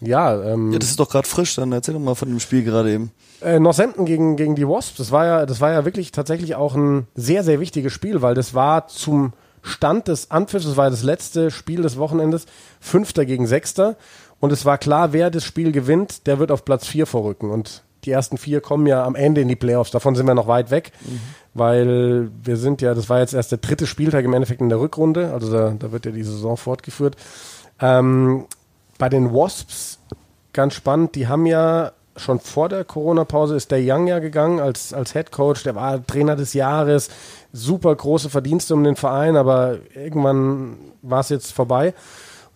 ja, 0.00 0.42
ähm, 0.42 0.72
ja, 0.72 0.78
das 0.78 0.90
ist 0.90 1.00
doch 1.00 1.08
gerade 1.08 1.26
frisch, 1.26 1.54
dann 1.54 1.72
erzähl 1.72 1.94
doch 1.94 2.00
mal 2.00 2.14
von 2.14 2.28
dem 2.28 2.40
Spiel 2.40 2.62
gerade 2.64 2.92
eben. 2.92 3.12
Äh, 3.40 3.58
Northampton 3.58 4.04
gegen, 4.04 4.36
gegen 4.36 4.54
die 4.54 4.68
Wasps, 4.68 4.96
das 4.96 5.10
war 5.10 5.24
ja, 5.24 5.46
das 5.46 5.60
war 5.60 5.72
ja 5.72 5.84
wirklich 5.84 6.12
tatsächlich 6.12 6.54
auch 6.54 6.74
ein 6.74 7.06
sehr, 7.14 7.44
sehr 7.44 7.60
wichtiges 7.60 7.92
Spiel, 7.92 8.22
weil 8.22 8.34
das 8.34 8.54
war 8.54 8.88
zum 8.88 9.32
Stand 9.62 10.08
des 10.08 10.30
Anpfiffs, 10.30 10.64
das 10.64 10.76
war 10.76 10.90
das 10.90 11.02
letzte 11.02 11.50
Spiel 11.50 11.82
des 11.82 11.98
Wochenendes, 11.98 12.46
Fünfter 12.80 13.24
gegen 13.24 13.46
Sechster. 13.46 13.96
Und 14.40 14.52
es 14.52 14.64
war 14.64 14.78
klar, 14.78 15.12
wer 15.12 15.30
das 15.30 15.44
Spiel 15.44 15.72
gewinnt, 15.72 16.26
der 16.26 16.38
wird 16.38 16.50
auf 16.50 16.64
Platz 16.64 16.86
vier 16.86 17.06
vorrücken. 17.06 17.50
Und 17.50 17.82
die 18.04 18.10
ersten 18.10 18.38
vier 18.38 18.60
kommen 18.60 18.86
ja 18.86 19.04
am 19.04 19.14
Ende 19.14 19.40
in 19.40 19.48
die 19.48 19.56
Playoffs. 19.56 19.90
Davon 19.90 20.14
sind 20.14 20.26
wir 20.26 20.34
noch 20.34 20.46
weit 20.46 20.70
weg, 20.70 20.92
mhm. 21.04 21.20
weil 21.54 22.30
wir 22.42 22.56
sind 22.56 22.82
ja, 22.82 22.94
das 22.94 23.08
war 23.08 23.20
jetzt 23.20 23.34
erst 23.34 23.50
der 23.50 23.58
dritte 23.58 23.86
Spieltag 23.86 24.24
im 24.24 24.32
Endeffekt 24.32 24.60
in 24.60 24.68
der 24.68 24.80
Rückrunde. 24.80 25.32
Also 25.32 25.52
da, 25.52 25.74
da 25.78 25.92
wird 25.92 26.06
ja 26.06 26.12
die 26.12 26.22
Saison 26.22 26.56
fortgeführt. 26.56 27.16
Ähm, 27.80 28.46
bei 28.98 29.08
den 29.08 29.32
Wasps 29.32 29.98
ganz 30.52 30.74
spannend, 30.74 31.14
die 31.14 31.28
haben 31.28 31.46
ja 31.46 31.92
schon 32.16 32.40
vor 32.40 32.68
der 32.68 32.84
Corona-Pause 32.84 33.56
ist 33.56 33.70
der 33.70 33.80
Young 33.82 34.06
ja 34.06 34.20
gegangen 34.20 34.58
als, 34.58 34.94
als 34.94 35.12
Head 35.12 35.32
Coach, 35.32 35.64
der 35.64 35.74
war 35.74 36.04
Trainer 36.06 36.34
des 36.34 36.54
Jahres, 36.54 37.10
super 37.52 37.94
große 37.94 38.30
Verdienste 38.30 38.72
um 38.72 38.84
den 38.84 38.96
Verein, 38.96 39.36
aber 39.36 39.78
irgendwann 39.94 40.76
war 41.02 41.20
es 41.20 41.28
jetzt 41.28 41.52
vorbei. 41.52 41.92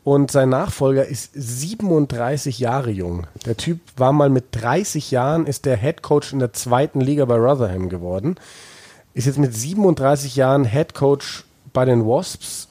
Und 0.02 0.30
sein 0.30 0.48
Nachfolger 0.48 1.06
ist 1.06 1.30
37 1.34 2.58
Jahre 2.58 2.90
jung. 2.90 3.26
Der 3.44 3.56
Typ 3.56 3.80
war 3.96 4.12
mal 4.12 4.30
mit 4.30 4.46
30 4.52 5.10
Jahren, 5.10 5.46
ist 5.46 5.66
der 5.66 5.76
Head 5.76 6.02
Coach 6.02 6.32
in 6.32 6.38
der 6.38 6.52
zweiten 6.54 7.00
Liga 7.00 7.26
bei 7.26 7.36
Rotherham 7.36 7.88
geworden. 7.90 8.36
Ist 9.12 9.26
jetzt 9.26 9.38
mit 9.38 9.54
37 9.54 10.36
Jahren 10.36 10.64
Head 10.64 10.94
Coach 10.94 11.44
bei 11.72 11.84
den 11.84 12.06
Wasps 12.06 12.68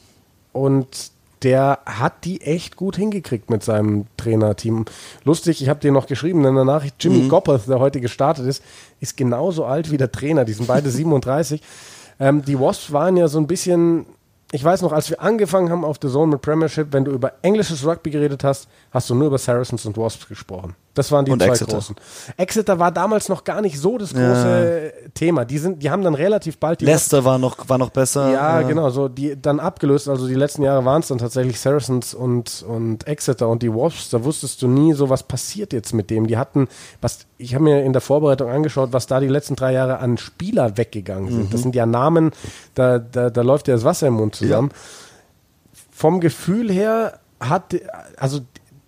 und 0.53 1.11
der 1.43 1.79
hat 1.85 2.25
die 2.25 2.41
echt 2.41 2.75
gut 2.75 2.97
hingekriegt 2.97 3.49
mit 3.49 3.63
seinem 3.63 4.07
Trainerteam. 4.17 4.85
Lustig, 5.23 5.61
ich 5.61 5.69
habe 5.69 5.79
dir 5.79 5.91
noch 5.91 6.07
geschrieben 6.07 6.43
in 6.45 6.55
der 6.55 6.65
Nachricht, 6.65 6.95
Jimmy 6.99 7.19
mhm. 7.19 7.29
Goppeth, 7.29 7.67
der 7.67 7.79
heute 7.79 8.01
gestartet 8.01 8.45
ist, 8.45 8.63
ist 8.99 9.15
genauso 9.15 9.65
alt 9.65 9.91
wie 9.91 9.97
der 9.97 10.11
Trainer. 10.11 10.43
Die 10.45 10.53
sind 10.53 10.67
beide 10.67 10.89
37. 10.89 11.61
Ähm, 12.19 12.43
die 12.43 12.59
Wasps 12.59 12.91
waren 12.91 13.15
ja 13.15 13.27
so 13.29 13.39
ein 13.39 13.47
bisschen 13.47 14.05
ich 14.51 14.63
weiß 14.63 14.81
noch, 14.81 14.91
als 14.91 15.09
wir 15.09 15.21
angefangen 15.21 15.69
haben 15.69 15.85
auf 15.85 15.97
The 16.01 16.09
Zone 16.09 16.31
mit 16.31 16.41
Premiership, 16.41 16.91
wenn 16.91 17.05
du 17.05 17.11
über 17.11 17.33
englisches 17.43 17.85
Rugby 17.85 18.09
geredet 18.09 18.43
hast, 18.43 18.67
hast 18.91 19.09
du 19.09 19.15
nur 19.15 19.27
über 19.27 19.37
Saracens 19.37 19.85
und 19.85 19.97
Wasps 19.97 20.27
gesprochen. 20.27 20.75
Das 20.95 21.11
waren 21.11 21.23
die 21.23 21.31
und 21.31 21.41
zwei 21.41 21.49
Exeter. 21.49 21.73
großen. 21.73 21.95
Exeter 22.35 22.79
war 22.79 22.91
damals 22.91 23.29
noch 23.29 23.43
gar 23.43 23.61
nicht 23.61 23.79
so 23.79 23.97
das 23.97 24.11
große 24.11 24.91
ja. 25.03 25.09
Thema. 25.13 25.45
Die 25.45 25.59
sind, 25.59 25.83
die 25.83 25.91
haben 25.91 26.03
dann 26.03 26.15
relativ 26.15 26.57
bald 26.57 26.81
die 26.81 26.85
Leicester 26.85 27.23
war 27.23 27.37
noch 27.37 27.69
war 27.69 27.77
noch 27.77 27.91
besser. 27.91 28.31
Ja, 28.31 28.61
ja, 28.61 28.67
genau, 28.67 28.89
so 28.89 29.07
die 29.07 29.39
dann 29.39 29.59
abgelöst. 29.59 30.09
Also 30.09 30.27
die 30.27 30.33
letzten 30.33 30.63
Jahre 30.63 30.85
waren 30.85 31.01
es 31.01 31.07
dann 31.07 31.19
tatsächlich 31.19 31.59
Saracens 31.59 32.13
und 32.13 32.65
und 32.67 33.07
Exeter 33.07 33.47
und 33.47 33.61
die 33.61 33.71
Wasps. 33.71 34.09
Da 34.09 34.23
wusstest 34.23 34.61
du 34.61 34.67
nie, 34.67 34.93
so 34.93 35.09
was 35.09 35.23
passiert 35.23 35.73
jetzt 35.73 35.93
mit 35.93 36.09
dem. 36.09 36.27
Die 36.27 36.37
hatten 36.37 36.67
was. 37.01 37.19
Ich 37.37 37.53
habe 37.53 37.63
mir 37.63 37.83
in 37.83 37.93
der 37.93 38.01
Vorbereitung 38.01 38.49
angeschaut, 38.49 38.91
was 38.91 39.05
da 39.05 39.19
die 39.19 39.27
letzten 39.27 39.55
drei 39.55 39.73
Jahre 39.73 39.99
an 39.99 40.17
Spieler 40.17 40.77
weggegangen 40.77 41.31
sind. 41.31 41.45
Mhm. 41.45 41.49
Das 41.51 41.61
sind 41.61 41.75
ja 41.75 41.85
Namen, 41.85 42.31
da 42.73 42.97
da 42.97 43.29
da 43.29 43.41
läuft 43.41 43.67
ja 43.67 43.75
das 43.75 43.83
Wasser 43.83 44.07
im 44.07 44.15
Mund 44.15 44.35
zusammen. 44.35 44.71
Ja. 44.71 44.77
Vom 45.91 46.19
Gefühl 46.19 46.71
her 46.71 47.19
hat 47.39 47.75
also 48.17 48.39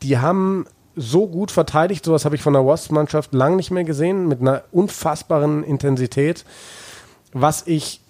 die 0.02 0.18
haben 0.18 0.66
so 0.96 1.28
gut 1.28 1.52
verteidigt. 1.52 2.06
Sowas 2.06 2.26
habe 2.26 2.36
ich 2.36 2.42
von 2.42 2.54
der 2.54 2.66
Wasp-Mannschaft 2.66 3.34
lang 3.34 3.56
nicht 3.56 3.72
mehr 3.72 3.84
gesehen, 3.84 4.28
mit 4.28 4.42
einer 4.42 4.64
unfassbaren 4.72 5.64
Intensität. 5.64 6.46
Was 7.34 7.64
ich 7.66 8.02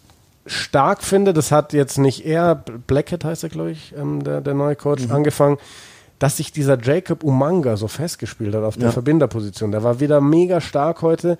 stark 0.45 1.03
finde, 1.03 1.33
das 1.33 1.51
hat 1.51 1.73
jetzt 1.73 1.97
nicht 1.97 2.25
er, 2.25 2.55
Blackhead 2.55 3.23
heißt 3.23 3.43
er, 3.43 3.49
glaube 3.49 3.71
ich, 3.71 3.93
ähm, 3.95 4.23
der, 4.23 4.41
der 4.41 4.53
neue 4.53 4.75
Coach, 4.75 5.05
mhm. 5.05 5.11
angefangen, 5.11 5.57
dass 6.19 6.37
sich 6.37 6.51
dieser 6.51 6.79
Jacob 6.81 7.23
Umanga 7.23 7.77
so 7.77 7.87
festgespielt 7.87 8.53
hat 8.55 8.63
auf 8.63 8.75
der 8.75 8.87
ja. 8.87 8.91
Verbinderposition. 8.91 9.71
Der 9.71 9.83
war 9.83 9.99
wieder 9.99 10.21
mega 10.21 10.61
stark 10.61 11.01
heute. 11.01 11.37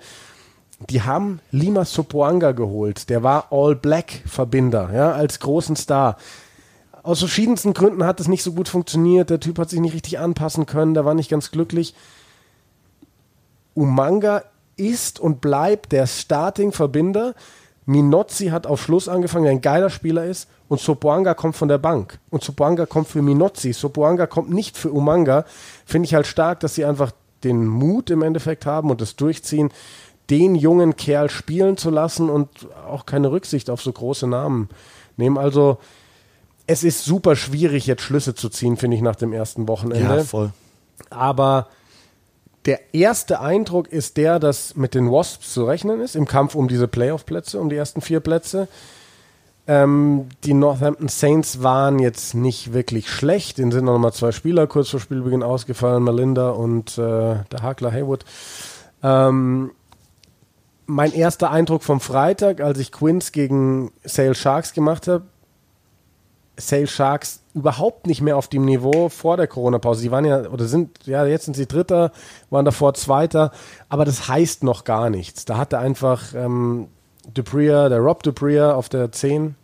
Die 0.90 1.02
haben 1.02 1.40
Lima 1.52 1.84
Sopoanga 1.84 2.52
geholt. 2.52 3.08
Der 3.08 3.22
war 3.22 3.46
All-Black-Verbinder, 3.50 4.90
ja, 4.92 5.12
als 5.12 5.38
großen 5.38 5.76
Star 5.76 6.16
aus 7.02 7.18
verschiedensten 7.18 7.74
Gründen 7.74 8.04
hat 8.04 8.20
es 8.20 8.28
nicht 8.28 8.42
so 8.42 8.52
gut 8.52 8.68
funktioniert. 8.68 9.30
Der 9.30 9.40
Typ 9.40 9.58
hat 9.58 9.70
sich 9.70 9.80
nicht 9.80 9.94
richtig 9.94 10.18
anpassen 10.18 10.66
können, 10.66 10.94
der 10.94 11.04
war 11.04 11.14
nicht 11.14 11.30
ganz 11.30 11.50
glücklich. 11.50 11.94
Umanga 13.74 14.42
ist 14.76 15.20
und 15.20 15.40
bleibt 15.40 15.92
der 15.92 16.06
Starting-Verbinder. 16.06 17.34
Minozzi 17.84 18.48
hat 18.48 18.66
auf 18.66 18.80
Schluss 18.80 19.08
angefangen, 19.08 19.44
der 19.44 19.52
ein 19.52 19.60
geiler 19.60 19.90
Spieler 19.90 20.24
ist. 20.24 20.48
Und 20.68 20.80
Sopoanga 20.80 21.34
kommt 21.34 21.56
von 21.56 21.68
der 21.68 21.78
Bank. 21.78 22.18
Und 22.30 22.42
Sopoanga 22.42 22.86
kommt 22.86 23.08
für 23.08 23.22
Minozzi. 23.22 23.72
Sopoanga 23.72 24.26
kommt 24.26 24.50
nicht 24.50 24.76
für 24.76 24.90
Umanga. 24.90 25.44
Finde 25.84 26.06
ich 26.06 26.14
halt 26.14 26.26
stark, 26.26 26.60
dass 26.60 26.74
sie 26.74 26.84
einfach 26.84 27.12
den 27.44 27.66
Mut 27.66 28.10
im 28.10 28.22
Endeffekt 28.22 28.66
haben 28.66 28.90
und 28.90 29.00
das 29.00 29.16
durchziehen, 29.16 29.70
den 30.30 30.54
jungen 30.54 30.96
Kerl 30.96 31.28
spielen 31.28 31.76
zu 31.76 31.90
lassen 31.90 32.30
und 32.30 32.48
auch 32.88 33.04
keine 33.04 33.32
Rücksicht 33.32 33.68
auf 33.68 33.82
so 33.82 33.92
große 33.92 34.28
Namen 34.28 34.68
nehmen. 35.16 35.36
Also 35.36 35.78
es 36.66 36.84
ist 36.84 37.04
super 37.04 37.36
schwierig, 37.36 37.86
jetzt 37.86 38.02
Schlüsse 38.02 38.34
zu 38.34 38.48
ziehen, 38.48 38.76
finde 38.76 38.96
ich, 38.96 39.02
nach 39.02 39.16
dem 39.16 39.32
ersten 39.32 39.68
Wochenende. 39.68 40.16
Ja, 40.16 40.24
voll. 40.24 40.52
Aber 41.10 41.68
der 42.66 42.94
erste 42.94 43.40
Eindruck 43.40 43.88
ist 43.88 44.16
der, 44.16 44.38
dass 44.38 44.76
mit 44.76 44.94
den 44.94 45.10
Wasps 45.10 45.52
zu 45.52 45.64
rechnen 45.64 46.00
ist, 46.00 46.14
im 46.14 46.26
Kampf 46.26 46.54
um 46.54 46.68
diese 46.68 46.86
Playoff-Plätze, 46.86 47.60
um 47.60 47.68
die 47.68 47.76
ersten 47.76 48.00
vier 48.00 48.20
Plätze. 48.20 48.68
Ähm, 49.66 50.28
die 50.44 50.54
Northampton 50.54 51.08
Saints 51.08 51.62
waren 51.62 51.98
jetzt 51.98 52.34
nicht 52.34 52.72
wirklich 52.72 53.08
schlecht. 53.08 53.58
Den 53.58 53.70
sind 53.72 53.84
noch 53.84 53.98
mal 53.98 54.12
zwei 54.12 54.32
Spieler 54.32 54.66
kurz 54.66 54.90
vor 54.90 55.00
Spielbeginn 55.00 55.42
ausgefallen, 55.42 56.02
Melinda 56.02 56.50
und 56.50 56.98
äh, 56.98 57.36
der 57.50 57.62
Hakler 57.62 57.92
Haywood. 57.92 58.24
Ähm, 59.02 59.72
mein 60.86 61.12
erster 61.12 61.50
Eindruck 61.50 61.82
vom 61.82 62.00
Freitag, 62.00 62.60
als 62.60 62.78
ich 62.78 62.92
Quinns 62.92 63.32
gegen 63.32 63.92
Sale 64.04 64.34
Sharks 64.34 64.72
gemacht 64.72 65.06
habe, 65.08 65.24
Sale 66.56 66.86
Sharks 66.86 67.42
überhaupt 67.54 68.06
nicht 68.06 68.20
mehr 68.20 68.36
auf 68.36 68.48
dem 68.48 68.64
Niveau 68.64 69.08
vor 69.08 69.36
der 69.36 69.46
Corona-Pause. 69.46 70.02
Die 70.02 70.10
waren 70.10 70.24
ja, 70.24 70.48
oder 70.48 70.66
sind, 70.66 71.06
ja, 71.06 71.24
jetzt 71.24 71.46
sind 71.46 71.54
sie 71.54 71.66
Dritter, 71.66 72.12
waren 72.50 72.64
davor 72.64 72.94
Zweiter, 72.94 73.52
aber 73.88 74.04
das 74.04 74.28
heißt 74.28 74.62
noch 74.62 74.84
gar 74.84 75.10
nichts. 75.10 75.44
Da 75.44 75.56
hatte 75.56 75.78
einfach 75.78 76.34
ähm, 76.34 76.88
Dupria, 77.32 77.88
der 77.88 78.00
Rob 78.00 78.22
Dupria 78.22 78.74
auf 78.74 78.88
der 78.88 79.12
10, 79.12 79.54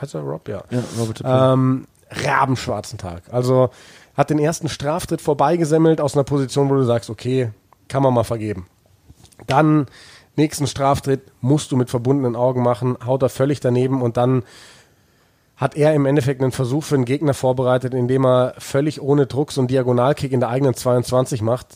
heißt 0.00 0.14
er 0.14 0.20
Rob? 0.22 0.48
Ja. 0.48 0.62
Ja, 0.70 0.82
Robert 0.98 1.20
Dupria. 1.20 1.52
Ähm, 1.52 1.86
rabenschwarzen 2.10 2.98
Tag. 2.98 3.22
Also 3.30 3.70
hat 4.14 4.30
den 4.30 4.38
ersten 4.38 4.68
Straftritt 4.68 5.20
vorbeigesemmelt 5.20 6.00
aus 6.00 6.14
einer 6.14 6.24
Position, 6.24 6.68
wo 6.68 6.74
du 6.74 6.84
sagst, 6.84 7.10
okay, 7.10 7.50
kann 7.88 8.02
man 8.02 8.14
mal 8.14 8.24
vergeben. 8.24 8.66
Dann 9.46 9.86
nächsten 10.36 10.66
Straftritt 10.66 11.22
musst 11.40 11.72
du 11.72 11.76
mit 11.76 11.90
verbundenen 11.90 12.36
Augen 12.36 12.62
machen, 12.62 12.96
haut 13.04 13.22
er 13.22 13.28
völlig 13.28 13.60
daneben 13.60 14.02
und 14.02 14.16
dann 14.16 14.42
hat 15.60 15.76
er 15.76 15.94
im 15.94 16.06
Endeffekt 16.06 16.40
einen 16.40 16.52
Versuch 16.52 16.84
für 16.84 16.94
einen 16.94 17.04
Gegner 17.04 17.34
vorbereitet, 17.34 17.92
indem 17.92 18.24
er 18.24 18.54
völlig 18.56 19.02
ohne 19.02 19.26
Druck 19.26 19.52
so 19.52 19.60
einen 19.60 19.68
Diagonalkick 19.68 20.32
in 20.32 20.40
der 20.40 20.48
eigenen 20.48 20.72
22 20.72 21.42
macht. 21.42 21.66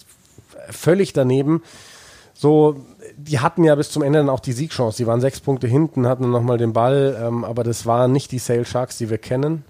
Völlig 0.70 1.12
daneben. 1.12 1.62
So, 2.32 2.80
die 3.18 3.40
hatten 3.40 3.62
ja 3.62 3.74
bis 3.74 3.90
zum 3.90 4.02
Ende 4.02 4.20
dann 4.20 4.30
auch 4.30 4.40
die 4.40 4.52
Siegchance. 4.52 4.96
Die 4.96 5.06
waren 5.06 5.20
sechs 5.20 5.38
Punkte 5.40 5.66
hinten, 5.66 6.06
hatten 6.06 6.30
nochmal 6.30 6.56
den 6.56 6.72
Ball, 6.72 7.22
ähm, 7.22 7.44
aber 7.44 7.62
das 7.62 7.84
waren 7.84 8.10
nicht 8.10 8.32
die 8.32 8.38
Sale 8.38 8.64
Sharks, 8.64 8.96
die 8.96 9.10
wir 9.10 9.18
kennen. 9.18 9.64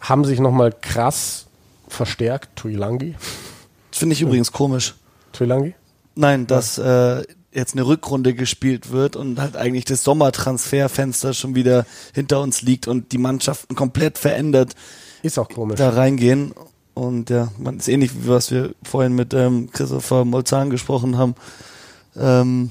Haben 0.00 0.24
sich 0.24 0.40
nochmal 0.40 0.72
krass 0.72 1.46
verstärkt. 1.88 2.56
Tuilangi. 2.56 3.16
Finde 3.90 4.14
ich 4.14 4.22
übrigens 4.22 4.50
komisch. 4.50 4.94
Tuilangi? 5.34 5.74
Nein, 6.14 6.46
dass 6.46 6.78
äh, 6.78 7.22
jetzt 7.52 7.74
eine 7.74 7.86
Rückrunde 7.86 8.34
gespielt 8.34 8.90
wird 8.90 9.16
und 9.16 9.38
halt 9.38 9.56
eigentlich 9.56 9.84
das 9.84 10.04
Sommertransferfenster 10.04 11.34
schon 11.34 11.54
wieder 11.54 11.86
hinter 12.14 12.40
uns 12.40 12.62
liegt 12.62 12.88
und 12.88 13.12
die 13.12 13.18
Mannschaften 13.18 13.74
komplett 13.74 14.18
verändert 14.18 14.74
Ist 15.22 15.38
auch 15.38 15.48
komisch. 15.48 15.76
da 15.78 15.90
reingehen. 15.90 16.54
Und 16.94 17.30
ja, 17.30 17.48
man 17.58 17.78
ist 17.78 17.88
ähnlich 17.88 18.14
wie 18.14 18.28
was 18.28 18.50
wir 18.50 18.74
vorhin 18.82 19.14
mit 19.14 19.32
ähm, 19.32 19.70
Christopher 19.70 20.24
Molzan 20.24 20.70
gesprochen 20.70 21.16
haben. 21.16 21.34
Ähm, 22.16 22.70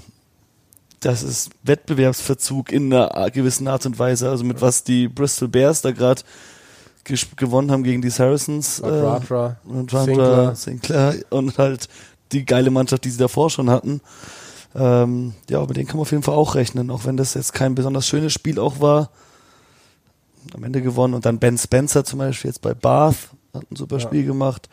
das 0.99 1.23
ist 1.23 1.49
Wettbewerbsverzug 1.63 2.71
in 2.71 2.93
einer 2.93 3.31
gewissen 3.31 3.67
Art 3.67 3.85
und 3.87 3.97
Weise. 3.97 4.29
Also 4.29 4.43
mit 4.43 4.61
was 4.61 4.83
die 4.83 5.07
Bristol 5.07 5.47
Bears 5.47 5.81
da 5.81 5.91
gerade 5.91 6.21
gewonnen 7.35 7.71
haben 7.71 7.83
gegen 7.83 8.03
die 8.03 8.11
Saracens. 8.11 8.81
Ratra, 8.83 9.57
und 9.65 9.91
Ratra, 9.91 10.53
Sinclair 10.53 11.15
und 11.31 11.57
halt 11.57 11.89
die 12.31 12.45
geile 12.45 12.69
Mannschaft, 12.69 13.03
die 13.03 13.09
sie 13.09 13.17
davor 13.17 13.49
schon 13.49 13.69
hatten. 13.71 14.01
Ähm, 14.75 15.33
ja, 15.49 15.59
mit 15.65 15.75
denen 15.77 15.87
kann 15.87 15.97
man 15.97 16.03
auf 16.03 16.11
jeden 16.11 16.23
Fall 16.23 16.35
auch 16.35 16.55
rechnen, 16.55 16.89
auch 16.91 17.05
wenn 17.05 17.17
das 17.17 17.33
jetzt 17.33 17.53
kein 17.53 17.75
besonders 17.75 18.07
schönes 18.07 18.31
Spiel 18.33 18.59
auch 18.59 18.79
war. 18.79 19.09
Am 20.55 20.63
Ende 20.63 20.81
gewonnen 20.81 21.13
und 21.13 21.25
dann 21.25 21.39
Ben 21.39 21.57
Spencer 21.57 22.03
zum 22.03 22.19
Beispiel 22.19 22.49
jetzt 22.49 22.61
bei 22.61 22.73
Bath 22.73 23.15
hat 23.53 23.69
ein 23.69 23.75
super 23.75 23.97
Ja. 23.97 24.01
Spiel 24.01 24.25
gemacht. 24.25 24.69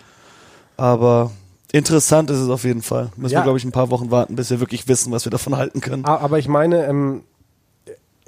Aber 0.77 1.33
interessant 1.73 2.31
ist 2.31 2.39
es 2.39 2.49
auf 2.49 2.65
jeden 2.65 2.83
Fall. 2.83 3.11
Müssen 3.17 3.35
Ja. 3.35 3.41
wir, 3.41 3.45
glaube 3.45 3.59
ich, 3.59 3.65
ein 3.65 3.73
paar 3.73 3.91
Wochen 3.91 4.11
warten, 4.11 4.37
bis 4.37 4.51
wir 4.51 4.61
wirklich 4.61 4.87
wissen, 4.89 5.13
was 5.13 5.27
wir 5.27 5.31
davon 5.31 5.57
halten 5.57 5.81
können. 5.81 6.05
Aber 6.05 6.39
ich 6.39 6.49
meine, 6.49 6.87
ähm, 6.87 7.23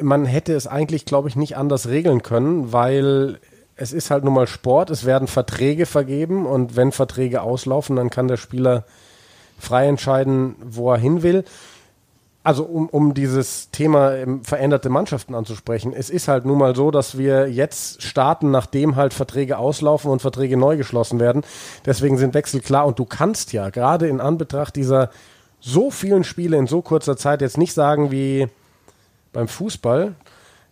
man 0.00 0.24
hätte 0.24 0.54
es 0.54 0.66
eigentlich, 0.66 1.04
glaube 1.04 1.28
ich, 1.28 1.36
nicht 1.36 1.56
anders 1.56 1.86
regeln 1.88 2.22
können, 2.22 2.72
weil 2.72 3.38
es 3.76 3.92
ist 3.92 4.10
halt 4.10 4.24
nun 4.24 4.34
mal 4.34 4.46
Sport, 4.46 4.90
es 4.90 5.04
werden 5.06 5.28
Verträge 5.28 5.86
vergeben 5.86 6.44
und 6.46 6.76
wenn 6.76 6.92
Verträge 6.92 7.42
auslaufen, 7.42 7.96
dann 7.96 8.10
kann 8.10 8.28
der 8.28 8.36
Spieler 8.36 8.84
frei 9.60 9.86
entscheiden, 9.86 10.56
wo 10.64 10.92
er 10.92 10.98
hin 10.98 11.22
will. 11.22 11.44
Also 12.42 12.64
um, 12.64 12.88
um 12.88 13.12
dieses 13.12 13.70
Thema 13.70 14.14
ähm, 14.14 14.42
veränderte 14.44 14.88
Mannschaften 14.88 15.34
anzusprechen. 15.34 15.92
Es 15.92 16.08
ist 16.08 16.26
halt 16.26 16.46
nun 16.46 16.58
mal 16.58 16.74
so, 16.74 16.90
dass 16.90 17.18
wir 17.18 17.50
jetzt 17.50 18.02
starten, 18.02 18.50
nachdem 18.50 18.96
halt 18.96 19.12
Verträge 19.12 19.58
auslaufen 19.58 20.10
und 20.10 20.22
Verträge 20.22 20.56
neu 20.56 20.78
geschlossen 20.78 21.20
werden. 21.20 21.42
Deswegen 21.84 22.16
sind 22.16 22.32
Wechsel 22.32 22.60
klar 22.60 22.86
und 22.86 22.98
du 22.98 23.04
kannst 23.04 23.52
ja 23.52 23.68
gerade 23.68 24.08
in 24.08 24.22
Anbetracht 24.22 24.74
dieser 24.76 25.10
so 25.60 25.90
vielen 25.90 26.24
Spiele 26.24 26.56
in 26.56 26.66
so 26.66 26.80
kurzer 26.80 27.18
Zeit 27.18 27.42
jetzt 27.42 27.58
nicht 27.58 27.74
sagen 27.74 28.10
wie 28.10 28.48
beim 29.34 29.46
Fußball, 29.46 30.14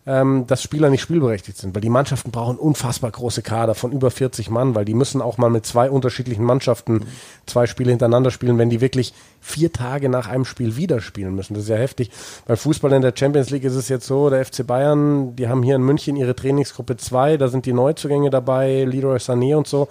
ähm, 0.08 0.46
dass 0.46 0.62
Spieler 0.62 0.88
nicht 0.88 1.02
spielberechtigt 1.02 1.58
sind, 1.58 1.74
weil 1.74 1.82
die 1.82 1.90
Mannschaften 1.90 2.30
brauchen 2.30 2.56
unfassbar 2.56 3.10
große 3.10 3.42
Kader 3.42 3.74
von 3.74 3.92
über 3.92 4.10
40 4.10 4.48
Mann, 4.48 4.74
weil 4.74 4.86
die 4.86 4.94
müssen 4.94 5.20
auch 5.20 5.36
mal 5.36 5.50
mit 5.50 5.66
zwei 5.66 5.90
unterschiedlichen 5.90 6.44
Mannschaften 6.44 7.04
zwei 7.44 7.66
Spiele 7.66 7.90
hintereinander 7.90 8.30
spielen, 8.30 8.56
wenn 8.56 8.70
die 8.70 8.80
wirklich 8.80 9.12
vier 9.42 9.70
Tage 9.70 10.08
nach 10.08 10.26
einem 10.26 10.46
Spiel 10.46 10.76
wieder 10.76 11.02
spielen 11.02 11.34
müssen. 11.34 11.52
Das 11.52 11.64
ist 11.64 11.68
ja 11.68 11.76
heftig. 11.76 12.10
Beim 12.46 12.56
Fußball 12.56 12.90
in 12.94 13.02
der 13.02 13.12
Champions 13.14 13.50
League 13.50 13.64
ist 13.64 13.74
es 13.74 13.90
jetzt 13.90 14.06
so, 14.06 14.30
der 14.30 14.46
FC 14.46 14.66
Bayern, 14.66 15.36
die 15.36 15.46
haben 15.46 15.62
hier 15.62 15.76
in 15.76 15.82
München 15.82 16.16
ihre 16.16 16.34
Trainingsgruppe 16.34 16.96
2, 16.96 17.36
da 17.36 17.48
sind 17.48 17.66
die 17.66 17.74
Neuzugänge 17.74 18.30
dabei, 18.30 18.84
Leroy 18.84 19.18
Sané 19.18 19.56
und 19.56 19.66
so, 19.66 19.88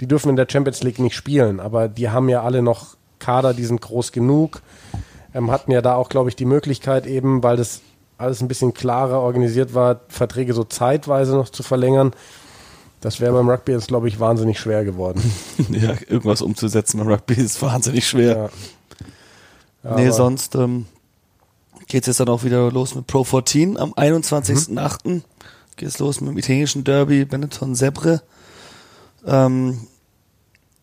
die 0.00 0.08
dürfen 0.08 0.30
in 0.30 0.36
der 0.36 0.48
Champions 0.50 0.82
League 0.82 0.98
nicht 0.98 1.14
spielen, 1.14 1.60
aber 1.60 1.86
die 1.86 2.10
haben 2.10 2.28
ja 2.28 2.42
alle 2.42 2.60
noch 2.60 2.96
Kader, 3.20 3.54
die 3.54 3.64
sind 3.64 3.80
groß 3.80 4.10
genug, 4.10 4.62
ähm, 5.32 5.52
hatten 5.52 5.70
ja 5.70 5.80
da 5.80 5.94
auch, 5.94 6.08
glaube 6.08 6.28
ich, 6.28 6.34
die 6.34 6.44
Möglichkeit 6.44 7.06
eben, 7.06 7.44
weil 7.44 7.56
das 7.56 7.82
alles 8.20 8.40
ein 8.40 8.48
bisschen 8.48 8.74
klarer 8.74 9.20
organisiert 9.20 9.74
war, 9.74 10.00
Verträge 10.08 10.52
so 10.52 10.64
zeitweise 10.64 11.32
noch 11.32 11.48
zu 11.48 11.62
verlängern. 11.62 12.12
Das 13.00 13.18
wäre 13.18 13.32
beim 13.32 13.48
Rugby 13.48 13.72
jetzt, 13.72 13.88
glaube 13.88 14.08
ich, 14.08 14.20
wahnsinnig 14.20 14.60
schwer 14.60 14.84
geworden. 14.84 15.22
ja, 15.70 15.94
irgendwas 16.06 16.42
umzusetzen 16.42 16.98
beim 16.98 17.08
Rugby 17.08 17.34
ist 17.34 17.60
wahnsinnig 17.62 18.06
schwer. 18.06 18.50
Ja. 19.82 19.96
nee, 19.96 20.10
sonst 20.10 20.54
ähm, 20.54 20.84
geht 21.86 22.02
es 22.02 22.08
jetzt 22.08 22.20
dann 22.20 22.28
auch 22.28 22.44
wieder 22.44 22.70
los 22.70 22.94
mit 22.94 23.06
Pro 23.06 23.24
14 23.24 23.78
am 23.78 23.94
21.08. 23.94 25.22
geht 25.76 25.88
es 25.88 25.98
los 25.98 26.20
mit 26.20 26.30
dem 26.30 26.38
italienischen 26.38 26.84
Derby 26.84 27.24
Benetton 27.24 27.74
Sebre. 27.74 28.22
Ähm, 29.26 29.86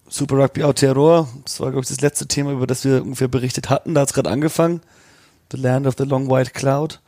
Super 0.09 0.37
Rugby 0.37 0.63
Aotearoa, 0.63 1.27
das 1.43 1.59
war, 1.59 1.69
glaube 1.69 1.83
ich, 1.83 1.89
das 1.89 2.01
letzte 2.01 2.27
Thema, 2.27 2.51
über 2.51 2.65
das 2.65 2.83
wir 2.83 3.03
ungefähr 3.03 3.27
berichtet 3.27 3.69
hatten. 3.69 3.93
Da 3.93 4.01
hat 4.01 4.07
es 4.07 4.13
gerade 4.13 4.29
angefangen. 4.29 4.81
The 5.51 5.57
Land 5.57 5.85
of 5.85 5.95
the 5.97 6.05
Long 6.05 6.29
White 6.29 6.51
Cloud. 6.51 6.99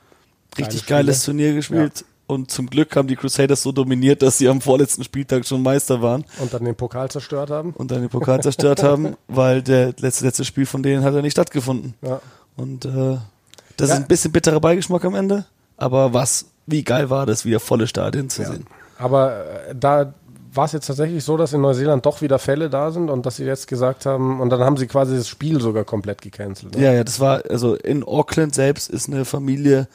Richtig 0.58 0.86
Geile 0.86 1.06
geiles 1.06 1.24
Turnier 1.24 1.54
gespielt. 1.54 2.06
Und 2.28 2.52
zum 2.52 2.68
Glück 2.70 2.96
haben 2.96 3.08
die 3.08 3.16
Crusaders 3.16 3.64
so 3.64 3.72
dominiert, 3.72 4.22
dass 4.22 4.38
sie 4.38 4.48
am 4.50 4.62
vorletzten 4.62 5.04
Spieltag 5.04 5.48
schon 5.48 5.64
Meister 5.64 6.02
waren 6.04 6.26
Und 6.40 6.54
dann 6.54 6.64
den 6.64 6.76
Pokal 6.76 7.10
zerstört 7.10 7.50
haben. 7.50 7.72
und 7.74 7.90
dann 7.90 8.02
den 8.02 8.10
Pokal 8.10 8.42
zerstört 8.44 8.84
haben, 8.84 9.16
weil 9.28 9.64
der 9.64 9.94
letzte, 10.00 10.26
letzte 10.26 10.46
Spiel 10.46 10.68
von 10.68 10.84
denen 10.84 11.04
hat 11.04 11.14
ja 11.16 11.22
nicht 11.24 11.32
stattgefunden. 11.32 11.96
Ja. 12.04 12.22
Und 12.56 12.86
äh, 12.86 13.18
das 13.78 13.90
Ja. 13.90 13.96
ist 13.96 14.02
ein 14.02 14.08
bisschen 14.08 14.32
bitterer 14.32 14.60
Beigeschmack 14.60 15.04
am 15.06 15.16
Ende. 15.16 15.46
Aber 15.78 16.14
was, 16.14 16.46
wie 16.68 16.84
geil 16.84 17.10
war 17.10 17.26
das, 17.26 17.46
wieder 17.46 17.60
volle 17.60 17.88
Stadien 17.88 18.30
zu 18.30 18.44
Ja. 18.44 18.52
sehen. 18.52 18.68
Aber 19.00 19.32
äh, 19.70 19.76
da 19.76 20.14
war 20.54 20.66
es 20.66 20.72
jetzt 20.74 20.86
tatsächlich 20.88 21.24
so, 21.24 21.36
dass 21.38 21.54
in 21.54 21.62
Neuseeland 21.62 22.06
doch 22.06 22.22
wieder 22.22 22.38
Fälle 22.38 22.70
da 22.70 22.92
sind 22.92 23.10
und 23.10 23.26
dass 23.26 23.38
sie 23.38 23.46
jetzt 23.46 23.68
gesagt 23.68 24.06
haben, 24.06 24.40
und 24.40 24.50
dann 24.52 24.60
haben 24.62 24.78
sie 24.78 24.86
quasi 24.88 25.16
das 25.16 25.28
Spiel 25.28 25.62
sogar 25.62 25.84
komplett 25.84 26.22
gecancelt. 26.22 26.76
Ne? 26.76 26.84
Ja, 26.84 26.94
ja, 26.94 27.04
das 27.04 27.20
war, 27.20 27.44
also 27.50 27.74
in 27.76 28.04
Auckland 28.04 28.54
selbst 28.54 28.90
ist 28.90 29.08
eine 29.08 29.26
Familie 29.26 29.88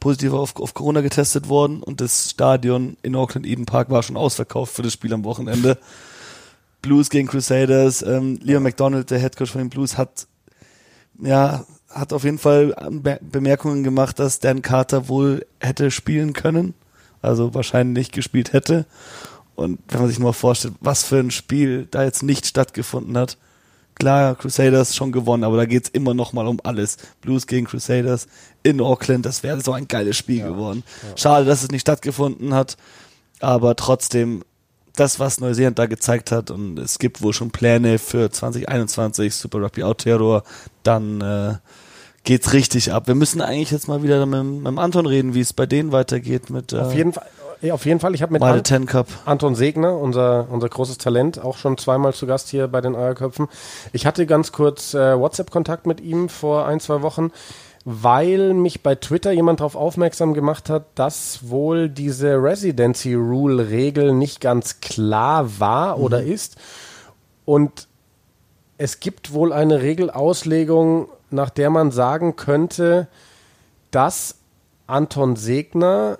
positiv 0.00 0.32
auf, 0.32 0.56
auf 0.56 0.74
Corona 0.74 1.02
getestet 1.02 1.48
worden 1.48 1.82
und 1.82 2.00
das 2.00 2.30
Stadion 2.30 2.96
in 3.02 3.14
Auckland 3.14 3.46
Eden 3.46 3.66
Park 3.66 3.90
war 3.90 4.02
schon 4.02 4.16
ausverkauft 4.16 4.74
für 4.74 4.82
das 4.82 4.92
Spiel 4.92 5.12
am 5.12 5.24
Wochenende. 5.24 5.78
Blues 6.82 7.10
gegen 7.10 7.28
Crusaders, 7.28 8.02
ähm, 8.02 8.38
Leon 8.42 8.62
McDonald, 8.62 9.10
der 9.10 9.18
Headcoach 9.18 9.50
von 9.50 9.60
den 9.60 9.70
Blues, 9.70 9.98
hat 9.98 10.26
ja, 11.22 11.64
hat 11.90 12.12
auf 12.12 12.24
jeden 12.24 12.38
Fall 12.38 12.74
Be 12.90 13.18
Bemerkungen 13.20 13.82
gemacht, 13.82 14.18
dass 14.18 14.40
Dan 14.40 14.62
Carter 14.62 15.08
wohl 15.08 15.46
hätte 15.58 15.90
spielen 15.90 16.32
können, 16.32 16.74
also 17.20 17.54
wahrscheinlich 17.54 18.12
gespielt 18.12 18.52
hätte. 18.52 18.86
Und 19.54 19.78
wenn 19.88 20.00
man 20.00 20.08
sich 20.08 20.18
nur 20.18 20.30
mal 20.30 20.32
vorstellt, 20.32 20.74
was 20.80 21.04
für 21.04 21.18
ein 21.18 21.30
Spiel 21.30 21.86
da 21.90 22.04
jetzt 22.04 22.22
nicht 22.22 22.46
stattgefunden 22.46 23.18
hat. 23.18 23.36
Klar, 24.00 24.34
Crusaders 24.34 24.96
schon 24.96 25.12
gewonnen, 25.12 25.44
aber 25.44 25.58
da 25.58 25.66
geht's 25.66 25.90
immer 25.90 26.14
noch 26.14 26.32
mal 26.32 26.46
um 26.46 26.58
alles. 26.64 26.96
Blues 27.20 27.46
gegen 27.46 27.66
Crusaders 27.66 28.28
in 28.62 28.80
Auckland, 28.80 29.26
das 29.26 29.42
wäre 29.42 29.60
so 29.60 29.72
ein 29.72 29.86
geiles 29.88 30.16
Spiel 30.16 30.42
geworden. 30.42 30.82
Schade, 31.16 31.44
dass 31.44 31.62
es 31.62 31.70
nicht 31.70 31.82
stattgefunden 31.82 32.54
hat, 32.54 32.78
aber 33.40 33.76
trotzdem 33.76 34.42
das, 34.96 35.20
was 35.20 35.38
Neuseeland 35.38 35.78
da 35.78 35.84
gezeigt 35.84 36.32
hat 36.32 36.50
und 36.50 36.78
es 36.78 36.98
gibt 36.98 37.20
wohl 37.20 37.34
schon 37.34 37.50
Pläne 37.50 37.98
für 37.98 38.30
2021 38.30 39.34
Super 39.34 39.58
Rugby 39.58 39.82
Aotearoa, 39.82 40.44
dann 40.82 41.20
äh, 41.20 41.54
geht's 42.24 42.54
richtig 42.54 42.92
ab. 42.92 43.06
Wir 43.06 43.14
müssen 43.14 43.42
eigentlich 43.42 43.70
jetzt 43.70 43.86
mal 43.86 44.02
wieder 44.02 44.24
mit, 44.24 44.42
mit 44.42 44.78
Anton 44.78 45.04
reden, 45.04 45.34
wie 45.34 45.40
es 45.40 45.52
bei 45.52 45.66
denen 45.66 45.92
weitergeht 45.92 46.48
mit 46.48 46.72
Auf 46.72 46.94
äh, 46.94 46.96
jeden 46.96 47.12
Fall. 47.12 47.26
Ja, 47.60 47.74
Auf 47.74 47.84
jeden 47.84 48.00
Fall, 48.00 48.14
ich 48.14 48.22
habe 48.22 48.32
mit 48.32 48.42
Ant 48.42 48.66
10 48.66 48.86
Cup. 48.86 49.06
Anton 49.26 49.54
Segner, 49.54 49.96
unser, 49.96 50.46
unser 50.50 50.68
großes 50.68 50.98
Talent, 50.98 51.38
auch 51.38 51.58
schon 51.58 51.76
zweimal 51.76 52.14
zu 52.14 52.26
Gast 52.26 52.48
hier 52.48 52.68
bei 52.68 52.80
den 52.80 52.96
Eierköpfen. 52.96 53.48
Ich 53.92 54.06
hatte 54.06 54.26
ganz 54.26 54.52
kurz 54.52 54.94
äh, 54.94 55.18
WhatsApp-Kontakt 55.18 55.86
mit 55.86 56.00
ihm 56.00 56.28
vor 56.28 56.66
ein, 56.66 56.80
zwei 56.80 57.02
Wochen. 57.02 57.32
weil 57.86 58.52
mich 58.52 58.82
bei 58.82 58.94
Twitter 58.94 59.32
jemand 59.32 59.60
darauf 59.60 59.74
aufmerksam 59.74 60.34
gemacht 60.34 60.68
hat, 60.68 60.84
dass 60.96 61.48
wohl 61.48 61.88
diese 61.88 62.34
Residency 62.34 63.14
Rule 63.14 63.70
Regel 63.70 64.12
nicht 64.12 64.42
ganz 64.42 64.80
klar 64.80 65.58
war 65.58 65.96
mhm. 65.96 66.04
oder 66.04 66.22
ist. 66.22 66.56
Und 67.46 67.88
es 68.76 69.00
gibt 69.00 69.32
wohl 69.32 69.52
eine 69.52 69.82
Regelauslegung, 69.82 71.08
nach 71.30 71.50
der 71.50 71.70
man 71.70 71.90
sagen 71.90 72.36
könnte, 72.36 73.08
dass 73.90 74.36
Anton 74.86 75.36
Segner 75.36 76.18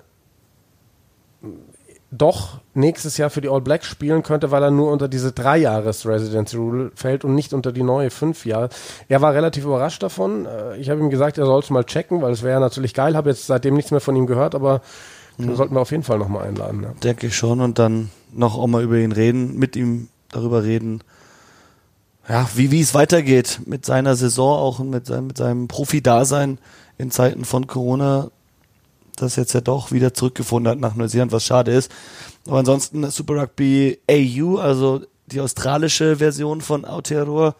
doch 2.11 2.59
nächstes 2.73 3.17
Jahr 3.17 3.29
für 3.29 3.39
die 3.39 3.47
All 3.47 3.61
Blacks 3.61 3.87
spielen 3.87 4.21
könnte, 4.21 4.51
weil 4.51 4.61
er 4.61 4.71
nur 4.71 4.91
unter 4.91 5.07
diese 5.07 5.31
drei 5.31 5.57
Jahres 5.57 6.05
Residency 6.05 6.57
Rule 6.57 6.91
fällt 6.93 7.23
und 7.23 7.35
nicht 7.35 7.53
unter 7.53 7.71
die 7.71 7.83
neue 7.83 8.09
fünf 8.09 8.45
Jahre. 8.45 8.69
Er 9.07 9.21
war 9.21 9.33
relativ 9.33 9.63
überrascht 9.63 10.03
davon. 10.03 10.45
Äh, 10.45 10.77
ich 10.77 10.89
habe 10.89 10.99
ihm 10.99 11.09
gesagt, 11.09 11.37
er 11.37 11.45
soll 11.45 11.61
es 11.61 11.69
mal 11.69 11.85
checken, 11.85 12.21
weil 12.21 12.33
es 12.33 12.43
wäre 12.43 12.59
natürlich 12.59 12.93
geil. 12.93 13.15
Habe 13.15 13.29
jetzt 13.29 13.47
seitdem 13.47 13.75
nichts 13.75 13.91
mehr 13.91 14.01
von 14.01 14.15
ihm 14.17 14.27
gehört, 14.27 14.55
aber 14.55 14.81
mhm. 15.37 15.55
sollten 15.55 15.73
wir 15.73 15.79
auf 15.79 15.91
jeden 15.91 16.03
Fall 16.03 16.17
nochmal 16.17 16.47
einladen. 16.47 16.83
Ja. 16.83 16.93
Denke 17.01 17.27
ich 17.27 17.35
schon 17.35 17.61
und 17.61 17.79
dann 17.79 18.09
noch 18.33 18.57
auch 18.57 18.67
mal 18.67 18.83
über 18.83 18.97
ihn 18.97 19.13
reden, 19.13 19.57
mit 19.57 19.77
ihm 19.77 20.09
darüber 20.31 20.63
reden. 20.63 21.01
Ja, 22.27 22.47
wie, 22.55 22.71
wie 22.71 22.81
es 22.81 22.93
weitergeht 22.93 23.61
mit 23.65 23.85
seiner 23.85 24.15
Saison 24.15 24.59
auch 24.59 24.79
und 24.79 24.89
mit 24.89 25.05
seinem, 25.05 25.27
mit 25.27 25.37
seinem 25.37 25.67
Profi-Dasein 25.69 26.59
in 26.97 27.09
Zeiten 27.09 27.45
von 27.45 27.67
Corona 27.67 28.31
das 29.15 29.35
jetzt 29.35 29.53
ja 29.53 29.61
doch 29.61 29.91
wieder 29.91 30.13
zurückgefunden 30.13 30.71
hat 30.71 30.79
nach 30.79 30.95
Neuseeland, 30.95 31.31
was 31.31 31.45
schade 31.45 31.71
ist. 31.71 31.91
Aber 32.47 32.59
ansonsten 32.59 33.09
Super 33.11 33.41
Rugby 33.41 33.99
AU, 34.09 34.57
also 34.57 35.01
die 35.27 35.41
australische 35.41 36.17
Version 36.17 36.61
von 36.61 36.85
Aotearoa, 36.85 37.55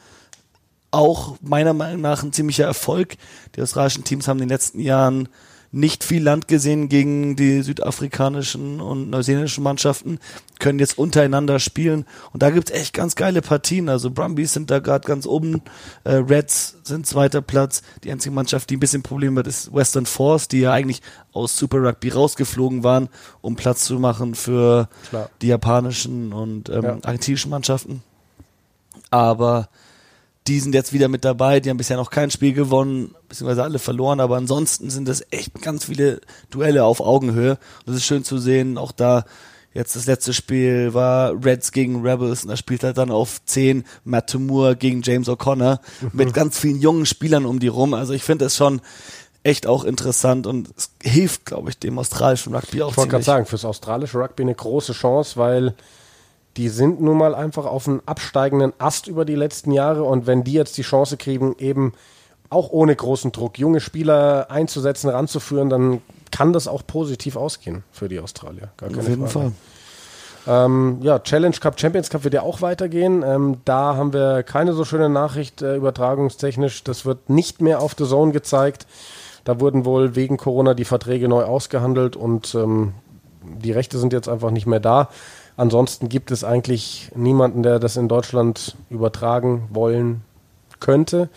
auch 0.91 1.37
meiner 1.41 1.73
Meinung 1.73 2.01
nach 2.01 2.23
ein 2.23 2.33
ziemlicher 2.33 2.65
Erfolg. 2.65 3.15
Die 3.55 3.61
australischen 3.61 4.03
Teams 4.03 4.27
haben 4.27 4.37
in 4.37 4.47
den 4.47 4.49
letzten 4.49 4.79
Jahren 4.79 5.29
nicht 5.71 6.03
viel 6.03 6.21
Land 6.21 6.47
gesehen 6.47 6.89
gegen 6.89 7.35
die 7.35 7.61
südafrikanischen 7.61 8.81
und 8.81 9.09
neuseeländischen 9.09 9.63
Mannschaften, 9.63 10.19
können 10.59 10.79
jetzt 10.79 10.97
untereinander 10.97 11.59
spielen 11.59 12.05
und 12.33 12.43
da 12.43 12.49
gibt's 12.49 12.71
echt 12.71 12.93
ganz 12.93 13.15
geile 13.15 13.41
Partien. 13.41 13.87
Also 13.89 14.11
Brumbies 14.11 14.53
sind 14.53 14.69
da 14.69 14.79
gerade 14.79 15.07
ganz 15.07 15.25
oben, 15.25 15.61
äh, 16.03 16.15
Reds 16.15 16.77
sind 16.83 17.07
zweiter 17.07 17.41
Platz. 17.41 17.81
Die 18.03 18.11
einzige 18.11 18.35
Mannschaft, 18.35 18.69
die 18.69 18.77
ein 18.77 18.79
bisschen 18.81 19.01
Probleme 19.01 19.39
hat, 19.39 19.47
ist 19.47 19.73
Western 19.73 20.05
Force, 20.05 20.47
die 20.47 20.59
ja 20.59 20.73
eigentlich 20.73 21.01
aus 21.31 21.57
Super 21.57 21.77
Rugby 21.77 22.09
rausgeflogen 22.09 22.83
waren, 22.83 23.07
um 23.39 23.55
Platz 23.55 23.85
zu 23.85 23.97
machen 23.97 24.35
für 24.35 24.89
Klar. 25.09 25.29
die 25.41 25.47
japanischen 25.47 26.33
und 26.33 26.69
ähm, 26.69 26.83
ja. 26.83 26.97
argentinischen 27.03 27.49
Mannschaften. 27.49 28.03
Aber 29.09 29.69
die 30.47 30.59
sind 30.59 30.73
jetzt 30.73 30.91
wieder 30.91 31.07
mit 31.07 31.23
dabei, 31.23 31.59
die 31.59 31.69
haben 31.69 31.77
bisher 31.77 31.97
noch 31.97 32.09
kein 32.09 32.31
Spiel 32.31 32.53
gewonnen, 32.53 33.15
beziehungsweise 33.29 33.63
alle 33.63 33.79
verloren, 33.79 34.19
aber 34.19 34.37
ansonsten 34.37 34.89
sind 34.89 35.07
es 35.07 35.23
echt 35.29 35.61
ganz 35.61 35.85
viele 35.85 36.21
Duelle 36.49 36.83
auf 36.83 36.99
Augenhöhe. 36.99 37.57
Das 37.85 37.95
ist 37.95 38.05
schön 38.05 38.23
zu 38.23 38.37
sehen, 38.37 38.77
auch 38.77 38.91
da 38.91 39.25
Jetzt 39.73 39.95
das 39.95 40.05
letzte 40.05 40.33
Spiel 40.33 40.93
war 40.93 41.33
Reds 41.45 41.71
gegen 41.71 42.05
Rebels 42.05 42.43
und 42.43 42.49
da 42.49 42.57
spielt 42.57 42.83
er 42.83 42.91
dann 42.91 43.09
auf 43.09 43.43
10 43.45 43.85
Matt 44.03 44.27
Timur 44.27 44.75
gegen 44.75 45.01
James 45.01 45.29
O'Connor 45.29 45.79
mit 46.11 46.33
ganz 46.33 46.59
vielen 46.59 46.81
jungen 46.81 47.05
Spielern 47.05 47.45
um 47.45 47.59
die 47.59 47.69
rum. 47.69 47.93
Also 47.93 48.11
ich 48.13 48.23
finde 48.23 48.45
es 48.45 48.57
schon 48.57 48.81
echt 49.43 49.67
auch 49.67 49.85
interessant 49.85 50.45
und 50.45 50.69
es 50.75 50.91
hilft, 51.01 51.45
glaube 51.45 51.69
ich, 51.69 51.79
dem 51.79 51.97
australischen 51.97 52.53
Rugby 52.53 52.81
auch. 52.81 52.91
Ich 52.91 52.97
wollte 52.97 53.11
gerade 53.11 53.23
sagen, 53.23 53.45
fürs 53.45 53.63
australische 53.63 54.19
Rugby 54.19 54.43
eine 54.43 54.55
große 54.55 54.91
Chance, 54.91 55.37
weil 55.37 55.73
die 56.57 56.69
sind 56.69 57.01
nun 57.01 57.17
mal 57.17 57.33
einfach 57.33 57.65
auf 57.65 57.87
einem 57.87 58.01
absteigenden 58.05 58.73
Ast 58.77 59.07
über 59.07 59.25
die 59.25 59.35
letzten 59.35 59.71
Jahre 59.71 60.03
und 60.03 60.27
wenn 60.27 60.43
die 60.43 60.53
jetzt 60.53 60.77
die 60.77 60.81
Chance 60.81 61.17
kriegen, 61.17 61.55
eben 61.59 61.93
auch 62.49 62.69
ohne 62.69 62.95
großen 62.95 63.31
Druck 63.31 63.57
junge 63.57 63.79
Spieler 63.79 64.47
einzusetzen, 64.49 65.09
ranzuführen, 65.09 65.69
dann 65.69 66.01
kann 66.31 66.51
das 66.53 66.67
auch 66.67 66.85
positiv 66.85 67.37
ausgehen 67.37 67.83
für 67.91 68.09
die 68.09 68.19
Australier. 68.19 68.69
Gar 68.77 68.89
keine 68.89 69.01
auf 69.01 69.07
jeden 69.07 69.27
Frage. 69.27 69.45
Fall. 69.45 69.51
Ähm, 70.47 70.97
ja, 71.01 71.19
Challenge 71.19 71.55
Cup, 71.55 71.79
Champions 71.79 72.09
Cup 72.09 72.23
wird 72.23 72.33
ja 72.33 72.41
auch 72.41 72.61
weitergehen. 72.61 73.23
Ähm, 73.23 73.57
da 73.63 73.95
haben 73.95 74.11
wir 74.11 74.43
keine 74.43 74.73
so 74.73 74.85
schöne 74.85 75.07
Nachricht 75.07 75.61
äh, 75.61 75.75
übertragungstechnisch. 75.75 76.83
Das 76.83 77.05
wird 77.05 77.29
nicht 77.29 77.61
mehr 77.61 77.79
auf 77.79 77.95
The 77.97 78.05
Zone 78.05 78.31
gezeigt. 78.31 78.87
Da 79.43 79.59
wurden 79.59 79.85
wohl 79.85 80.15
wegen 80.15 80.37
Corona 80.37 80.73
die 80.73 80.85
Verträge 80.85 81.27
neu 81.27 81.43
ausgehandelt 81.43 82.15
und 82.15 82.55
ähm, 82.55 82.93
die 83.43 83.71
Rechte 83.71 83.97
sind 83.97 84.13
jetzt 84.13 84.29
einfach 84.29 84.51
nicht 84.51 84.67
mehr 84.67 84.79
da. 84.79 85.09
Ansonsten 85.61 86.09
gibt 86.09 86.31
es 86.31 86.43
eigentlich 86.43 87.11
niemanden, 87.13 87.61
der 87.61 87.77
das 87.77 87.95
in 87.95 88.07
Deutschland 88.07 88.75
übertragen 88.89 89.67
wollen 89.69 90.23
könnte. 90.79 91.29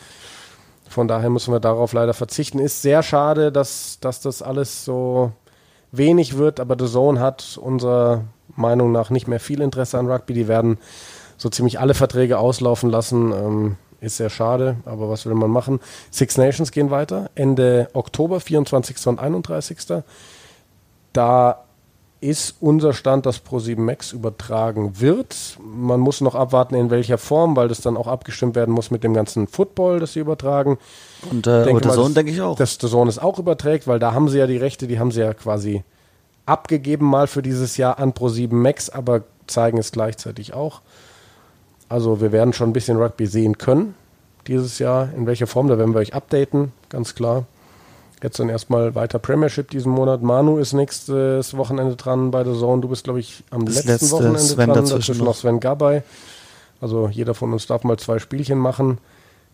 Von 0.88 1.08
daher 1.08 1.28
müssen 1.28 1.52
wir 1.52 1.60
darauf 1.60 1.92
leider 1.92 2.14
verzichten. 2.14 2.58
Ist 2.58 2.80
sehr 2.80 3.02
schade, 3.02 3.52
dass, 3.52 3.98
dass 4.00 4.22
das 4.22 4.40
alles 4.40 4.82
so 4.82 5.32
wenig 5.92 6.38
wird, 6.38 6.58
aber 6.58 6.74
The 6.78 6.90
Zone 6.90 7.20
hat 7.20 7.58
unserer 7.60 8.24
Meinung 8.56 8.92
nach 8.92 9.10
nicht 9.10 9.28
mehr 9.28 9.40
viel 9.40 9.60
Interesse 9.60 9.98
an 9.98 10.10
Rugby. 10.10 10.32
Die 10.32 10.48
werden 10.48 10.78
so 11.36 11.50
ziemlich 11.50 11.78
alle 11.78 11.92
Verträge 11.92 12.38
auslaufen 12.38 12.88
lassen. 12.88 13.30
Ähm, 13.30 13.76
ist 14.00 14.16
sehr 14.16 14.30
schade, 14.30 14.76
aber 14.86 15.10
was 15.10 15.26
will 15.26 15.34
man 15.34 15.50
machen? 15.50 15.80
Six 16.10 16.38
Nations 16.38 16.72
gehen 16.72 16.90
weiter. 16.90 17.28
Ende 17.34 17.90
Oktober, 17.92 18.40
24. 18.40 19.06
und 19.06 19.18
31. 19.18 20.02
Da 21.12 21.63
ist 22.24 22.56
unser 22.60 22.94
Stand, 22.94 23.26
dass 23.26 23.44
Pro7 23.44 23.78
Max 23.78 24.12
übertragen 24.12 25.00
wird. 25.00 25.58
Man 25.62 26.00
muss 26.00 26.22
noch 26.22 26.34
abwarten, 26.34 26.74
in 26.74 26.88
welcher 26.90 27.18
Form, 27.18 27.54
weil 27.54 27.68
das 27.68 27.82
dann 27.82 27.98
auch 27.98 28.06
abgestimmt 28.06 28.54
werden 28.54 28.72
muss 28.72 28.90
mit 28.90 29.04
dem 29.04 29.12
ganzen 29.12 29.46
Football, 29.46 30.00
das 30.00 30.14
sie 30.14 30.20
übertragen. 30.20 30.78
Und 31.30 31.46
äh, 31.46 31.64
denke 31.64 31.82
der 31.82 31.92
Sohn 31.92 32.14
denke 32.14 32.32
ich 32.32 32.40
auch. 32.40 32.56
Dass 32.56 32.78
der 32.78 32.88
Sohn 32.88 33.08
es 33.08 33.18
auch 33.18 33.38
überträgt, 33.38 33.86
weil 33.86 33.98
da 33.98 34.14
haben 34.14 34.30
sie 34.30 34.38
ja 34.38 34.46
die 34.46 34.56
Rechte, 34.56 34.86
die 34.86 34.98
haben 34.98 35.10
sie 35.10 35.20
ja 35.20 35.34
quasi 35.34 35.84
abgegeben 36.46 37.06
mal 37.06 37.26
für 37.26 37.42
dieses 37.42 37.76
Jahr 37.76 37.98
an 37.98 38.12
Pro7 38.12 38.54
Max, 38.54 38.88
aber 38.88 39.22
zeigen 39.46 39.76
es 39.76 39.92
gleichzeitig 39.92 40.54
auch. 40.54 40.80
Also 41.90 42.22
wir 42.22 42.32
werden 42.32 42.54
schon 42.54 42.70
ein 42.70 42.72
bisschen 42.72 42.96
Rugby 42.96 43.26
sehen 43.26 43.58
können 43.58 43.94
dieses 44.46 44.78
Jahr. 44.78 45.10
In 45.14 45.26
welcher 45.26 45.46
Form, 45.46 45.68
da 45.68 45.78
werden 45.78 45.94
wir 45.94 46.00
euch 46.00 46.14
updaten, 46.14 46.72
ganz 46.88 47.14
klar. 47.14 47.44
Jetzt 48.24 48.40
dann 48.40 48.48
erstmal 48.48 48.94
weiter 48.94 49.18
Premiership 49.18 49.68
diesen 49.68 49.92
Monat. 49.92 50.22
Manu 50.22 50.56
ist 50.56 50.72
nächstes 50.72 51.54
Wochenende 51.58 51.94
dran 51.94 52.30
bei 52.30 52.42
der 52.42 52.54
Zone. 52.54 52.80
Du 52.80 52.88
bist, 52.88 53.04
glaube 53.04 53.20
ich, 53.20 53.44
am 53.50 53.66
das 53.66 53.74
letzten 53.74 53.90
letzte 53.90 54.10
Wochenende 54.12 54.38
Sven 54.38 54.70
dran. 54.70 54.86
Dazwischen 54.86 55.18
noch 55.18 55.34
Sven 55.34 55.60
Gabay. 55.60 56.02
Also 56.80 57.08
jeder 57.08 57.34
von 57.34 57.52
uns 57.52 57.66
darf 57.66 57.84
mal 57.84 57.98
zwei 57.98 58.18
Spielchen 58.18 58.56
machen. 58.56 58.96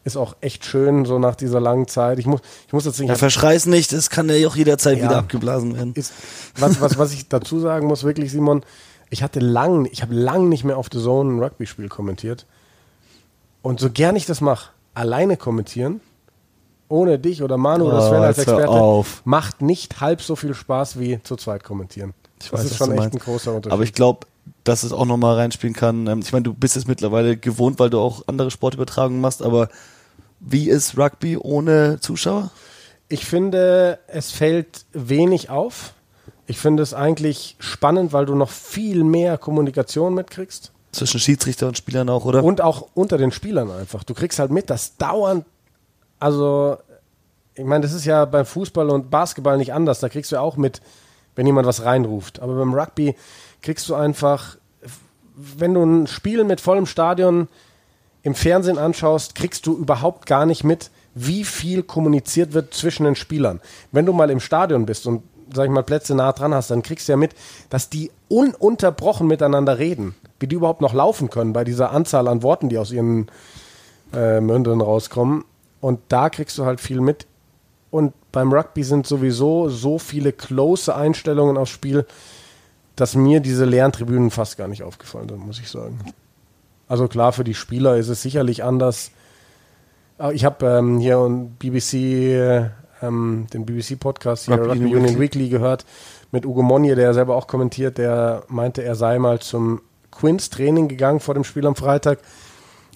Ist 0.04 0.16
auch 0.16 0.36
echt 0.40 0.64
schön, 0.64 1.04
so 1.04 1.18
nach 1.18 1.34
dieser 1.34 1.58
langen 1.58 1.88
Zeit. 1.88 2.20
Ich 2.20 2.26
muss, 2.26 2.42
ich 2.68 2.72
muss 2.72 2.84
jetzt 2.84 3.00
nicht. 3.00 3.08
Ja, 3.08 3.16
verschreiß 3.16 3.66
nicht, 3.66 3.92
das 3.92 4.08
kann 4.08 4.28
ja 4.28 4.46
auch 4.46 4.54
jederzeit 4.54 4.98
ja, 4.98 5.02
wieder 5.06 5.16
abgeblasen 5.16 5.74
werden. 5.74 5.92
Ist, 5.96 6.12
was, 6.56 6.80
was, 6.80 6.96
was 6.96 7.12
ich 7.12 7.28
dazu 7.28 7.58
sagen 7.58 7.88
muss, 7.88 8.04
wirklich, 8.04 8.30
Simon, 8.30 8.62
ich 9.10 9.24
hatte 9.24 9.40
lang, 9.40 9.88
ich 9.90 10.00
habe 10.02 10.14
lang 10.14 10.48
nicht 10.48 10.62
mehr 10.62 10.78
auf 10.78 10.86
The 10.92 11.02
Zone 11.02 11.32
ein 11.32 11.42
Rugby-Spiel 11.42 11.88
kommentiert. 11.88 12.46
Und 13.62 13.80
so 13.80 13.90
gern 13.90 14.14
ich 14.14 14.26
das 14.26 14.40
mache, 14.40 14.70
alleine 14.94 15.36
kommentieren, 15.36 16.00
ohne 16.90 17.18
dich 17.18 17.42
oder 17.42 17.56
Manu 17.56 17.86
oder 17.86 18.02
Sven 18.02 18.20
oh, 18.20 18.22
als 18.22 18.38
Experte 18.38 19.04
macht 19.24 19.62
nicht 19.62 20.00
halb 20.00 20.20
so 20.20 20.36
viel 20.36 20.54
Spaß 20.54 20.98
wie 20.98 21.22
zu 21.22 21.36
zweit 21.36 21.64
kommentieren. 21.64 22.14
Ich 22.42 22.52
weiß, 22.52 22.62
das 22.62 22.70
ist 22.72 22.76
schon 22.78 22.92
echt 22.92 23.12
ein 23.12 23.18
großer 23.18 23.54
Unterschied. 23.54 23.72
Aber 23.72 23.82
ich 23.82 23.92
glaube, 23.92 24.26
dass 24.64 24.82
es 24.82 24.92
auch 24.92 25.04
nochmal 25.04 25.36
reinspielen 25.36 25.74
kann. 25.74 26.06
Ähm, 26.06 26.20
ich 26.20 26.32
meine, 26.32 26.42
du 26.42 26.54
bist 26.54 26.76
es 26.76 26.86
mittlerweile 26.86 27.36
gewohnt, 27.36 27.78
weil 27.78 27.90
du 27.90 27.98
auch 27.98 28.22
andere 28.26 28.50
Sportübertragungen 28.50 29.20
machst, 29.20 29.42
aber 29.42 29.68
wie 30.40 30.68
ist 30.68 30.98
Rugby 30.98 31.36
ohne 31.36 31.98
Zuschauer? 32.00 32.50
Ich 33.08 33.26
finde, 33.26 33.98
es 34.06 34.30
fällt 34.30 34.86
wenig 34.92 35.50
auf. 35.50 35.94
Ich 36.46 36.58
finde 36.58 36.82
es 36.82 36.94
eigentlich 36.94 37.56
spannend, 37.58 38.12
weil 38.12 38.26
du 38.26 38.34
noch 38.34 38.50
viel 38.50 39.04
mehr 39.04 39.38
Kommunikation 39.38 40.14
mitkriegst. 40.14 40.72
Zwischen 40.92 41.20
Schiedsrichter 41.20 41.68
und 41.68 41.76
Spielern 41.76 42.08
auch, 42.08 42.24
oder? 42.24 42.42
Und 42.42 42.60
auch 42.60 42.88
unter 42.94 43.18
den 43.18 43.30
Spielern 43.30 43.70
einfach. 43.70 44.02
Du 44.02 44.14
kriegst 44.14 44.38
halt 44.38 44.50
mit, 44.50 44.70
dass 44.70 44.96
dauernd 44.96 45.44
also, 46.20 46.76
ich 47.54 47.64
meine, 47.64 47.82
das 47.82 47.92
ist 47.92 48.04
ja 48.04 48.24
beim 48.26 48.46
Fußball 48.46 48.88
und 48.90 49.10
Basketball 49.10 49.56
nicht 49.56 49.72
anders. 49.72 50.00
Da 50.00 50.08
kriegst 50.08 50.30
du 50.30 50.36
ja 50.36 50.42
auch 50.42 50.56
mit, 50.56 50.80
wenn 51.34 51.46
jemand 51.46 51.66
was 51.66 51.84
reinruft. 51.84 52.40
Aber 52.40 52.54
beim 52.54 52.74
Rugby 52.74 53.16
kriegst 53.62 53.88
du 53.88 53.94
einfach, 53.94 54.56
wenn 55.34 55.74
du 55.74 55.82
ein 55.82 56.06
Spiel 56.06 56.44
mit 56.44 56.60
vollem 56.60 56.86
Stadion 56.86 57.48
im 58.22 58.34
Fernsehen 58.34 58.78
anschaust, 58.78 59.34
kriegst 59.34 59.66
du 59.66 59.76
überhaupt 59.76 60.26
gar 60.26 60.46
nicht 60.46 60.62
mit, 60.62 60.90
wie 61.14 61.44
viel 61.44 61.82
kommuniziert 61.82 62.52
wird 62.52 62.74
zwischen 62.74 63.04
den 63.04 63.16
Spielern. 63.16 63.60
Wenn 63.92 64.06
du 64.06 64.12
mal 64.12 64.30
im 64.30 64.40
Stadion 64.40 64.86
bist 64.86 65.06
und, 65.06 65.22
sag 65.54 65.64
ich 65.64 65.70
mal, 65.70 65.82
Plätze 65.82 66.14
nah 66.14 66.32
dran 66.32 66.54
hast, 66.54 66.70
dann 66.70 66.82
kriegst 66.82 67.08
du 67.08 67.12
ja 67.12 67.16
mit, 67.16 67.34
dass 67.70 67.88
die 67.88 68.10
ununterbrochen 68.28 69.26
miteinander 69.26 69.78
reden. 69.78 70.14
Wie 70.38 70.46
die 70.46 70.56
überhaupt 70.56 70.82
noch 70.82 70.94
laufen 70.94 71.30
können 71.30 71.52
bei 71.52 71.64
dieser 71.64 71.92
Anzahl 71.92 72.28
an 72.28 72.42
Worten, 72.42 72.68
die 72.68 72.78
aus 72.78 72.92
ihren 72.92 73.30
äh, 74.12 74.40
Mündern 74.40 74.80
rauskommen. 74.80 75.44
Und 75.80 76.00
da 76.08 76.30
kriegst 76.30 76.58
du 76.58 76.64
halt 76.64 76.80
viel 76.80 77.00
mit. 77.00 77.26
Und 77.90 78.12
beim 78.32 78.52
Rugby 78.52 78.84
sind 78.84 79.06
sowieso 79.06 79.68
so 79.68 79.98
viele 79.98 80.32
close 80.32 80.94
Einstellungen 80.94 81.56
aufs 81.56 81.72
Spiel, 81.72 82.06
dass 82.96 83.14
mir 83.16 83.40
diese 83.40 83.64
leeren 83.64 83.92
Tribünen 83.92 84.30
fast 84.30 84.56
gar 84.58 84.68
nicht 84.68 84.82
aufgefallen 84.82 85.28
sind, 85.28 85.44
muss 85.44 85.58
ich 85.58 85.68
sagen. 85.68 85.98
Also 86.86 87.08
klar, 87.08 87.32
für 87.32 87.44
die 87.44 87.54
Spieler 87.54 87.96
ist 87.96 88.08
es 88.08 88.22
sicherlich 88.22 88.62
anders. 88.62 89.10
Ich 90.32 90.44
habe 90.44 90.66
ähm, 90.66 90.98
hier 90.98 91.18
ein 91.18 91.56
BBC 91.58 92.70
ähm, 93.02 93.46
den 93.52 93.66
BBC-Podcast 93.66 94.46
hier, 94.46 94.56
Rugby, 94.56 94.70
Rugby 94.70 94.84
Union 94.84 95.04
Weekly. 95.04 95.20
Weekly 95.20 95.48
gehört, 95.48 95.84
mit 96.32 96.46
Ugo 96.46 96.62
Monje, 96.62 96.94
der 96.94 97.14
selber 97.14 97.36
auch 97.36 97.46
kommentiert, 97.46 97.98
der 97.98 98.44
meinte, 98.48 98.82
er 98.82 98.94
sei 98.94 99.18
mal 99.18 99.40
zum 99.40 99.80
Quins-Training 100.10 100.88
gegangen 100.88 101.20
vor 101.20 101.34
dem 101.34 101.44
Spiel 101.44 101.66
am 101.66 101.76
Freitag, 101.76 102.18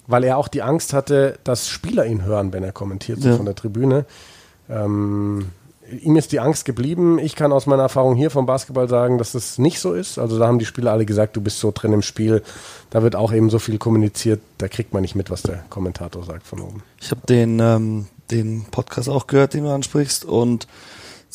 weil 0.07 0.23
er 0.23 0.37
auch 0.37 0.47
die 0.47 0.61
Angst 0.61 0.93
hatte, 0.93 1.39
dass 1.43 1.67
Spieler 1.67 2.05
ihn 2.05 2.23
hören, 2.23 2.53
wenn 2.53 2.63
er 2.63 2.71
kommentiert 2.71 3.21
so 3.21 3.29
ja. 3.29 3.35
von 3.37 3.45
der 3.45 3.55
Tribüne. 3.55 4.05
Ähm, 4.69 5.49
ihm 6.01 6.15
ist 6.15 6.31
die 6.31 6.39
Angst 6.39 6.65
geblieben. 6.65 7.19
Ich 7.19 7.35
kann 7.35 7.51
aus 7.51 7.65
meiner 7.65 7.83
Erfahrung 7.83 8.15
hier 8.15 8.31
vom 8.31 8.45
Basketball 8.45 8.89
sagen, 8.89 9.17
dass 9.17 9.33
das 9.33 9.57
nicht 9.57 9.79
so 9.79 9.93
ist. 9.93 10.17
Also 10.17 10.39
da 10.39 10.47
haben 10.47 10.59
die 10.59 10.65
Spieler 10.65 10.91
alle 10.91 11.05
gesagt, 11.05 11.35
du 11.35 11.41
bist 11.41 11.59
so 11.59 11.71
drin 11.73 11.93
im 11.93 12.01
Spiel. 12.01 12.43
Da 12.89 13.03
wird 13.03 13.15
auch 13.15 13.31
eben 13.31 13.49
so 13.49 13.59
viel 13.59 13.77
kommuniziert, 13.77 14.41
da 14.57 14.67
kriegt 14.67 14.93
man 14.93 15.01
nicht 15.01 15.15
mit, 15.15 15.29
was 15.29 15.43
der 15.43 15.63
Kommentator 15.69 16.23
sagt 16.23 16.47
von 16.47 16.61
oben. 16.61 16.83
Ich 16.99 17.11
habe 17.11 17.21
den, 17.27 17.59
ähm, 17.59 18.07
den 18.31 18.65
Podcast 18.71 19.09
auch 19.09 19.27
gehört, 19.27 19.53
den 19.53 19.65
du 19.65 19.71
ansprichst 19.71 20.25
und 20.25 20.67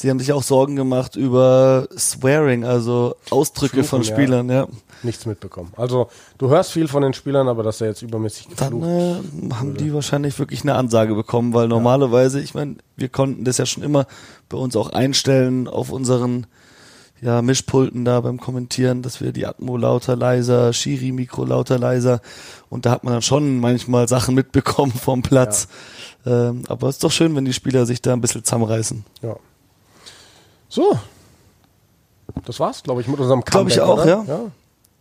Sie 0.01 0.09
haben 0.09 0.19
sich 0.19 0.33
auch 0.33 0.43
Sorgen 0.43 0.77
gemacht 0.77 1.15
über 1.15 1.87
Swearing, 1.95 2.65
also 2.65 3.17
Ausdrücke 3.29 3.85
Fluchen, 3.85 3.89
von 3.89 4.05
Spielern, 4.05 4.49
ja. 4.49 4.63
ja. 4.63 4.69
Nichts 5.03 5.27
mitbekommen. 5.27 5.75
Also 5.77 6.09
du 6.39 6.49
hörst 6.49 6.73
viel 6.73 6.89
von 6.89 7.03
den 7.03 7.13
Spielern, 7.13 7.49
aber 7.49 7.63
dass 7.63 7.83
er 7.83 7.89
jetzt 7.89 8.01
übermäßig 8.01 8.49
Dann 8.57 8.83
äh, 8.83 9.17
haben 9.53 9.77
die 9.77 9.93
wahrscheinlich 9.93 10.39
wirklich 10.39 10.63
eine 10.63 10.77
Ansage 10.77 11.15
bekommen, 11.15 11.53
weil 11.53 11.69
normalerweise, 11.69 12.41
ich 12.41 12.55
meine, 12.55 12.77
wir 12.97 13.11
konnten 13.11 13.45
das 13.45 13.59
ja 13.59 13.67
schon 13.67 13.83
immer 13.83 14.07
bei 14.49 14.57
uns 14.57 14.75
auch 14.75 14.89
einstellen 14.89 15.69
auf 15.69 15.93
unseren 15.93 16.47
ja, 17.21 17.43
Mischpulten 17.43 18.07
da 18.07 18.23
beim 18.23 18.41
Kommentieren, 18.41 19.03
dass 19.03 19.21
wir 19.21 19.33
die 19.33 19.45
Atmo 19.45 19.77
lauter, 19.77 20.17
leiser, 20.17 20.73
Schiri-Mikro 20.73 21.45
lauter, 21.45 21.79
leiser 21.79 22.23
und 22.71 22.87
da 22.87 22.91
hat 22.93 23.05
man 23.05 23.13
dann 23.13 23.23
schon 23.23 23.61
manchmal 23.61 24.09
Sachen 24.09 24.35
mitbekommen 24.35 24.93
vom 24.93 25.21
Platz. 25.21 25.69
Ja. 26.25 26.49
Ähm, 26.49 26.63
aber 26.69 26.89
es 26.89 26.95
ist 26.95 27.05
doch 27.05 27.13
schön, 27.13 27.37
wenn 27.37 27.45
die 27.45 27.53
Spieler 27.53 27.85
sich 27.85 28.01
da 28.01 28.15
ein 28.15 28.23
bisschen 28.23 28.45
zusammenreißen. 28.45 29.05
Ja. 29.21 29.37
So. 30.71 30.99
Das 32.47 32.59
war's, 32.61 32.83
glaube 32.83 33.03
ich, 33.03 33.09
mit 33.09 33.21
unserem 33.21 33.45
Comeback. 33.45 33.75
Glaube 33.75 34.01
ich 34.01 34.01
auch, 34.01 34.07
ja. 34.07 34.25
ja. 34.27 34.41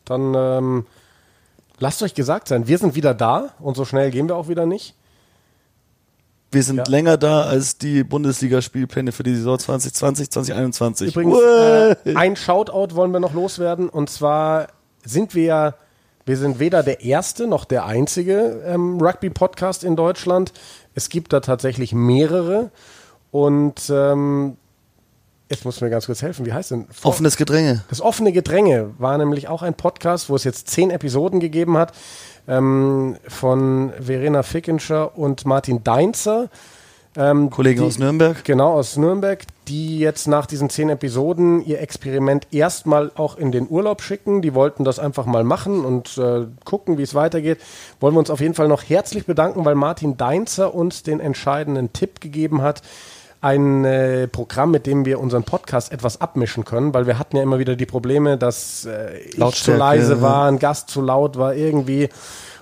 Dann 0.04 0.34
ähm, 0.36 0.86
lasst 1.78 2.04
euch 2.04 2.16
gesagt 2.16 2.48
sein, 2.48 2.68
wir 2.68 2.78
sind 2.78 2.96
wieder 2.96 3.14
da 3.14 3.54
und 3.60 3.78
so 3.78 3.86
schnell 3.86 4.12
gehen 4.12 4.28
wir 4.28 4.36
auch 4.36 4.50
wieder 4.50 4.66
nicht. 4.66 4.96
Wir 6.52 6.64
sind 6.64 6.78
ja. 6.78 6.84
länger 6.88 7.18
da 7.18 7.44
als 7.44 7.78
die 7.78 8.04
Bundesligaspielpläne 8.04 9.12
für 9.12 9.22
die 9.22 9.36
Saison 9.36 9.60
2020, 9.60 10.32
2021. 10.32 11.16
Übrigens, 11.16 11.38
äh, 11.40 12.16
ein 12.16 12.36
Shoutout 12.36 12.96
wollen 12.96 13.12
wir 13.12 13.20
noch 13.20 13.36
loswerden. 13.36 13.88
Und 13.88 14.10
zwar 14.10 14.70
sind 15.06 15.36
wir 15.36 15.44
ja, 15.44 15.74
wir 16.26 16.38
sind 16.38 16.58
weder 16.58 16.82
der 16.82 17.02
erste 17.02 17.46
noch 17.46 17.66
der 17.66 17.86
einzige 17.86 18.64
ähm, 18.66 19.00
Rugby-Podcast 19.00 19.84
in 19.84 19.96
Deutschland. 19.96 20.52
Es 20.96 21.10
gibt 21.10 21.34
da 21.34 21.40
tatsächlich 21.40 21.94
mehrere. 21.94 22.72
Und 23.30 23.92
ähm, 23.92 24.58
Jetzt 25.50 25.66
muss 25.66 25.82
mir 25.82 25.90
ganz 25.90 26.06
kurz 26.06 26.22
helfen. 26.22 26.46
Wie 26.46 26.54
heißt 26.54 26.72
denn? 26.72 26.86
Vor 26.92 27.10
Offenes 27.10 27.36
Gedränge. 27.36 27.84
Das 27.90 28.02
offene 28.02 28.32
Gedränge 28.32 28.92
war 29.00 29.18
nämlich 29.18 29.48
auch 29.48 29.64
ein 29.64 29.74
Podcast, 29.74 30.30
wo 30.30 30.36
es 30.36 30.44
jetzt 30.44 30.70
zehn 30.70 30.92
Episoden 30.92 31.40
gegeben 31.40 31.76
hat 31.76 31.94
ähm, 32.48 33.18
von 33.28 33.92
Verena 34.00 34.44
Fickenscher 34.44 35.18
und 35.18 35.48
Martin 35.48 35.84
Deinzer. 35.84 36.50
Ähm, 37.18 37.50
Kollegen 37.50 37.82
die, 37.82 37.88
aus 37.88 37.98
Nürnberg. 37.98 38.44
Genau, 38.46 38.74
aus 38.74 38.96
Nürnberg, 38.96 39.44
die 39.68 39.98
jetzt 39.98 40.28
nach 40.28 40.46
diesen 40.46 40.70
zehn 40.70 40.90
Episoden 40.90 41.66
ihr 41.66 41.82
Experiment 41.82 42.46
erstmal 42.52 43.12
auch 43.16 43.36
in 43.36 43.52
den 43.52 43.68
Urlaub 43.68 44.04
schicken. 44.04 44.44
Die 44.44 44.54
wollten 44.54 44.84
das 44.84 45.00
einfach 45.00 45.26
mal 45.26 45.44
machen 45.44 45.84
und 45.84 46.16
äh, 46.20 46.46
gucken, 46.64 47.00
wie 47.00 47.04
es 47.04 47.16
weitergeht. 47.16 47.58
Wollen 48.00 48.14
wir 48.14 48.20
uns 48.20 48.30
auf 48.30 48.40
jeden 48.40 48.54
Fall 48.54 48.68
noch 48.68 48.84
herzlich 48.84 49.26
bedanken, 49.26 49.66
weil 49.66 49.74
Martin 49.74 50.16
Deinzer 50.16 50.76
uns 50.76 51.02
den 51.02 51.20
entscheidenden 51.20 51.92
Tipp 51.92 52.22
gegeben 52.22 52.62
hat 52.62 52.84
ein 53.42 53.86
äh, 53.86 54.28
Programm, 54.28 54.72
mit 54.72 54.86
dem 54.86 55.06
wir 55.06 55.20
unseren 55.20 55.44
Podcast 55.44 55.92
etwas 55.92 56.20
abmischen 56.20 56.66
können, 56.66 56.94
weil 56.94 57.08
wir 57.08 57.18
hatten 57.18 57.38
ja 57.38 57.44
immer 57.44 57.60
wieder 57.60 57.76
die 57.76 57.86
Probleme, 57.86 58.38
dass 58.38 58.86
äh, 58.86 59.18
ich 59.20 59.56
zu 59.56 59.76
leise 59.76 60.22
war, 60.22 60.48
ein 60.50 60.60
Gast 60.60 60.90
zu 60.90 61.02
laut 61.02 61.38
war 61.38 61.56
irgendwie. 61.56 62.10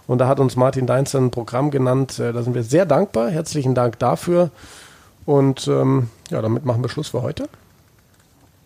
Und 0.06 0.20
da 0.20 0.28
hat 0.28 0.40
uns 0.40 0.56
Martin 0.56 0.88
Deinzer 0.88 1.20
ein 1.20 1.32
Programm 1.32 1.72
genannt. 1.72 2.20
Äh, 2.20 2.32
da 2.32 2.44
sind 2.44 2.54
wir 2.54 2.64
sehr 2.64 2.86
dankbar. 2.86 3.30
Herzlichen 3.30 3.76
Dank 3.76 4.00
dafür. 4.00 4.52
Und 5.26 5.68
ähm, 5.68 6.10
ja, 6.30 6.42
damit 6.42 6.64
machen 6.64 6.82
wir 6.84 6.90
Schluss 6.90 7.10
für 7.10 7.22
heute. 7.22 7.50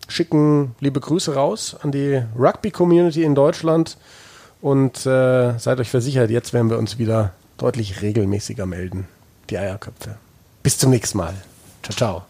Schicken 0.06 0.74
liebe 0.80 1.00
Grüße 1.00 1.34
raus 1.34 1.76
an 1.82 1.90
die 1.92 2.22
Rugby-Community 2.38 3.24
in 3.24 3.34
Deutschland 3.34 3.96
und 4.60 5.06
äh, 5.06 5.58
seid 5.58 5.80
euch 5.80 5.90
versichert, 5.90 6.30
jetzt 6.30 6.52
werden 6.52 6.70
wir 6.70 6.78
uns 6.78 6.98
wieder 6.98 7.32
deutlich 7.56 8.02
regelmäßiger 8.02 8.66
melden. 8.66 9.08
Die 9.50 9.58
Eierköpfe. 9.58 10.16
Bis 10.62 10.78
zum 10.78 10.90
nächsten 10.90 11.18
Mal. 11.18 11.34
Ciao, 11.82 11.94
ciao. 11.94 12.26